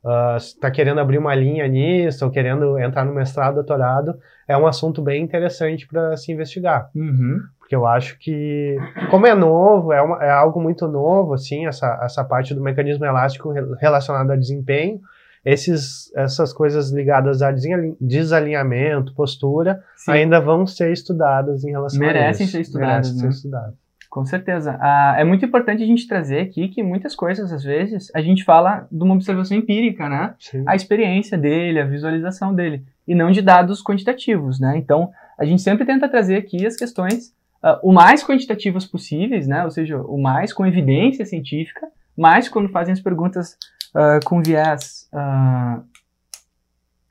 Uh, 0.04 0.36
está 0.36 0.70
querendo 0.70 1.00
abrir 1.00 1.18
uma 1.18 1.34
linha 1.34 1.66
nisso, 1.66 2.24
ou 2.24 2.30
querendo 2.30 2.78
entrar 2.78 3.04
no 3.04 3.12
mestrado, 3.12 3.54
doutorado, 3.54 4.14
é 4.46 4.56
um 4.56 4.66
assunto 4.66 5.02
bem 5.02 5.22
interessante 5.22 5.86
para 5.86 6.16
se 6.16 6.30
investigar. 6.30 6.90
Uhum. 6.94 7.40
Porque 7.58 7.74
eu 7.74 7.84
acho 7.84 8.16
que, 8.20 8.76
como 9.10 9.26
é 9.26 9.34
novo, 9.34 9.92
é, 9.92 10.00
uma, 10.00 10.22
é 10.22 10.30
algo 10.30 10.60
muito 10.60 10.86
novo, 10.86 11.34
assim, 11.34 11.66
essa, 11.66 11.98
essa 12.02 12.22
parte 12.22 12.54
do 12.54 12.62
mecanismo 12.62 13.04
elástico 13.04 13.52
relacionado 13.80 14.30
a 14.30 14.36
desempenho, 14.36 15.00
esses, 15.46 16.12
essas 16.16 16.52
coisas 16.52 16.90
ligadas 16.90 17.40
a 17.40 17.54
desalinhamento, 18.00 19.14
postura, 19.14 19.80
Sim. 19.94 20.10
ainda 20.10 20.40
vão 20.40 20.66
ser 20.66 20.92
estudadas 20.92 21.62
em 21.62 21.70
relação 21.70 22.00
Merecem 22.00 22.42
a 22.42 22.46
isso. 22.46 22.50
ser 22.50 22.60
estudadas. 22.62 23.06
Merecem 23.06 23.14
né? 23.14 23.20
ser 23.20 23.36
estudadas. 23.36 23.74
Com 24.10 24.24
certeza. 24.24 24.76
Ah, 24.80 25.14
é 25.16 25.22
muito 25.22 25.44
importante 25.44 25.84
a 25.84 25.86
gente 25.86 26.08
trazer 26.08 26.40
aqui 26.40 26.66
que 26.68 26.82
muitas 26.82 27.14
coisas, 27.14 27.52
às 27.52 27.62
vezes, 27.62 28.10
a 28.12 28.20
gente 28.20 28.42
fala 28.42 28.88
de 28.90 29.04
uma 29.04 29.14
observação 29.14 29.56
empírica, 29.56 30.08
né? 30.08 30.34
Sim. 30.40 30.64
A 30.66 30.74
experiência 30.74 31.38
dele, 31.38 31.78
a 31.78 31.86
visualização 31.86 32.52
dele, 32.52 32.84
e 33.06 33.14
não 33.14 33.30
de 33.30 33.40
dados 33.40 33.84
quantitativos, 33.84 34.58
né? 34.58 34.76
Então, 34.76 35.10
a 35.38 35.44
gente 35.44 35.62
sempre 35.62 35.86
tenta 35.86 36.08
trazer 36.08 36.38
aqui 36.38 36.66
as 36.66 36.74
questões 36.74 37.28
uh, 37.62 37.78
o 37.84 37.92
mais 37.92 38.24
quantitativas 38.24 38.84
possíveis, 38.84 39.46
né? 39.46 39.62
Ou 39.62 39.70
seja, 39.70 40.00
o 40.00 40.20
mais 40.20 40.52
com 40.52 40.66
evidência 40.66 41.24
científica, 41.24 41.86
mas 42.16 42.48
quando 42.48 42.68
fazem 42.70 42.92
as 42.92 43.00
perguntas 43.00 43.56
uh, 43.96 44.24
com 44.24 44.42
viés 44.42 45.08
uh, 45.12 45.82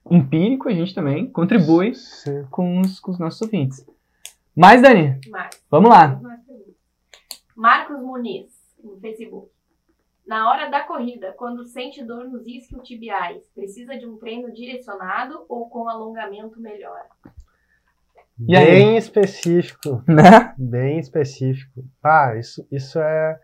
empírico, 0.10 0.70
a 0.70 0.74
gente 0.74 0.94
também 0.94 1.30
contribui 1.30 1.94
com 2.52 2.80
os, 2.80 3.00
com 3.00 3.12
os, 3.12 3.20
nossos 3.20 3.42
ouvintes. 3.42 3.86
Mais, 4.56 4.82
Dani? 4.82 5.20
Mais. 5.30 5.62
Vamos 5.70 5.90
lá. 5.90 6.22
Marcos 7.56 8.00
Muniz, 8.00 8.54
no 8.84 8.98
Facebook. 9.00 9.50
Na 10.28 10.50
hora 10.50 10.70
da 10.70 10.82
corrida, 10.82 11.34
quando 11.38 11.66
sente 11.66 12.04
dor 12.04 12.26
nos 12.26 12.48
isquiotibiais, 12.48 13.44
precisa 13.54 13.98
de 13.98 14.06
um 14.06 14.18
treino 14.18 14.52
direcionado 14.52 15.46
ou 15.48 15.70
com 15.70 15.88
alongamento 15.88 16.60
melhor? 16.60 17.06
E 18.48 18.56
aí? 18.56 18.66
Bem 18.66 18.98
específico. 18.98 20.04
Né? 20.08 20.54
Bem 20.58 21.00
específico. 21.00 21.84
Ah, 22.04 22.36
isso, 22.36 22.68
isso 22.72 23.00
é, 23.00 23.40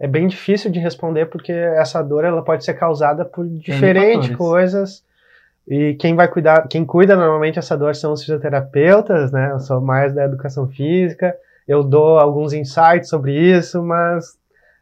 é 0.00 0.08
bem 0.08 0.26
difícil 0.26 0.70
de 0.70 0.80
responder 0.80 1.26
porque 1.26 1.52
essa 1.52 2.02
dor 2.02 2.24
ela 2.24 2.42
pode 2.42 2.64
ser 2.64 2.72
causada 2.72 3.22
por 3.22 3.46
diferentes 3.46 4.34
coisas. 4.34 5.04
E 5.68 5.94
quem 5.94 6.16
vai 6.16 6.26
cuidar, 6.26 6.66
quem 6.68 6.86
cuida 6.86 7.14
normalmente 7.14 7.58
essa 7.58 7.76
dor 7.76 7.94
são 7.94 8.14
os 8.14 8.22
fisioterapeutas, 8.22 9.30
né? 9.30 9.50
Eu 9.52 9.60
sou 9.60 9.78
mais 9.78 10.14
da 10.14 10.24
educação 10.24 10.66
física. 10.66 11.36
Eu 11.68 11.84
dou 11.84 12.18
alguns 12.18 12.54
insights 12.54 13.10
sobre 13.10 13.38
isso, 13.38 13.82
mas 13.82 14.38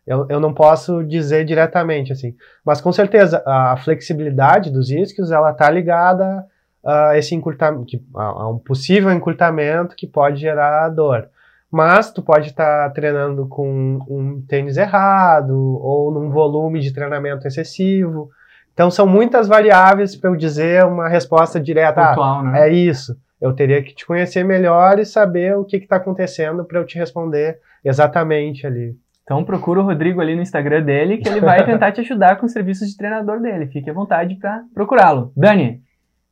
eu, 0.06 0.24
eu 0.30 0.38
não 0.38 0.54
posso 0.54 1.02
dizer 1.02 1.44
diretamente 1.44 2.12
assim. 2.12 2.34
Mas 2.64 2.80
com 2.80 2.92
certeza 2.92 3.42
a 3.44 3.76
flexibilidade 3.76 4.70
dos 4.70 4.88
isquios 4.88 5.32
ela 5.32 5.50
está 5.50 5.68
ligada 5.68 6.46
a 6.84 7.18
esse 7.18 7.34
encurtamento, 7.34 8.00
a 8.14 8.48
um 8.48 8.58
possível 8.58 9.10
encurtamento 9.10 9.96
que 9.96 10.06
pode 10.06 10.40
gerar 10.40 10.88
dor. 10.90 11.28
Mas 11.70 12.10
tu 12.10 12.22
pode 12.22 12.48
estar 12.48 12.90
treinando 12.92 13.46
com 13.46 13.98
um 14.08 14.42
tênis 14.48 14.76
errado 14.76 15.78
ou 15.82 16.10
num 16.10 16.30
volume 16.30 16.80
de 16.80 16.92
treinamento 16.92 17.46
excessivo. 17.46 18.30
Então 18.72 18.90
são 18.90 19.06
muitas 19.06 19.46
variáveis 19.46 20.16
para 20.16 20.30
eu 20.30 20.36
dizer 20.36 20.84
uma 20.84 21.08
resposta 21.08 21.60
direta. 21.60 22.00
Ah, 22.00 22.08
Pontual, 22.10 22.44
né? 22.44 22.68
é 22.68 22.72
isso. 22.72 23.16
Eu 23.40 23.52
teria 23.52 23.82
que 23.82 23.94
te 23.94 24.06
conhecer 24.06 24.44
melhor 24.44 24.98
e 24.98 25.04
saber 25.04 25.56
o 25.56 25.64
que 25.64 25.76
está 25.76 25.96
acontecendo 25.96 26.64
para 26.64 26.78
eu 26.78 26.86
te 26.86 26.98
responder 26.98 27.58
exatamente 27.84 28.66
ali. 28.66 28.96
Então 29.22 29.44
procura 29.44 29.80
o 29.80 29.84
Rodrigo 29.84 30.20
ali 30.20 30.34
no 30.34 30.42
Instagram 30.42 30.82
dele, 30.82 31.18
que 31.18 31.28
ele 31.28 31.40
vai 31.40 31.64
tentar 31.64 31.92
te 31.92 32.00
ajudar 32.00 32.36
com 32.36 32.46
os 32.46 32.52
serviços 32.52 32.88
de 32.88 32.96
treinador 32.96 33.40
dele. 33.40 33.66
Fique 33.66 33.90
à 33.90 33.92
vontade 33.92 34.36
para 34.36 34.64
procurá-lo. 34.74 35.32
Dani, 35.36 35.82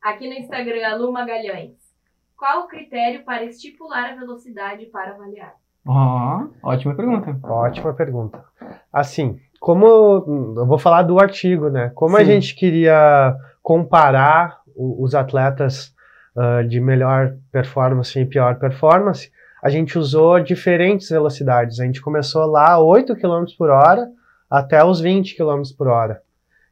Aqui 0.01 0.27
no 0.27 0.35
Instagram, 0.35 0.95
Lu 0.95 1.11
Magalhães. 1.11 1.86
Qual 2.37 2.65
o 2.65 2.67
critério 2.67 3.23
para 3.23 3.43
estipular 3.43 4.11
a 4.11 4.15
velocidade 4.15 4.85
para 4.85 5.11
avaliar? 5.11 5.55
ó, 5.85 6.45
ótima 6.61 6.93
pergunta. 6.93 7.37
Ótima 7.43 7.93
pergunta. 7.93 8.43
Assim, 8.93 9.39
como 9.59 9.85
eu 9.85 10.65
vou 10.65 10.77
falar 10.77 11.01
do 11.01 11.19
artigo, 11.19 11.69
né? 11.69 11.91
Como 11.95 12.15
a 12.15 12.19
Sim. 12.19 12.25
gente 12.25 12.55
queria 12.55 13.35
comparar 13.63 14.61
os 14.75 15.15
atletas 15.15 15.95
ah, 16.35 16.61
de 16.61 16.79
melhor 16.79 17.35
performance 17.51 18.19
e 18.19 18.25
pior 18.25 18.59
performance, 18.59 19.31
a 19.63 19.69
gente 19.69 19.97
usou 19.97 20.39
diferentes 20.39 21.09
velocidades. 21.09 21.79
A 21.79 21.85
gente 21.85 21.99
começou 21.99 22.45
lá 22.45 22.73
a 22.73 22.79
8 22.79 23.15
km 23.15 23.45
por 23.57 23.71
hora 23.71 24.07
até 24.47 24.83
os 24.83 25.01
20 25.01 25.35
km 25.35 25.63
por 25.75 25.87
hora. 25.87 26.21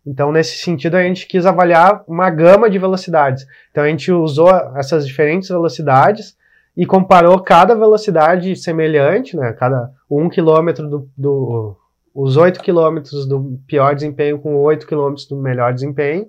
Então, 0.06 0.32
nesse 0.32 0.58
sentido, 0.58 0.96
a 0.96 1.04
gente 1.04 1.28
quis 1.28 1.46
avaliar 1.46 2.04
uma 2.08 2.30
gama 2.30 2.70
de 2.70 2.78
velocidades. 2.78 3.46
Então, 3.72 3.84
a 3.84 3.88
gente 3.88 4.12
usou 4.12 4.50
essas 4.76 5.08
diferentes 5.08 5.50
velocidades 5.50 6.38
e 6.78 6.86
comparou 6.86 7.40
cada 7.40 7.74
velocidade 7.74 8.56
semelhante, 8.56 9.36
né? 9.36 9.54
Cada 9.54 9.90
um 10.10 10.30
quilômetro 10.30 10.88
do, 10.88 11.10
do 11.18 11.76
os 12.14 12.38
8 12.38 12.62
quilômetros 12.62 13.26
do 13.26 13.60
pior 13.68 13.94
desempenho 13.94 14.40
com 14.40 14.56
8 14.56 14.88
quilômetros 14.88 15.28
do 15.28 15.36
melhor 15.36 15.74
desempenho, 15.74 16.26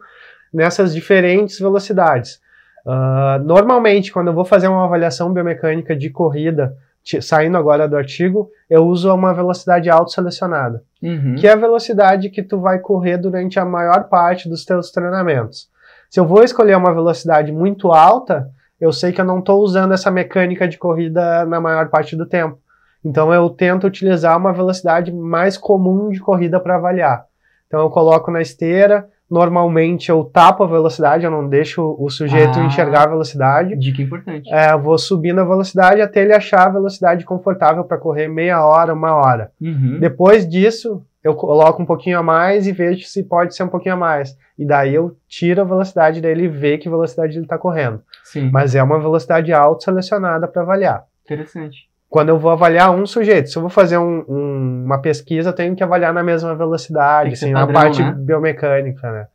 nessas 0.53 0.93
diferentes 0.95 1.61
velocidades. 1.61 2.41
Ah, 2.85 3.41
normalmente, 3.45 4.13
quando 4.13 4.29
eu 4.29 4.35
vou 4.35 4.45
fazer 4.45 4.69
uma 4.69 4.85
avaliação 4.85 5.33
biomecânica 5.33 5.95
de 5.95 6.09
corrida, 6.09 6.77
saindo 7.21 7.57
agora 7.57 7.89
do 7.89 7.97
artigo, 7.97 8.51
eu 8.69 8.85
uso 8.87 9.13
uma 9.15 9.33
velocidade 9.33 9.89
auto-selecionada 9.89 10.83
Uhum. 11.03 11.37
que 11.37 11.47
é 11.47 11.53
a 11.53 11.57
velocidade 11.57 12.31
que 12.31 12.43
tu 12.43 12.59
vai 12.59 12.79
correr 12.79 13.19
durante 13.19 13.61
a 13.61 13.65
maior 13.65 14.09
parte 14.09 14.49
dos 14.49 14.65
teus 14.65 14.91
treinamentos. 14.91 15.69
Se 16.11 16.19
eu 16.19 16.27
vou 16.27 16.43
escolher 16.43 16.77
uma 16.77 16.93
velocidade 16.93 17.53
muito 17.53 17.93
alta, 17.93 18.51
eu 18.81 18.93
sei 18.93 19.13
que 19.13 19.21
eu 19.21 19.25
não 19.25 19.39
estou 19.39 19.63
usando 19.63 19.93
essa 19.93 20.11
mecânica 20.11 20.67
de 20.67 20.79
corrida 20.79 21.45
na 21.45 21.61
maior 21.61 21.89
parte 21.91 22.17
do 22.17 22.27
tempo. 22.27 22.59
Então 23.05 23.33
eu 23.33 23.49
tento 23.51 23.87
utilizar 23.87 24.37
uma 24.37 24.53
velocidade 24.53 25.13
mais 25.13 25.57
comum 25.57 26.09
de 26.09 26.19
corrida 26.19 26.59
para 26.59 26.77
avaliar. 26.77 27.25
Então 27.67 27.81
eu 27.81 27.91
coloco 27.91 28.31
na 28.31 28.41
esteira, 28.41 29.09
normalmente 29.31 30.09
eu 30.11 30.25
tapo 30.25 30.63
a 30.65 30.67
velocidade, 30.67 31.25
eu 31.25 31.31
não 31.31 31.49
deixo 31.49 31.97
o 31.99 32.09
sujeito 32.09 32.59
Ah. 32.59 32.65
enxergar 32.65 33.05
a 33.05 33.09
velocidade. 33.11 33.77
Dica 33.77 34.01
importante. 34.03 34.53
É, 34.53 34.73
eu 34.73 34.81
vou 34.81 34.97
subindo 34.99 35.41
a 35.41 35.45
velocidade 35.45 36.01
até 36.01 36.23
ele 36.23 36.33
achar 36.35 36.67
a 36.67 36.71
velocidade 36.71 37.25
confortável 37.25 37.85
para 37.85 37.99
correr 37.99 38.29
meia 38.29 38.65
hora, 38.65 38.95
uma 38.95 39.15
hora. 39.15 39.51
Uhum. 39.61 39.99
Depois 40.01 40.49
disso, 40.49 41.03
eu 41.25 41.35
coloco 41.35 41.83
um 41.83 41.87
pouquinho 41.87 42.19
a 42.19 42.23
mais 42.23 42.67
e 42.67 42.73
vejo 42.73 43.05
se 43.07 43.25
pode 43.25 43.55
ser 43.57 43.65
um 43.65 43.69
pouquinho 43.69 43.95
a 43.95 43.99
mais. 43.99 44.37
E 44.57 44.65
daí 44.65 44.95
eu 44.95 45.17
tiro 45.29 45.61
a 45.61 45.65
velocidade 45.65 46.21
dele 46.21 46.45
e 46.45 46.49
ver 46.49 46.79
que 46.79 46.89
velocidade 46.89 47.35
ele 47.37 47.45
está 47.45 47.59
correndo. 47.59 48.01
Sim, 48.25 48.49
Mas 48.53 48.75
é 48.75 48.83
uma 48.83 48.99
velocidade 49.01 49.53
auto-selecionada 49.53 50.47
para 50.49 50.63
avaliar. 50.63 51.05
interessante. 51.25 51.89
Quando 52.17 52.31
eu 52.31 52.39
vou 52.39 52.51
avaliar 52.51 52.91
um 52.91 53.05
sujeito, 53.05 53.51
se 53.51 53.59
eu 53.59 53.61
vou 53.61 53.69
fazer 53.69 53.99
um- 53.99 54.25
um- 54.27 54.85
uma 54.87 55.03
pesquisa, 55.03 55.51
eu 55.51 55.53
tenho 55.53 55.77
que 55.77 55.83
avaliar 55.85 56.15
na 56.15 56.23
mesma 56.23 56.55
velocidade, 56.55 57.35
assim, 57.35 57.53
na 57.53 57.61
padrão, 57.67 57.75
parte 57.75 58.03
né? 58.03 58.11
biomecânica, 58.17 59.13
né? 59.13 59.27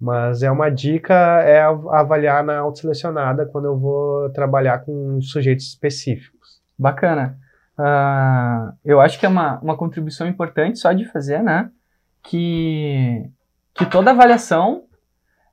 Mas 0.00 0.42
é 0.42 0.50
uma 0.50 0.68
dica 0.68 1.14
é 1.14 1.62
av- 1.62 1.88
avaliar 1.88 2.42
na 2.42 2.58
auto-selecionada 2.58 3.46
quando 3.46 3.66
eu 3.66 3.78
vou 3.78 4.28
trabalhar 4.30 4.80
com 4.80 5.20
sujeitos 5.22 5.66
específicos. 5.68 6.60
Bacana. 6.76 7.38
Ah, 7.78 8.72
eu 8.84 9.00
acho 9.00 9.20
que 9.20 9.24
é 9.24 9.28
uma, 9.28 9.60
uma 9.60 9.76
contribuição 9.76 10.26
importante 10.26 10.80
só 10.80 10.92
de 10.92 11.04
fazer, 11.04 11.40
né? 11.44 11.70
Que, 12.24 13.24
que 13.72 13.86
toda 13.86 14.10
avaliação 14.10 14.82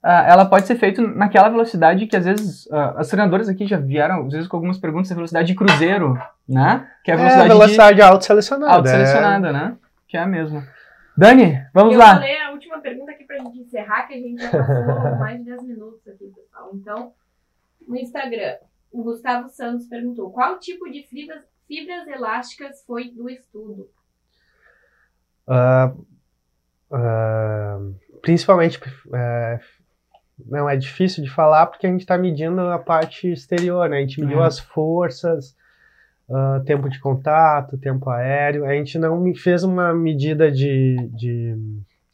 ela 0.04 0.46
pode 0.46 0.68
ser 0.68 0.76
feita 0.76 1.02
naquela 1.02 1.48
velocidade 1.50 2.08
que 2.08 2.16
às 2.18 2.26
vezes 2.26 2.70
ah, 2.72 2.96
as 2.98 3.08
treinadoras 3.08 3.48
aqui 3.48 3.66
já 3.66 3.78
vieram, 3.78 4.26
às 4.28 4.34
vezes 4.34 4.48
com 4.48 4.58
algumas 4.58 4.78
perguntas, 4.78 5.12
a 5.12 5.16
velocidade 5.16 5.48
de 5.48 5.56
cruzeiro, 5.56 6.18
né? 6.48 6.90
Que 7.04 7.12
é 7.12 7.14
a 7.14 7.18
É, 7.18 7.20
velocidade, 7.20 7.48
velocidade 7.50 7.96
de 7.96 8.02
auto-selecionada. 8.02 8.74
auto-selecionada, 8.74 9.52
né? 9.54 9.78
Que 10.08 10.18
é 10.18 10.20
a 10.22 10.28
mesma. 10.28 10.68
Dani, 11.16 11.58
vamos 11.74 11.94
eu 11.94 12.00
lá. 12.00 12.14
vou 12.16 12.22
ler 12.24 12.42
a 12.42 12.52
última 12.52 12.80
pergunta 12.80 13.12
aqui 13.12 13.24
pra 13.24 13.38
gente 13.38 13.60
encerrar, 13.60 14.08
que 14.08 14.14
a 14.14 14.18
gente 14.18 14.42
já 14.42 14.50
passou 14.52 15.16
mais 15.20 15.38
de 15.40 15.46
10 15.46 15.64
minutos 15.64 16.08
aqui, 16.08 16.26
pessoal. 16.36 16.72
Então, 16.74 17.14
no 17.88 17.96
Instagram, 17.96 18.56
o 18.92 19.04
Gustavo 19.04 19.48
Santos 19.50 19.88
perguntou: 19.88 20.32
qual 20.32 20.60
tipo 20.60 20.90
de 20.92 21.04
fibras, 21.04 21.44
fibras 21.68 22.08
elásticas 22.08 22.84
foi 22.86 23.10
do 23.12 23.30
estudo? 23.30 23.88
Ah, 25.48 25.92
ah, 26.92 27.80
principalmente, 28.22 28.80
é, 29.14 29.60
não 30.48 30.70
é 30.70 30.76
difícil 30.76 31.24
de 31.24 31.30
falar 31.30 31.68
porque 31.68 31.88
a 31.88 31.90
gente 31.90 32.02
está 32.02 32.18
medindo 32.18 32.62
a 32.62 32.80
parte 32.80 33.32
exterior, 33.32 33.90
né? 33.90 33.98
A 33.98 34.02
gente 34.02 34.20
mediu 34.22 34.42
É. 34.44 34.48
as 34.48 34.60
forças, 34.60 35.56
ah, 36.30 36.62
tempo 36.66 36.90
de 36.90 37.00
contato, 37.00 37.78
tempo 37.78 38.10
aéreo. 38.10 38.66
A 38.66 38.74
gente 38.74 38.98
não 38.98 39.34
fez 39.36 39.64
uma 39.64 39.94
medida 39.94 40.52
de, 40.52 40.96
de 41.14 41.56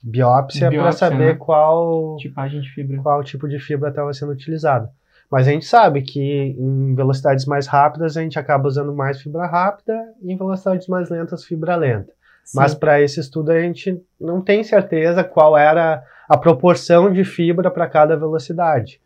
biópsia 0.03 0.69
para 0.69 0.77
Biópsia, 0.81 1.09
saber 1.09 1.33
né? 1.33 1.35
qual, 1.35 2.15
Tipagem 2.17 2.61
de 2.61 2.69
fibra. 2.69 3.01
qual 3.01 3.23
tipo 3.23 3.47
de 3.47 3.59
fibra 3.59 3.89
estava 3.89 4.13
sendo 4.13 4.31
utilizado. 4.31 4.89
Mas 5.31 5.47
a 5.47 5.51
gente 5.51 5.65
sabe 5.65 6.01
que 6.01 6.55
em 6.57 6.95
velocidades 6.95 7.45
mais 7.45 7.67
rápidas 7.67 8.17
a 8.17 8.21
gente 8.21 8.39
acaba 8.39 8.67
usando 8.67 8.93
mais 8.95 9.21
fibra 9.21 9.45
rápida 9.45 9.93
e 10.21 10.33
em 10.33 10.37
velocidades 10.37 10.87
mais 10.87 11.09
lentas 11.09 11.43
fibra 11.45 11.75
lenta. 11.75 12.11
Mas 12.55 12.71
Sim. 12.71 12.79
para 12.79 12.99
esse 12.99 13.19
estudo 13.19 13.51
a 13.51 13.59
gente 13.59 14.01
não 14.19 14.41
tem 14.41 14.63
certeza 14.63 15.23
qual 15.23 15.55
era 15.55 16.03
a 16.29 16.37
proporção 16.37 17.11
de 17.11 17.23
fibra 17.25 17.71
para 17.71 17.87
cada 17.89 18.15
velocidade. 18.15 19.01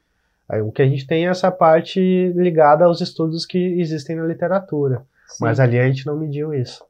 Aí, 0.47 0.61
o 0.61 0.71
que 0.71 0.81
a 0.81 0.85
gente 0.85 1.07
tem 1.07 1.25
é 1.25 1.29
essa 1.29 1.49
parte 1.49 1.99
ligada 2.35 2.83
aos 2.85 2.99
estudos 2.99 3.45
que 3.45 3.79
existem 3.79 4.15
na 4.17 4.25
literatura. 4.25 5.03
Sim. 5.27 5.45
Mas 5.45 5.59
ali 5.59 5.79
a 5.79 5.87
gente 5.87 6.05
não 6.05 6.17
mediu 6.17 6.53
isso. 6.53 6.83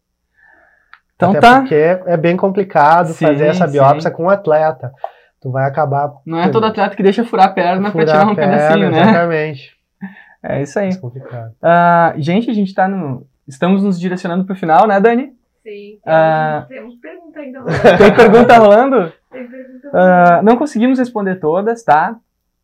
Então 1.15 1.29
Até 1.31 1.39
tá. 1.39 1.59
porque 1.59 1.75
é 1.75 2.17
bem 2.17 2.35
complicado 2.35 3.13
Sim, 3.13 3.27
fazer 3.27 3.45
essa 3.45 3.67
sim. 3.67 3.73
biópsia 3.73 4.09
com 4.11 4.25
o 4.25 4.29
atleta. 4.29 4.91
Tu 5.39 5.51
vai 5.51 5.65
acabar 5.65 6.11
Não 6.25 6.39
é 6.39 6.49
todo 6.49 6.65
atleta 6.65 6.95
que 6.95 7.03
deixa 7.03 7.23
furar 7.23 7.47
a 7.47 7.49
perna 7.51 7.81
pra 7.83 7.91
furar 7.91 8.07
tirar 8.07 8.27
um 8.31 8.35
perna, 8.35 8.57
pedacinho, 8.57 8.91
né? 8.91 9.01
Exatamente. 9.01 9.77
É 10.45 10.61
isso 10.61 10.77
aí. 10.77 10.89
É 10.89 10.95
complicado. 10.97 11.55
Ah, 11.61 12.13
gente, 12.17 12.51
a 12.51 12.53
gente 12.53 12.73
tá 12.73 12.85
no. 12.85 13.25
Estamos 13.47 13.81
nos 13.81 13.97
direcionando 13.97 14.43
pro 14.43 14.53
final, 14.53 14.85
né, 14.85 14.99
Dani? 14.99 15.31
Sim, 15.63 15.97
Ah. 16.05 16.65
temos 16.67 16.95
pergunta 16.95 17.39
ainda. 17.39 17.61
Tem 17.97 18.13
pergunta 18.13 18.57
rolando? 18.57 19.13
Tem 19.31 19.47
pergunta 19.47 19.72
Ah, 19.93 20.41
não 20.43 20.57
conseguimos 20.57 20.97
responder 20.97 21.35
todas, 21.35 21.83
tá? 21.83 22.17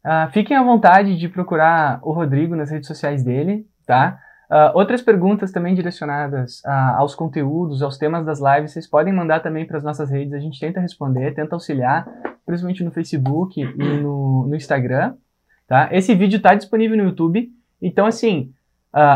Ah, 0.04 0.30
fiquem 0.34 0.58
à 0.58 0.64
vontade 0.64 1.16
de 1.16 1.30
procurar 1.30 2.00
o 2.02 2.12
Rodrigo 2.12 2.56
nas 2.56 2.72
redes 2.72 2.88
sociais 2.88 3.24
dele, 3.24 3.68
tá? 3.86 4.20
Ah, 4.50 4.72
outras 4.74 5.02
perguntas 5.02 5.52
também 5.52 5.76
direcionadas 5.76 6.64
aos 6.98 7.14
conteúdos, 7.14 7.84
aos 7.84 8.00
temas 8.00 8.26
das 8.26 8.40
lives, 8.40 8.72
vocês 8.72 8.88
podem 8.88 9.14
mandar 9.14 9.42
também 9.42 9.66
para 9.66 9.78
as 9.78 9.84
nossas 9.84 10.10
redes, 10.10 10.34
a 10.34 10.40
gente 10.40 10.60
tenta 10.60 10.80
responder, 10.80 11.36
tenta 11.36 11.56
auxiliar, 11.56 12.08
principalmente 12.48 12.84
no 12.84 12.92
Facebook 12.92 13.62
e 13.62 13.84
no, 14.02 14.48
no 14.48 14.56
Instagram, 14.56 15.14
tá? 15.68 15.88
Esse 15.92 16.16
vídeo 16.16 16.38
está 16.38 16.56
disponível 16.56 16.98
no 16.98 17.04
YouTube, 17.04 17.52
então 17.80 18.08
assim, 18.08 18.52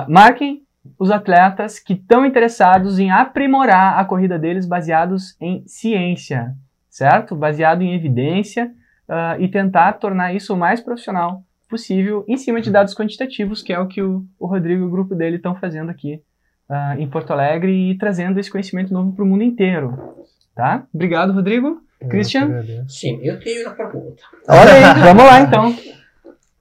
marquem 0.07 0.61
os 0.99 1.09
atletas 1.09 1.79
que 1.79 1.93
estão 1.93 2.23
interessados 2.23 2.99
em 2.99 3.09
aprimorar 3.09 3.97
a 3.97 4.05
corrida 4.05 4.37
deles 4.37 4.67
baseados 4.67 5.35
em 5.41 5.63
ciência, 5.65 6.53
certo? 6.93 7.35
Baseado 7.35 7.81
em 7.81 7.95
evidência 7.95 8.71
ah, 9.09 9.35
e 9.39 9.47
tentar 9.47 9.93
tornar 9.93 10.33
isso 10.33 10.53
o 10.53 10.57
mais 10.57 10.79
profissional 10.79 11.43
possível 11.67 12.23
em 12.27 12.37
cima 12.37 12.61
de 12.61 12.69
dados 12.69 12.93
quantitativos, 12.93 13.63
que 13.63 13.73
é 13.73 13.79
o 13.79 13.87
que 13.87 13.99
o, 13.99 14.23
o 14.39 14.45
Rodrigo 14.45 14.83
e 14.83 14.85
o 14.85 14.91
grupo 14.91 15.15
dele 15.15 15.37
estão 15.37 15.55
fazendo 15.55 15.89
aqui 15.89 16.21
uh, 16.69 16.99
em 16.99 17.09
Porto 17.09 17.31
Alegre 17.31 17.71
e 17.71 17.97
trazendo 17.97 18.39
esse 18.39 18.51
conhecimento 18.51 18.93
novo 18.93 19.11
para 19.11 19.23
o 19.23 19.27
mundo 19.27 19.43
inteiro. 19.43 19.97
Tá? 20.53 20.87
Obrigado, 20.93 21.33
Rodrigo. 21.33 21.81
Christian? 22.07 22.63
Sim, 22.87 23.19
eu 23.23 23.39
tenho 23.39 23.65
uma 23.65 23.75
pergunta. 23.75 24.21
Olha 24.47 24.73
aí, 24.73 24.83
vamos 25.01 25.23
lá 25.23 25.41
então. 25.41 25.75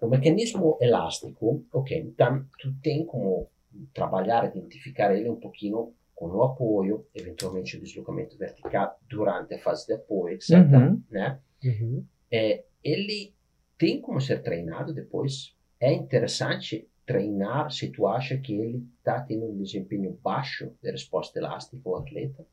O 0.01 0.09
mecanismo 0.09 0.79
elástico, 0.81 1.63
ok, 1.71 1.99
então 1.99 2.43
tu 2.59 2.73
tem 2.83 3.05
como 3.05 3.49
trabalhar, 3.93 4.47
identificar 4.47 5.15
ele 5.15 5.29
um 5.29 5.37
pouquinho 5.37 5.93
com 6.31 6.37
o 6.39 6.45
apoio, 6.45 7.05
eventualmente 7.15 7.77
o 7.77 7.81
deslocamento 7.81 8.39
vertical 8.39 8.97
durante 9.09 9.55
a 9.55 9.59
fase 9.59 9.87
de 9.87 9.95
apoio, 9.95 10.35
etc. 10.35 10.51
Uhum. 10.51 11.03
Né? 11.11 11.41
Uhum. 11.65 12.05
É, 12.31 12.65
ele 12.85 13.35
tem 13.77 14.01
como 14.01 14.21
ser 14.21 14.41
treinado 14.43 14.95
depois? 14.95 15.57
É 15.81 15.93
interessante 15.93 16.89
treinar 17.05 17.73
se 17.73 17.89
tu 17.91 18.07
acha 18.07 18.37
que 18.39 18.55
ele 18.55 18.87
está 18.99 19.21
tendo 19.21 19.47
um 19.47 19.59
desempenho 19.59 20.17
baixo 20.23 20.73
de 20.81 20.93
resposta 20.93 21.39
elástica, 21.41 21.89
o 21.89 21.97
atleta? 21.97 22.47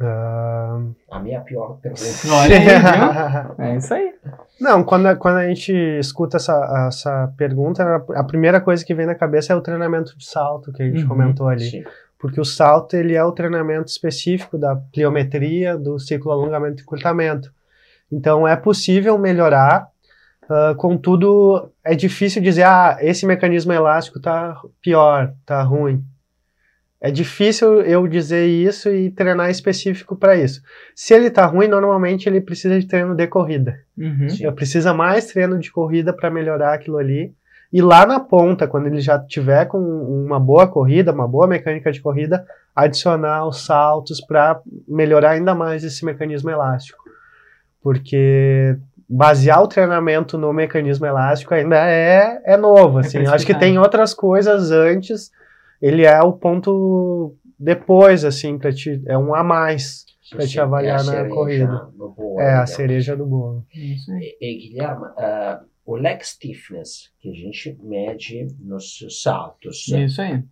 Uh... 0.00 0.94
A 1.10 1.20
minha 1.20 1.40
pior 1.42 1.78
pergunta. 1.80 2.02
Olha 2.32 2.56
aí, 3.58 3.72
É 3.72 3.76
isso 3.76 3.92
aí. 3.92 4.14
Não, 4.58 4.82
quando, 4.82 5.14
quando 5.18 5.36
a 5.36 5.48
gente 5.48 5.72
escuta 5.98 6.38
essa, 6.38 6.86
essa 6.88 7.32
pergunta, 7.36 8.02
a 8.14 8.24
primeira 8.24 8.60
coisa 8.60 8.84
que 8.84 8.94
vem 8.94 9.06
na 9.06 9.14
cabeça 9.14 9.52
é 9.52 9.56
o 9.56 9.60
treinamento 9.60 10.16
de 10.16 10.24
salto 10.24 10.72
que 10.72 10.82
a 10.82 10.86
gente 10.86 11.02
uhum, 11.02 11.08
comentou 11.08 11.48
ali. 11.48 11.70
Sim. 11.70 11.84
Porque 12.18 12.40
o 12.40 12.44
salto 12.44 12.94
ele 12.94 13.14
é 13.14 13.24
o 13.24 13.32
treinamento 13.32 13.90
específico 13.90 14.56
da 14.56 14.74
pliometria, 14.76 15.76
do 15.76 15.98
ciclo 15.98 16.32
alongamento 16.32 16.82
e 16.82 16.84
curtamento. 16.84 17.52
Então 18.10 18.48
é 18.48 18.56
possível 18.56 19.18
melhorar, 19.18 19.86
uh, 20.44 20.74
contudo 20.76 21.70
é 21.84 21.94
difícil 21.94 22.42
dizer, 22.42 22.64
ah, 22.64 22.98
esse 23.00 23.26
mecanismo 23.26 23.72
elástico 23.72 24.18
está 24.18 24.60
pior, 24.82 25.34
está 25.40 25.62
ruim. 25.62 26.04
É 27.00 27.10
difícil 27.10 27.80
eu 27.80 28.06
dizer 28.06 28.46
isso 28.46 28.90
e 28.90 29.10
treinar 29.10 29.48
específico 29.48 30.14
para 30.14 30.36
isso. 30.36 30.60
Se 30.94 31.14
ele 31.14 31.30
tá 31.30 31.46
ruim, 31.46 31.66
normalmente 31.66 32.28
ele 32.28 32.42
precisa 32.42 32.78
de 32.78 32.86
treino 32.86 33.14
de 33.14 33.26
corrida. 33.26 33.78
Uhum. 33.96 34.26
Eu 34.38 34.52
precisa 34.52 34.92
mais 34.92 35.26
treino 35.26 35.58
de 35.58 35.72
corrida 35.72 36.12
para 36.12 36.30
melhorar 36.30 36.74
aquilo 36.74 36.98
ali. 36.98 37.32
E 37.72 37.80
lá 37.80 38.04
na 38.04 38.20
ponta, 38.20 38.66
quando 38.66 38.86
ele 38.86 39.00
já 39.00 39.18
tiver 39.18 39.64
com 39.64 39.78
uma 39.78 40.38
boa 40.38 40.66
corrida, 40.66 41.12
uma 41.12 41.26
boa 41.26 41.46
mecânica 41.46 41.90
de 41.90 42.02
corrida, 42.02 42.44
adicionar 42.76 43.46
os 43.46 43.64
saltos 43.64 44.20
para 44.20 44.60
melhorar 44.86 45.30
ainda 45.30 45.54
mais 45.54 45.82
esse 45.82 46.04
mecanismo 46.04 46.50
elástico. 46.50 46.98
Porque 47.82 48.76
basear 49.08 49.62
o 49.62 49.68
treinamento 49.68 50.36
no 50.36 50.52
mecanismo 50.52 51.06
elástico 51.06 51.54
ainda 51.54 51.76
é, 51.76 52.42
é 52.44 52.56
novo. 52.58 52.98
É 52.98 53.00
assim. 53.00 53.18
É 53.18 53.28
Acho 53.28 53.46
que 53.46 53.54
tem 53.54 53.78
outras 53.78 54.12
coisas 54.12 54.70
antes 54.70 55.30
ele 55.80 56.04
é 56.04 56.20
o 56.20 56.32
ponto 56.32 57.36
depois, 57.58 58.24
assim, 58.24 58.58
para 58.58 58.72
te. 58.72 59.02
É 59.06 59.16
um 59.16 59.34
a 59.34 59.42
mais 59.42 60.04
para 60.30 60.46
te 60.46 60.60
avaliar 60.60 61.00
é 61.00 61.04
na 61.04 61.28
corrida. 61.28 61.90
Bolo, 61.94 62.40
é 62.40 62.54
a 62.54 62.66
cereja 62.66 63.16
do 63.16 63.26
bolo. 63.26 63.66
E, 63.74 63.96
e 64.40 64.68
Guilherme, 64.68 65.06
uh, 65.06 65.64
o 65.84 65.96
leg 65.96 66.24
stiffness 66.24 67.10
que 67.18 67.30
a 67.30 67.34
gente 67.34 67.76
mede 67.82 68.46
nos 68.60 69.04
saltos. 69.22 69.88
Isso 69.88 70.22
aí. 70.22 70.42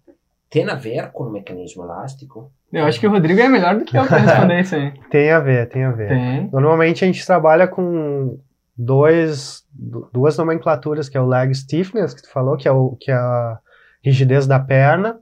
Tem 0.50 0.68
a 0.68 0.74
ver 0.74 1.12
com 1.12 1.24
o 1.24 1.30
mecanismo 1.30 1.84
elástico? 1.84 2.50
Eu 2.72 2.84
acho 2.84 2.98
que 2.98 3.06
o 3.06 3.10
Rodrigo 3.10 3.40
é 3.40 3.48
melhor 3.48 3.78
do 3.78 3.84
que 3.84 3.96
eu 3.96 4.06
para 4.06 4.18
responder 4.18 4.60
isso 4.60 4.74
aí. 4.74 4.92
tem 5.10 5.30
a 5.30 5.40
ver, 5.40 5.68
tem 5.68 5.84
a 5.84 5.92
ver. 5.92 6.08
Tem. 6.08 6.50
Normalmente 6.50 7.04
a 7.04 7.06
gente 7.06 7.24
trabalha 7.24 7.68
com 7.68 8.38
dois, 8.76 9.64
duas 10.12 10.36
nomenclaturas, 10.38 11.08
que 11.08 11.16
é 11.16 11.20
o 11.20 11.26
leg 11.26 11.54
stiffness, 11.54 12.14
que 12.14 12.22
tu 12.22 12.30
falou, 12.30 12.56
que 12.56 12.66
é, 12.66 12.72
o, 12.72 12.96
que 12.98 13.10
é 13.10 13.14
a 13.14 13.58
rigidez 14.08 14.46
da 14.46 14.58
perna, 14.58 15.18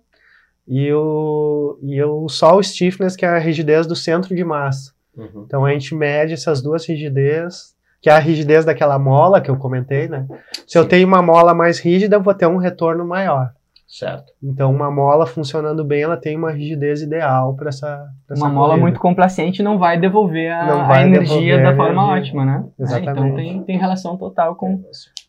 e 0.66 0.93
o, 0.93 1.78
e 1.82 2.03
o 2.03 2.28
sol 2.28 2.62
stiffness, 2.62 3.14
que 3.14 3.24
é 3.24 3.28
a 3.28 3.39
rigidez 3.39 3.87
do 3.87 3.95
centro 3.95 4.34
de 4.34 4.45
massa. 4.45 4.93
Uhum. 5.16 5.45
Então 5.47 5.64
a 5.64 5.72
gente 5.72 5.95
mede 5.95 6.34
essas 6.34 6.61
duas 6.61 6.87
rigidez, 6.87 7.74
que 8.01 8.11
é 8.11 8.12
a 8.12 8.18
rigidez 8.18 8.64
daquela 8.64 8.99
mola 8.99 9.41
que 9.41 9.51
eu 9.51 9.57
comentei, 9.57 10.09
né? 10.09 10.26
Se 10.66 10.72
Sim. 10.72 10.78
eu 10.78 10.89
tenho 10.89 11.07
uma 11.07 11.22
mola 11.22 11.55
mais 11.55 11.78
rígida, 11.78 12.16
eu 12.16 12.22
vou 12.22 12.34
ter 12.34 12.47
um 12.47 12.57
retorno 12.57 13.07
maior. 13.07 13.53
Certo. 13.87 14.32
Então 14.43 14.70
uma 14.70 14.91
mola 14.91 15.24
funcionando 15.26 15.84
bem, 15.84 16.03
ela 16.03 16.16
tem 16.16 16.37
uma 16.37 16.51
rigidez 16.51 17.01
ideal 17.01 17.55
para 17.55 17.68
essa, 17.68 18.09
essa 18.28 18.45
Uma 18.45 18.53
mola 18.53 18.76
muito 18.76 18.99
complacente 18.99 19.62
não 19.62 19.78
vai 19.78 19.99
devolver 19.99 20.53
a, 20.53 20.84
vai 20.84 21.05
a 21.05 21.07
energia 21.07 21.62
da 21.62 21.74
forma 21.76 22.03
energia. 22.03 22.22
ótima, 22.22 22.45
né? 22.45 22.64
Exatamente. 22.78 23.09
É, 23.09 23.22
então 23.22 23.34
tem, 23.37 23.62
tem 23.62 23.78
relação 23.78 24.16
total 24.16 24.57
com, 24.57 24.82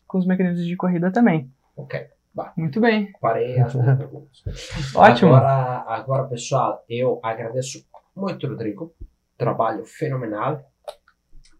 com 0.06 0.18
os 0.18 0.26
mecanismos 0.26 0.66
de 0.66 0.76
corrida 0.76 1.12
também. 1.12 1.48
Ok. 1.76 2.08
Bah, 2.38 2.52
Muito 2.56 2.80
bem. 2.80 3.10
Parei 3.20 3.58
as 3.58 3.72
perguntas. 3.72 4.44
Ótimo. 4.94 5.34
Agora, 5.34 5.84
agora, 5.88 6.28
pessoal, 6.28 6.84
eu 6.88 7.18
agradeço 7.20 7.84
muito, 8.14 8.46
Rodrigo. 8.46 8.94
Trabalho 9.36 9.84
fenomenal. 9.84 10.62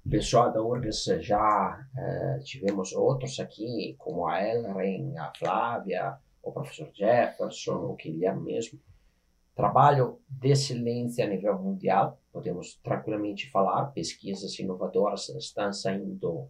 Pessoal 0.08 0.52
da 0.52 0.62
URGS 0.62 1.18
já 1.20 1.84
eh, 1.98 2.38
tivemos 2.44 2.92
outros 2.92 3.40
aqui, 3.40 3.96
como 3.98 4.28
a 4.28 4.40
Elren, 4.40 5.18
a 5.18 5.32
Flávia, 5.36 6.16
o 6.40 6.52
professor 6.52 6.88
Jefferson, 6.94 7.74
o 7.74 7.96
Guilherme 7.96 8.44
mesmo. 8.44 8.78
Trabalho 9.56 10.20
de 10.28 10.50
excelência 10.50 11.24
a 11.24 11.28
nível 11.28 11.58
mundial, 11.58 12.20
podemos 12.32 12.76
tranquilamente 12.84 13.50
falar. 13.50 13.86
Pesquisas 13.86 14.56
inovadoras 14.60 15.28
estão 15.30 15.72
saindo 15.72 16.48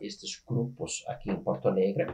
destes 0.00 0.42
grupos 0.48 1.04
aqui 1.06 1.30
em 1.30 1.36
Porto 1.36 1.68
Alegre. 1.68 2.06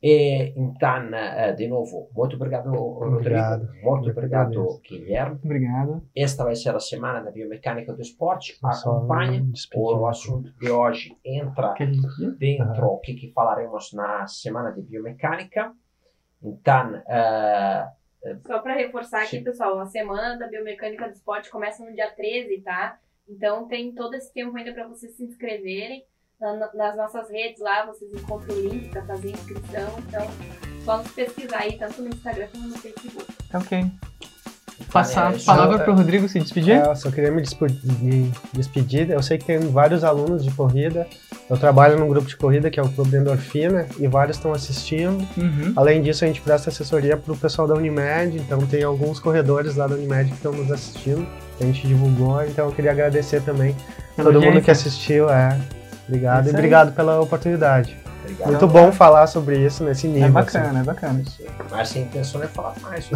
E, 0.00 0.52
então, 0.56 1.10
de 1.56 1.66
novo, 1.66 2.08
muito 2.14 2.36
obrigado, 2.36 2.70
Rodrigo. 2.70 3.16
Obrigado. 3.16 3.68
Muito 3.82 4.10
obrigado, 4.10 4.80
Guilherme. 4.88 5.40
Obrigado. 5.44 6.08
Esta 6.16 6.44
vai 6.44 6.54
ser 6.54 6.74
a 6.74 6.80
semana 6.80 7.20
da 7.20 7.32
biomecânica 7.32 7.92
do 7.92 8.00
esporte. 8.00 8.56
Acompanhe. 8.62 9.52
O 9.74 10.06
assunto 10.06 10.52
de 10.58 10.70
hoje 10.70 11.16
entra 11.24 11.74
dentro 12.38 12.86
o 12.86 12.98
que, 12.98 13.14
que, 13.14 13.32
falaremos 13.32 13.92
na 13.92 14.26
semana 14.28 14.70
de 14.72 14.82
biomecânica. 14.82 15.72
Então, 16.40 16.94
uh, 16.94 17.98
só 18.46 18.58
para 18.60 18.74
reforçar 18.74 19.22
aqui, 19.22 19.40
pessoal, 19.40 19.78
a 19.80 19.86
semana 19.86 20.38
da 20.38 20.48
biomecânica 20.48 21.06
do 21.06 21.12
esporte 21.12 21.50
começa 21.50 21.84
no 21.84 21.92
dia 21.92 22.10
13, 22.10 22.60
tá? 22.62 22.98
Então 23.28 23.68
tem 23.68 23.92
todo 23.94 24.14
esse 24.14 24.32
tempo 24.32 24.56
ainda 24.56 24.72
para 24.72 24.88
vocês 24.88 25.16
se 25.16 25.24
inscreverem 25.24 26.04
nas 26.40 26.96
nossas 26.96 27.28
redes 27.30 27.60
lá, 27.60 27.84
vocês 27.86 28.12
encontram 28.12 28.56
o 28.56 28.60
link 28.60 28.88
para 28.90 29.02
fazer 29.02 29.30
inscrição. 29.30 29.88
Então, 30.06 30.26
só 30.84 30.98
nos 30.98 31.10
pesquisar 31.12 31.58
aí, 31.58 31.76
tanto 31.76 32.00
no 32.00 32.08
Instagram 32.08 32.46
como 32.52 32.68
no 32.68 32.78
Facebook. 32.78 33.26
Ok. 33.52 33.90
Passar 34.92 35.34
a 35.34 35.38
palavra 35.44 35.80
para 35.80 35.92
o 35.92 35.96
Rodrigo 35.96 36.28
se 36.28 36.38
despedir? 36.38 36.76
É, 36.76 36.86
eu 36.86 36.96
só 36.96 37.10
queria 37.10 37.30
me 37.30 37.42
despedir. 37.42 39.10
Eu 39.10 39.22
sei 39.22 39.36
que 39.36 39.44
tem 39.44 39.58
vários 39.58 40.04
alunos 40.04 40.44
de 40.44 40.50
corrida. 40.52 41.06
Eu 41.50 41.58
trabalho 41.58 41.98
num 41.98 42.08
grupo 42.08 42.28
de 42.28 42.36
corrida 42.36 42.70
que 42.70 42.78
é 42.78 42.82
o 42.82 42.88
Clube 42.88 43.10
da 43.10 43.18
Endorfina 43.18 43.86
e 43.98 44.06
vários 44.06 44.36
estão 44.36 44.52
assistindo. 44.52 45.26
Uhum. 45.36 45.72
Além 45.74 46.00
disso, 46.00 46.24
a 46.24 46.28
gente 46.28 46.40
presta 46.40 46.70
assessoria 46.70 47.16
para 47.16 47.32
o 47.32 47.36
pessoal 47.36 47.66
da 47.66 47.74
Unimed. 47.74 48.38
Então, 48.38 48.58
tem 48.66 48.82
alguns 48.82 49.18
corredores 49.18 49.76
lá 49.76 49.86
da 49.86 49.94
Unimed 49.94 50.30
que 50.30 50.36
estão 50.36 50.52
nos 50.52 50.70
assistindo. 50.70 51.26
A 51.60 51.64
gente 51.64 51.86
divulgou. 51.86 52.42
Então, 52.44 52.66
eu 52.66 52.72
queria 52.72 52.92
agradecer 52.92 53.42
também 53.42 53.74
todo 54.16 54.40
mundo 54.40 54.62
que 54.62 54.70
assistiu. 54.70 55.28
É, 55.28 55.58
Obrigado 56.08 56.46
isso 56.46 56.54
e 56.54 56.58
obrigado 56.58 56.92
pela 56.94 57.20
oportunidade. 57.20 57.96
Obrigado. 58.22 58.48
Muito 58.48 58.66
bom 58.66 58.92
falar 58.92 59.26
sobre 59.26 59.64
isso 59.64 59.84
nesse 59.84 60.06
é 60.06 60.10
nível. 60.10 60.28
É 60.28 60.30
bacana, 60.30 60.68
assim. 60.68 60.78
é 60.78 60.82
bacana. 60.82 61.22
Mas 61.70 61.96
a 61.96 61.98
intenção 61.98 62.42
é 62.42 62.46
falar 62.46 62.74
mais. 62.82 63.08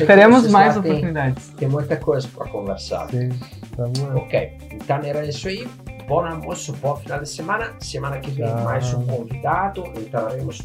É, 0.00 0.06
teremos 0.06 0.48
mais 0.48 0.76
oportunidades. 0.76 1.48
Tem, 1.48 1.56
tem, 1.56 1.68
muita 1.68 1.96
coisa 1.96 2.28
para 2.34 2.48
conversar. 2.48 3.08
Sim, 3.10 3.30
vamos 3.76 3.98
lá. 3.98 4.14
Ok, 4.16 4.58
então 4.70 5.00
era 5.02 5.24
isso 5.26 5.48
aí. 5.48 5.68
Bom 6.06 6.24
almoço, 6.24 6.72
bom 6.74 6.96
final 6.96 7.20
de 7.20 7.28
semana. 7.28 7.74
Semana 7.80 8.18
que 8.18 8.30
vem 8.30 8.54
mais 8.62 8.92
um 8.94 9.04
convidado. 9.06 9.84
Entraremos 9.96 10.62